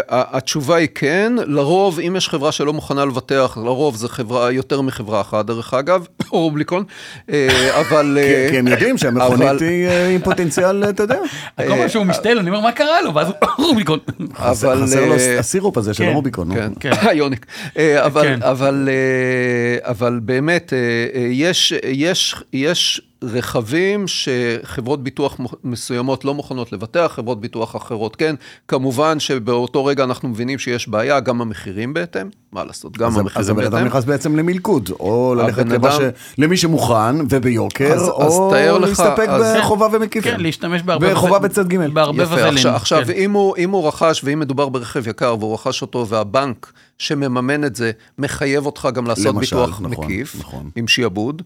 [0.10, 5.22] התשובה היא כן, לרוב אם יש חברה שלא מוכנה לבטח, לרוב זה חברה יותר מחברה
[5.22, 6.84] אחת דרך אגב, רוביקון,
[7.28, 7.32] אה,
[7.80, 8.18] אבל...
[8.22, 11.20] כי אה, כי הם יודעים שהמכונית אבל- היא אה, עם פוטנציאל, אתה יודע.
[11.58, 13.16] כל פעם שהוא משתעל, אני אומר, מה קרה לו?
[13.16, 14.00] ואז הוא רוביקון.
[14.36, 16.48] חסר אבל, חסר לו אה, הסירופ הזה של כן, הרוביקון.
[16.48, 16.54] נו.
[16.56, 16.92] כן, כן.
[17.10, 17.46] האיוניק.
[17.78, 18.40] אה, אבל, כן.
[18.44, 20.78] אבל, אה, אבל באמת, אה,
[21.22, 28.36] אה, יש, יש, יש רכבים שחברות ביטוח מסוימות לא מוכנות לבטח, חברות ביטוח אחרות כן.
[28.68, 33.20] כמובן שבאותו רגע אנחנו מבינים שיש בעיה, גם המחירים בהתאם, מה לעשות, גם אז- אז
[33.20, 33.88] המחירים הבן אדם בהתאם.
[33.88, 36.94] נכנס בעצם למלכוד, או ללכת למה אדם- ש- למי שמוכן
[37.30, 40.32] וביוקר, אז- אז או לך, להסתפק אז- בחובה ומקיפים.
[40.32, 41.12] כן, להשתמש בהרבה...
[41.14, 41.88] בחובה בצד ג'.
[41.94, 42.54] בהרבה יפה, וזלים.
[42.54, 43.12] עכשיו, עכשיו כן.
[43.12, 47.76] אם, הוא, אם הוא רכש, ואם מדובר ברכב יקר והוא רכש אותו, והבנק שמממן את
[47.76, 50.70] זה, מחייב אותך גם לעשות למשל, ביטוח נכון, מקיף, נכון.
[50.76, 51.42] עם שיעבוד,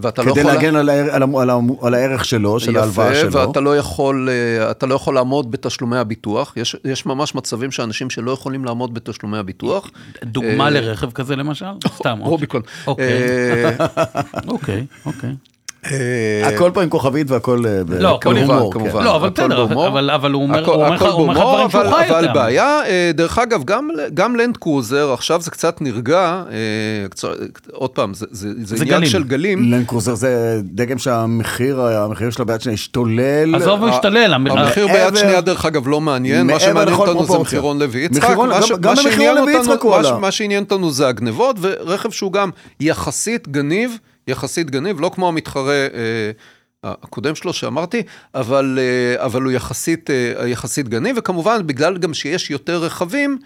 [0.00, 0.52] ואתה לא כדי יכול...
[0.52, 1.50] להגן על הער- על על
[1.82, 3.32] על הערך שלו, של ההלוואה יפה, שלו.
[3.32, 6.52] ואתה לא יכול, אה, אתה לא יכול לעמוד בתשלומי הביטוח.
[6.56, 9.90] יש, יש ממש מצבים שאנשים שלא יכולים לעמוד בתשלומי הביטוח.
[10.24, 11.66] דוגמה אה, לרכב כזה למשל?
[11.98, 12.18] סתם.
[12.20, 12.62] רוביקון.
[12.86, 13.22] אוקיי.
[13.22, 13.86] אה,
[14.48, 15.30] אוקיי, אוקיי.
[16.44, 18.78] הכל פה עם כוכבית והכל אה, ב- לא, כמובן, בהומור, כן.
[18.78, 19.04] כמובן.
[19.04, 19.88] לא, אבל הכל בסדר, בהומור.
[19.88, 20.68] אבל- אבל הוא אומר לך
[21.02, 22.34] בהומור, דברים שהוא אבל- חי אבל אותם.
[22.34, 26.56] בעיה, אה, דרך אגב, גם, גם לנד קרוזר, עכשיו זה קצת נרגע, אה,
[27.10, 27.28] קצת-
[27.72, 29.10] עוד פעם, זה, זה, זה זה עניין גלים.
[29.10, 29.72] של גלים.
[29.72, 33.54] לנד קרוזר זה דגם שהמחיר, המחיר שלו ביד שנייה השתולל.
[33.54, 34.34] עזוב, הוא השתולל.
[34.34, 37.38] המ- המחיר ביד שנייה, דרך אגב, לא מעניין, מה שמעניין אותנו זה.
[37.38, 38.22] מחירון לוי יצחק.
[38.22, 40.18] גם- במחירון לוי יצחק הוא מה עלה.
[40.18, 45.72] מה שעניין אותנו זה הגנבות, ורכב שהוא גם יחסית גניב, יחסית גניב, לא כמו המתחרה
[45.74, 46.30] אה,
[46.84, 48.02] הקודם שלו שאמרתי,
[48.34, 53.38] אבל, אה, אבל הוא יחסית, אה, יחסית גניב, וכמובן, בגלל גם שיש יותר רכבים,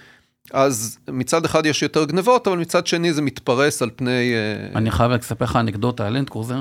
[0.53, 4.35] אז מצד אחד יש יותר גנבות, אבל מצד שני זה מתפרס על פני...
[4.35, 6.55] אה, אני חייב לספר לך אנקדוטה על לנד קרוזר.
[6.55, 6.61] אה,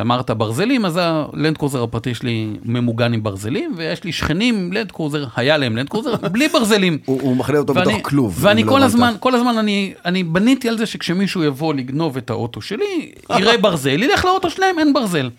[0.00, 4.92] אמרת ברזלים, אז הלנד קרוזר הפרטי שלי ממוגן עם ברזלים, ויש לי שכנים עם לנד
[4.92, 6.98] קרוזר, היה להם לנד קרוזר, בלי ברזלים.
[7.04, 8.36] הוא הוא מחנה אותו בתוך ואני- כלוב.
[8.40, 8.86] ואני לא כל הבנת.
[8.88, 13.58] הזמן, כל הזמן אני, אני בניתי על זה שכשמישהו יבוא לגנוב את האוטו שלי, יראה
[13.58, 15.30] ברזל, ילך לאוטו שלהם, אין ברזל.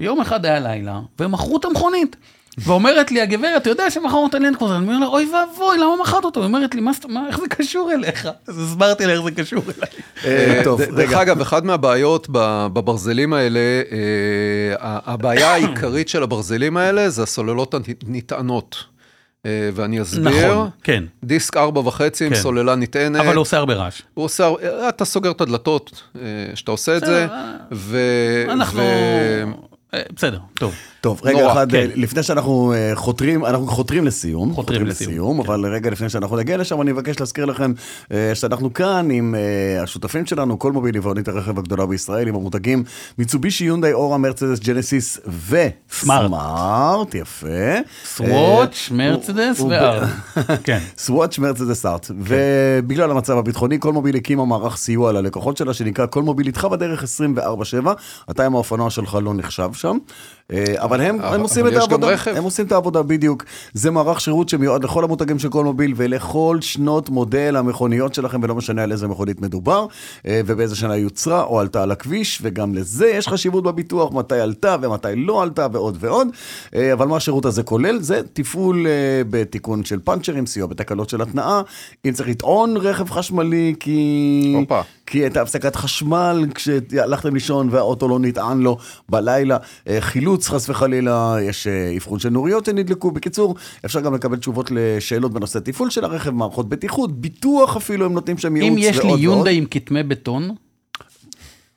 [0.00, 2.16] יום אחד היה לילה, והם מכרו את המכונית.
[2.58, 4.76] ואומרת לי הגברת, אתה יודע שמכרנו את הלנד קרוזר?
[4.76, 6.40] אני אומר לה, אוי ואבוי, למה מכרת אותו?
[6.40, 6.90] היא אומרת לי, "מה
[7.28, 8.28] איך זה קשור אליך?
[8.46, 9.90] אז הסברתי לה איך זה קשור אליי.
[10.24, 11.12] אה, טוב, ד- דרך.
[11.12, 12.26] אגב, אחת מהבעיות
[12.72, 13.60] בברזלים האלה,
[13.92, 17.74] אה, הבעיה העיקרית של הברזלים האלה זה הסוללות
[18.06, 18.76] הנטענות.
[19.46, 20.28] אה, ואני אסביר.
[20.52, 21.04] נכון, כן.
[21.24, 22.36] דיסק ארבע וחצי עם כן.
[22.40, 23.20] סוללה נטענת.
[23.20, 24.02] אבל הוא עושה הרבה רעש.
[24.14, 26.20] הוא עושה, אה, אתה סוגר את הדלתות אה,
[26.54, 27.98] שאתה עושה את זה, אה, ו...
[28.48, 28.80] אנחנו...
[28.82, 29.42] ו-
[29.94, 30.74] אה, בסדר, טוב.
[31.00, 31.76] טוב, רגע נורא, אחד, כן.
[31.76, 34.54] אה, לפני שאנחנו אה, חותרים, אנחנו חותרים לסיום.
[34.54, 35.48] חותרים לסיום, כן.
[35.48, 37.72] אבל רגע לפני שאנחנו נגיע לשם, אני מבקש להזכיר לכם
[38.12, 39.34] אה, שאנחנו כאן עם
[39.82, 42.84] השותפים שלנו, כל מוביל יבואנית הרכב הגדולה בישראל, עם המותגים
[43.18, 45.20] מיצובישי, יונדאי, אורה, מרצדס, ג'נסיס
[45.90, 46.24] סמארט.
[46.24, 47.46] וסמארט, יפה.
[48.04, 50.08] סוואץ', מרצדס וארד.
[50.64, 50.78] כן.
[50.98, 56.22] סוואץ' מרצדס ארט, ובגלל המצב הביטחוני, כל מוביל הקימה מערך סיוע ללקוחות שלה, שנקרא כל
[56.22, 57.04] מוביל איתך בדרך
[57.36, 57.88] 24/7,
[58.30, 59.96] אתה עם האופנוע שלך לא נחשב שם,
[60.76, 62.34] אבל הם, אבל- הם עושים אבל את העבודה, רכב.
[62.36, 63.44] הם עושים את העבודה בדיוק,
[63.74, 68.54] זה מערך שירות שמיועד לכל המותגים של כל מוביל ולכל שנות מודל המכוניות שלכם, ולא
[68.54, 69.86] משנה על איזה מכונית מדובר,
[70.26, 74.76] אה, ובאיזה שנה יוצרה או עלתה על הכביש, וגם לזה יש חשיבות בביטוח, מתי עלתה
[74.82, 76.28] ומתי לא עלתה ועוד ועוד,
[76.74, 78.00] אה, אבל מה השירות הזה כולל?
[78.00, 78.92] זה תפעול אה,
[79.30, 81.62] בתיקון של פאנצ'רים, סיוע בתקלות של התנעה,
[82.04, 84.54] אם צריך לטעון רכב חשמלי כי...
[84.56, 84.80] הופה.
[85.06, 88.76] כי הייתה הפסקת חשמל כשהלכתם לישון והאוטו לא נטען לו
[89.08, 89.56] בלילה,
[89.88, 90.00] אה,
[90.40, 93.10] חילוץ חס וחלילה, יש אה, אבחון של נוריות שנדלקו.
[93.10, 98.12] בקיצור, אפשר גם לקבל תשובות לשאלות בנושא תפעול של הרכב, מערכות בטיחות, ביטוח אפילו, הם
[98.12, 99.20] נותנים שם ייעוץ אם ועוד יש לי ועוד.
[99.20, 100.50] יונדאי עם כתמי בטון,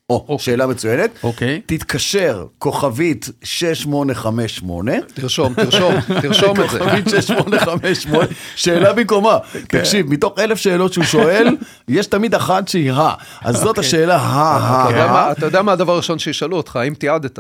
[0.10, 1.10] או, שאלה מצוינת.
[1.24, 1.62] אוקיי.
[1.66, 4.92] תתקשר, כוכבית 6858.
[5.14, 6.80] תרשום, תרשום, תרשום את זה.
[6.80, 8.26] כוכבית 6858,
[8.56, 9.38] שאלה במקומה.
[9.68, 11.48] תקשיב, מתוך אלף שאלות שהוא שואל,
[11.88, 13.14] יש תמיד אחת שהיא ה.
[13.42, 15.32] אז זאת השאלה ה, אתה יודע ה, מה- ה.
[15.32, 17.40] אתה יודע מה הדבר הראשון שישאלו אותך, האם תיעדת?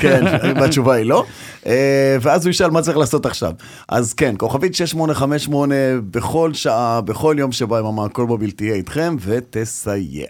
[0.00, 0.24] כן,
[0.60, 1.24] והתשובה היא לא.
[1.66, 1.72] אה,
[2.20, 3.52] ואז הוא ישאל מה צריך לעשות עכשיו.
[3.88, 5.74] אז כן, כוכבית 6858
[6.10, 10.26] בכל שעה, בכל יום שבו יממה, כל מוביל תהיה איתכם ותסייע.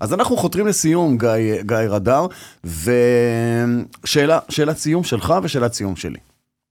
[0.00, 2.26] אז אנחנו חותרים לסיום, גיא, גיא רדאר,
[2.64, 6.18] ושאלה, שאלת סיום שלך ושאלת סיום שלי.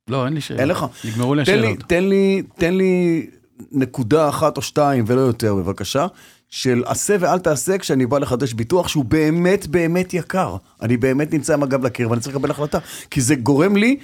[0.08, 0.60] לא, אין לי שאלות.
[0.60, 0.86] אין לך?
[1.06, 1.80] נגמרו לי, השאלות.
[1.88, 3.26] תן לי, תן לי
[3.72, 6.08] נקודה אחת או שתיים ולא יותר, בבקשה,
[6.50, 10.56] של עשה ואל תעשה כשאני בא לחדש ביטוח שהוא באמת באמת יקר.
[10.82, 12.78] אני באמת נמצא עם הגב לקיר ואני צריך לקבל החלטה.
[13.12, 13.98] כי זה גורם לי,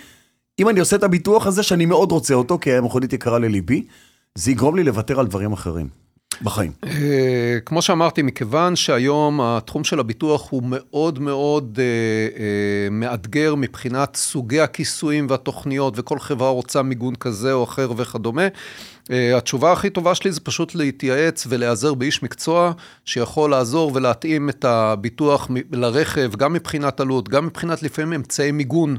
[0.60, 3.86] אם אני עושה את הביטוח הזה שאני מאוד רוצה אותו, כי המכונית יקרה לליבי,
[4.36, 5.88] זה יגרום לי לוותר על דברים אחרים
[6.42, 6.72] בחיים.
[6.86, 11.84] אה, כמו שאמרתי, מכיוון שהיום התחום של הביטוח הוא מאוד מאוד אה,
[12.44, 18.48] אה, מאתגר מבחינת סוגי הכיסויים והתוכניות, וכל חברה רוצה מיגון כזה או אחר וכדומה,
[19.38, 22.72] התשובה הכי טובה שלי זה פשוט להתייעץ ולהיעזר באיש מקצוע
[23.06, 28.98] שיכול לעזור ולהתאים את הביטוח לרכב, גם מבחינת עלות, גם מבחינת לפעמים אמצעי מיגון.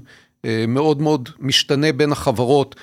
[0.69, 2.77] מאוד מאוד משתנה בין החברות,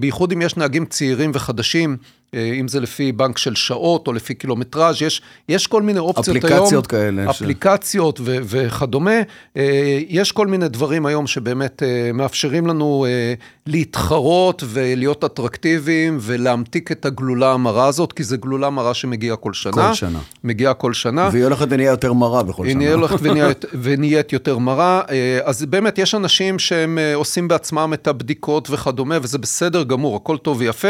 [0.00, 1.96] בייחוד אם יש נהגים צעירים וחדשים,
[2.34, 6.46] אם זה לפי בנק של שעות או לפי קילומטראז', יש, יש כל מיני אופציות היום.
[6.46, 9.20] אפליקציות כאלה ש- אפליקציות ו- וכדומה.
[9.56, 13.34] אה, יש כל מיני דברים היום שבאמת אה, מאפשרים לנו אה,
[13.66, 19.72] להתחרות ולהיות אטרקטיביים ולהמתיק את הגלולה המרה הזאת, כי זו גלולה מרה שמגיעה כל שנה.
[19.72, 20.18] כל שנה.
[20.44, 21.28] מגיעה כל שנה.
[21.32, 22.78] והיא הולכת ונהיה יותר מרה בכל היא שנה.
[22.78, 25.02] נהיה הולכת ונהיית, ונהיית יותר מרה.
[25.10, 30.16] אה, אז באמת, יש אנשים שהם אה, עושים בעצמם את הבדיקות וכדומה, וזה בסדר גמור,
[30.16, 30.88] הכל טוב ויפה,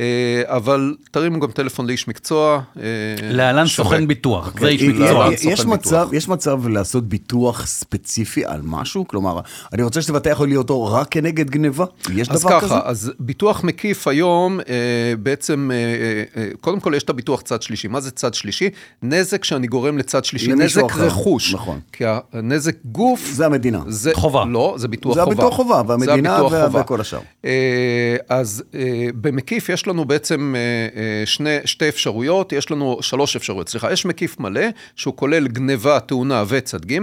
[0.00, 0.42] אה,
[0.84, 2.60] אבל תרימו גם טלפון לאיש מקצוע.
[2.78, 2.82] אה,
[3.22, 3.66] להלן.
[3.66, 4.52] סוכן ביטוח.
[4.60, 5.28] זה איש יש- מקצוע.
[5.32, 9.08] יש- יש מצב, יש מצב לעשות ביטוח ספציפי על משהו?
[9.08, 9.40] כלומר,
[9.72, 11.84] אני רוצה שתבטח לי אותו רק כנגד גניבה?
[12.14, 12.68] יש אז דבר כזה?
[12.68, 14.74] ככה, אז ביטוח מקיף היום, אה,
[15.22, 15.76] בעצם, אה,
[16.42, 17.88] אה, קודם כל יש את הביטוח צד שלישי.
[17.88, 18.70] מה זה צד שלישי?
[19.02, 21.54] נזק שאני גורם לצד שלישי, נזק אחר, רכוש.
[21.54, 21.80] נכון.
[21.92, 23.30] כי הנזק גוף...
[23.32, 23.82] זה המדינה.
[23.88, 24.44] זה חובה.
[24.48, 25.32] לא, זה ביטוח זה חובה.
[25.32, 26.80] הביטוח חובה, והמדינה זה הביטוח חובה.
[26.80, 27.20] וכל השאר.
[27.44, 27.50] אה,
[28.28, 28.80] אז אה,
[29.20, 30.63] במקיף יש לנו בעצם אה, אה,
[31.24, 34.60] שני, שתי אפשרויות, יש לנו שלוש אפשרויות, סליחה, יש מקיף מלא,
[34.96, 36.98] שהוא כולל גניבה, תאונה וצד ג',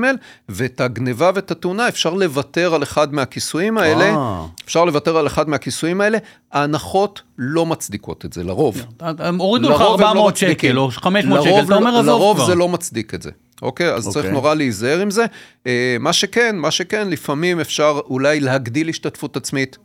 [0.50, 4.46] ואת הגניבה ואת התאונה אפשר לוותר על אחד מהכיסויים האלה, אה.
[4.66, 6.18] אפשר לוותר על אחד מהכיסויים האלה,
[6.52, 8.86] ההנחות לא מצדיקות את זה, לרוב.
[9.00, 10.56] הם הורידו לך לרוב הם לא 400 מצדיקים.
[10.70, 12.46] שקל או 500 לרוב שקל, אתה אומר לא- עזוב לרוב כבר.
[12.46, 13.32] זה לא מצדיק את זה.
[13.62, 13.94] אוקיי?
[13.94, 14.32] אז צריך אוקיי.
[14.32, 15.26] נורא להיזהר עם זה.
[15.68, 19.78] אה, מה שכן, מה שכן, לפעמים אפשר אולי להגדיל השתתפות עצמית.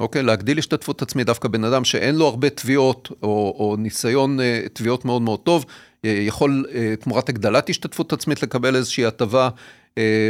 [0.00, 4.60] אוקיי, להגדיל השתתפות עצמית, דווקא בן אדם שאין לו הרבה תביעות, או, או ניסיון אה,
[4.72, 5.64] תביעות מאוד מאוד טוב,
[6.04, 9.48] אה, יכול אה, תמורת הגדלת השתתפות עצמית לקבל איזושהי הטבה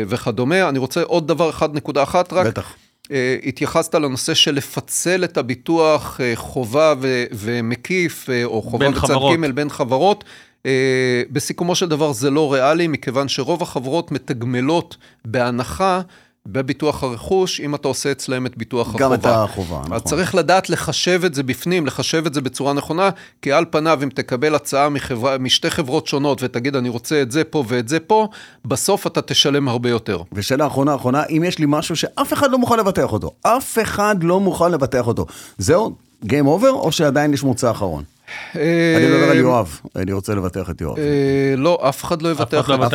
[0.09, 0.69] וכדומה.
[0.69, 2.47] אני רוצה עוד דבר אחד, נקודה אחת רק.
[2.47, 2.75] בטח.
[3.45, 9.15] התייחסת לנושא של לפצל את הביטוח חובה ו- ומקיף, או חובה בצד.
[9.15, 10.25] ג' בין חברות.
[11.31, 16.01] בסיכומו של דבר זה לא ריאלי, מכיוון שרוב החברות מתגמלות בהנחה
[16.47, 19.05] בביטוח הרכוש, אם אתה עושה אצלהם את ביטוח החובה.
[19.05, 19.93] גם את החובה, נכון.
[19.93, 23.11] אז צריך לדעת לחשב את זה בפנים, לחשב את זה בצורה נכונה,
[23.43, 27.45] כי על פניו, אם תקבל הצעה מחברה, משתי חברות שונות ותגיד, אני רוצה את זה
[27.45, 28.29] פה ואת זה פה,
[28.65, 30.23] בסוף אתה תשלם הרבה יותר.
[30.33, 34.17] ושאלה אחרונה אחרונה, אם יש לי משהו שאף אחד לא מוכן לבטח אותו, אף אחד
[34.23, 35.27] לא מוכן לבטח אותו,
[35.59, 35.95] זהו,
[36.25, 38.16] גיים אובר, או שעדיין יש מוצא אחרון?
[38.55, 40.99] אני מדבר על יואב, אני רוצה לבטח את יואב.
[40.99, 42.93] אה, לא, אף אחד לא יבטח לא את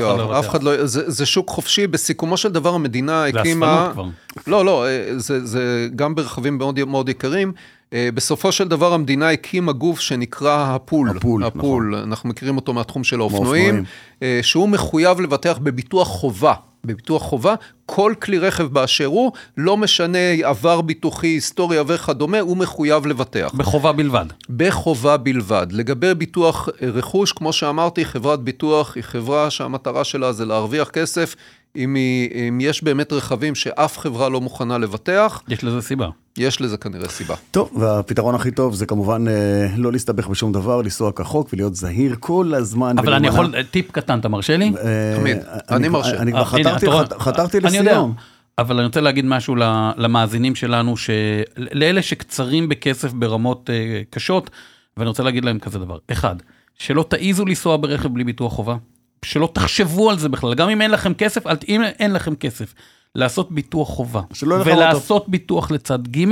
[0.00, 0.18] יואב.
[0.18, 0.86] לא אף אחד לא אחד לא...
[0.86, 3.88] זה זה שוק חופשי, בסיכומו של דבר המדינה זה הקימה...
[3.90, 4.06] אספנות
[4.46, 7.52] לא, לא, אה, זה זה גם ברכבים מאוד מאוד יקרים.
[7.92, 11.08] אה, בסופו של דבר המדינה הקימה גוף שנקרא הפול.
[11.16, 13.84] הפול, הפול, אנחנו מכירים אותו מהתחום של האופנועים.
[14.22, 16.54] אה, שהוא מחויב לבטח בביטוח חובה.
[16.84, 17.54] בביטוח חובה,
[17.86, 23.52] כל כלי רכב באשר הוא, לא משנה עבר ביטוחי, היסטוריה וכדומה, הוא מחויב לבטח.
[23.54, 24.26] בחובה בלבד.
[24.50, 25.66] בחובה בלבד.
[25.70, 31.36] לגבי ביטוח רכוש, כמו שאמרתי, חברת ביטוח היא חברה שהמטרה שלה זה להרוויח כסף.
[31.76, 36.08] אם, היא, אם יש באמת רכבים שאף חברה לא מוכנה לבטח, יש לזה סיבה.
[36.38, 37.34] יש לזה כנראה סיבה.
[37.50, 42.16] טוב, והפתרון הכי טוב זה כמובן אה, לא להסתבך בשום דבר, לנסוע כחוק ולהיות זהיר
[42.20, 42.98] כל הזמן.
[42.98, 43.26] אבל אני.
[43.28, 44.72] יכול, טיפ קטן, אתה מרשה לי?
[44.84, 45.36] אה, תמיד.
[45.70, 46.16] אני כבר- מרשה.
[46.16, 46.86] אני כבר אה, הנה, חתרתי
[47.18, 48.14] חתרתי אני יודע, לסיום.
[48.58, 49.56] אבל אני רוצה להגיד משהו
[49.96, 54.50] למאזינים שלנו, שלאלה שקצרים בכסף ברמות אה, קשות,
[54.96, 55.98] ואני רוצה להגיד להם כזה דבר.
[56.12, 56.36] אחד,
[56.78, 58.76] שלא תעיזו לנסוע ברכב בלי ביטוח חובה.
[59.24, 62.74] שלא תחשבו על זה בכלל, גם אם אין לכם כסף, אל, אם אין לכם כסף,
[63.14, 64.20] לעשות ביטוח חובה.
[64.64, 66.24] ולעשות ביטוח לצד ג',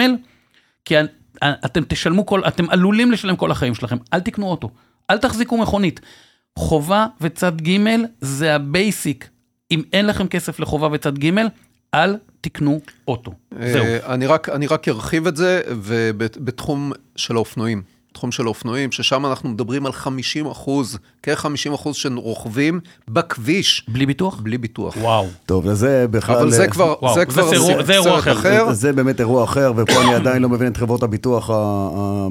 [0.84, 0.94] כי
[1.44, 4.70] אתם תשלמו כל, אתם עלולים לשלם כל החיים שלכם, אל תקנו אוטו,
[5.10, 6.00] אל תחזיקו מכונית.
[6.58, 7.78] חובה וצד ג'
[8.20, 9.28] זה ה basic.
[9.70, 11.30] אם אין לכם כסף לחובה וצד ג',
[11.94, 13.32] אל תקנו אוטו.
[13.60, 13.84] זהו.
[13.84, 17.82] אה, אני רק, אני רק ארחיב את זה, ובתחום של האופנועים.
[18.12, 21.44] תחום של האופנועים, ששם אנחנו מדברים על 50 אחוז, כ-50
[21.74, 24.40] אחוז של רוכבים בכביש, בלי ביטוח?
[24.42, 24.96] בלי ביטוח.
[25.00, 25.26] וואו.
[25.46, 26.36] טוב, אז זה בכלל...
[26.36, 28.32] אבל זה אה, כבר, וואו, זה זה כבר אירוע- סרט זה אירוע אחר.
[28.32, 28.66] אחר.
[28.68, 31.50] זה, זה באמת אירוע אחר, ופה אני עדיין לא מבין את חברות הביטוח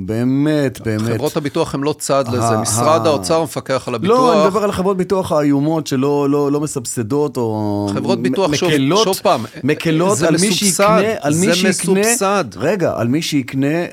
[0.06, 1.02] באמת, באמת.
[1.16, 4.46] חברות הביטוח הן לא צד לזה, משרד האוצר מפקח על לא, אני הביטוח.
[4.48, 7.90] מדבר על חברות ביטוח האיומות שלא לא, לא מסבסדות או...
[7.94, 11.70] חברות ביטוח, שוב- מקלות, שוב פעם, מקלות זה על מי שיקנה, על מי זה שיקנה,
[11.70, 12.46] מסובסד.
[12.56, 13.86] רגע, על מי שיקנה אה,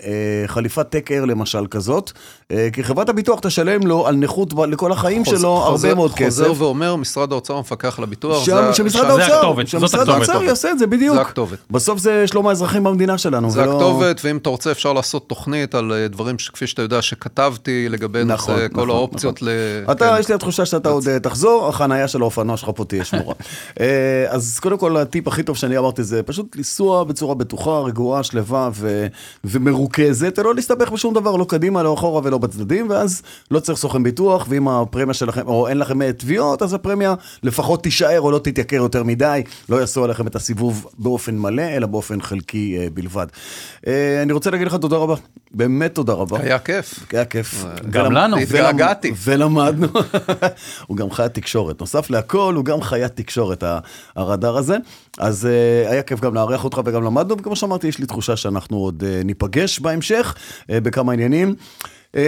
[0.46, 2.12] חליפת טק-אר למשל כזאת,
[2.52, 6.10] אה, כי חברת הביטוח תשלם לו על נכות לכל החיים חוז- שלו חוזר- הרבה מאוד
[6.10, 6.60] חוזר כסף.
[6.60, 8.44] ואומר, משרד האוצר מפקח על הביטוח.
[8.44, 10.28] שם- זה- שמשרד האוצר, הכתובת, שמשרד הכתובת.
[10.28, 11.14] האוצר יעשה את זה בדיוק.
[11.14, 11.58] זה הכתובת.
[11.70, 13.50] בסוף זה שלום האזרחים במדינה שלנו.
[13.50, 17.02] זה ולא- הכתובת, ואם אתה רוצה אפשר לעשות תוכנית על אה, דברים שכפי שאתה יודע
[17.02, 19.48] שכתבתי לגבי נכון, נושא נכון, כל האופציות ל...
[19.90, 20.20] אתה, כן.
[20.20, 23.34] יש לי התחושה שאתה עוד אה, תחזור, החנייה של האופנוע שלך פה תהיה שמורה.
[24.28, 28.70] אז קודם כל, הטיפ הכי טוב שאני אמרתי זה פשוט לנסוע בצורה בטוחה, רגועה, שלווה
[28.74, 29.06] ו-
[29.44, 34.02] ומרוכזת, ולא להסתבך בשום דבר, לא קדימה, לא אחורה ולא בצדדים, ואז לא צריך סוכן
[34.02, 38.38] ביטוח, ואם הפרמיה שלכם, או אין לכם אה, תביעות, אז הפרמיה לפחות תישאר או לא
[38.38, 43.26] תתייקר יותר מדי, לא יעשו עליכם את הסיבוב באופן מלא, אלא באופן חלקי אה, בלבד.
[43.86, 45.14] אה, אני רוצה להגיד לך תודה רבה,
[45.54, 46.38] באמת תודה רבה.
[46.40, 46.94] היה כיף.
[47.12, 47.64] היה כיף.
[47.90, 48.36] גם ולמ- לנו.
[48.36, 49.12] התגעגעתי.
[49.24, 49.86] ולמדנו.
[50.86, 51.80] הוא גם חיית תקשורת.
[51.80, 53.64] נוסף להכל, הוא גם חיית תקשורת,
[54.16, 54.76] הרדאר הזה.
[55.18, 58.76] אז uh, היה כיף גם לארח אותך וגם למדנו, וכמו שאמרתי, יש לי תחושה שאנחנו
[58.76, 61.54] עוד uh, ניפגש בהמשך uh, בכמה עניינים.
[62.14, 62.18] Uh,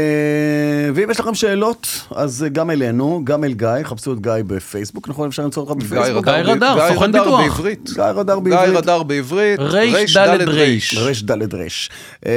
[0.95, 5.09] ואם יש לכם שאלות, אז uh, גם אלינו, גם אל גיא, חפשו את גיא בפייסבוק,
[5.09, 5.29] נכון?
[5.29, 6.25] אפשר למצוא אותך גיא בפייסבוק?
[6.25, 7.61] גיא רדאר, רדאר, גיא סוכן רדאר ביטוח.
[7.95, 8.77] גיא רדאר גיא בעברית.
[8.77, 9.61] רדאר בעברית.
[9.61, 10.99] ריש ד' ד' ריש.
[10.99, 11.91] רש ד' רש.
[12.27, 12.33] אה,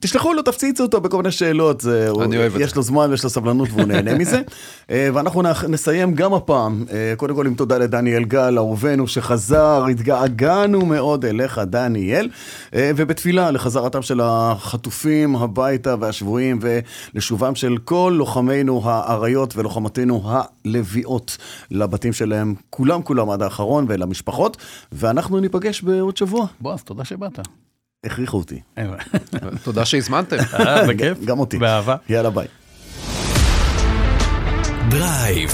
[0.00, 1.80] תשלחו לו, תפציצו אותו בכל מיני שאלות.
[1.80, 4.40] זה- אני אוהב את יש לו זמן ויש לו סבלנות והוא נהנה מזה.
[4.90, 9.84] אה, ואנחנו נח- נסיים גם הפעם, אה, קודם כל עם תודה לדניאל גל, אהובנו שחזר,
[9.90, 12.28] התגעגענו מאוד אליך, דניאל,
[12.74, 21.36] אה, ובתפילה לחזרתם של החטופים הביתה והשבויים ולשובם של כל לוחמינו האריות ולוחמותינו הלביאות
[21.70, 24.56] לבתים שלהם, כולם כולם עד האחרון ולמשפחות,
[24.92, 26.46] ואנחנו ניפגש בעוד שבוע.
[26.60, 27.38] בועז, תודה שבאת.
[28.04, 28.60] הכריחו אותי.
[29.64, 30.36] תודה שהזמנתם.
[30.54, 31.18] אה, בכיף.
[31.24, 31.58] גם אותי.
[31.58, 31.96] באהבה.
[32.08, 32.46] יאללה ביי.
[34.88, 35.50] דרייב.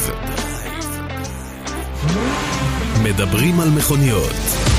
[3.04, 4.71] מדברים על מכוניות.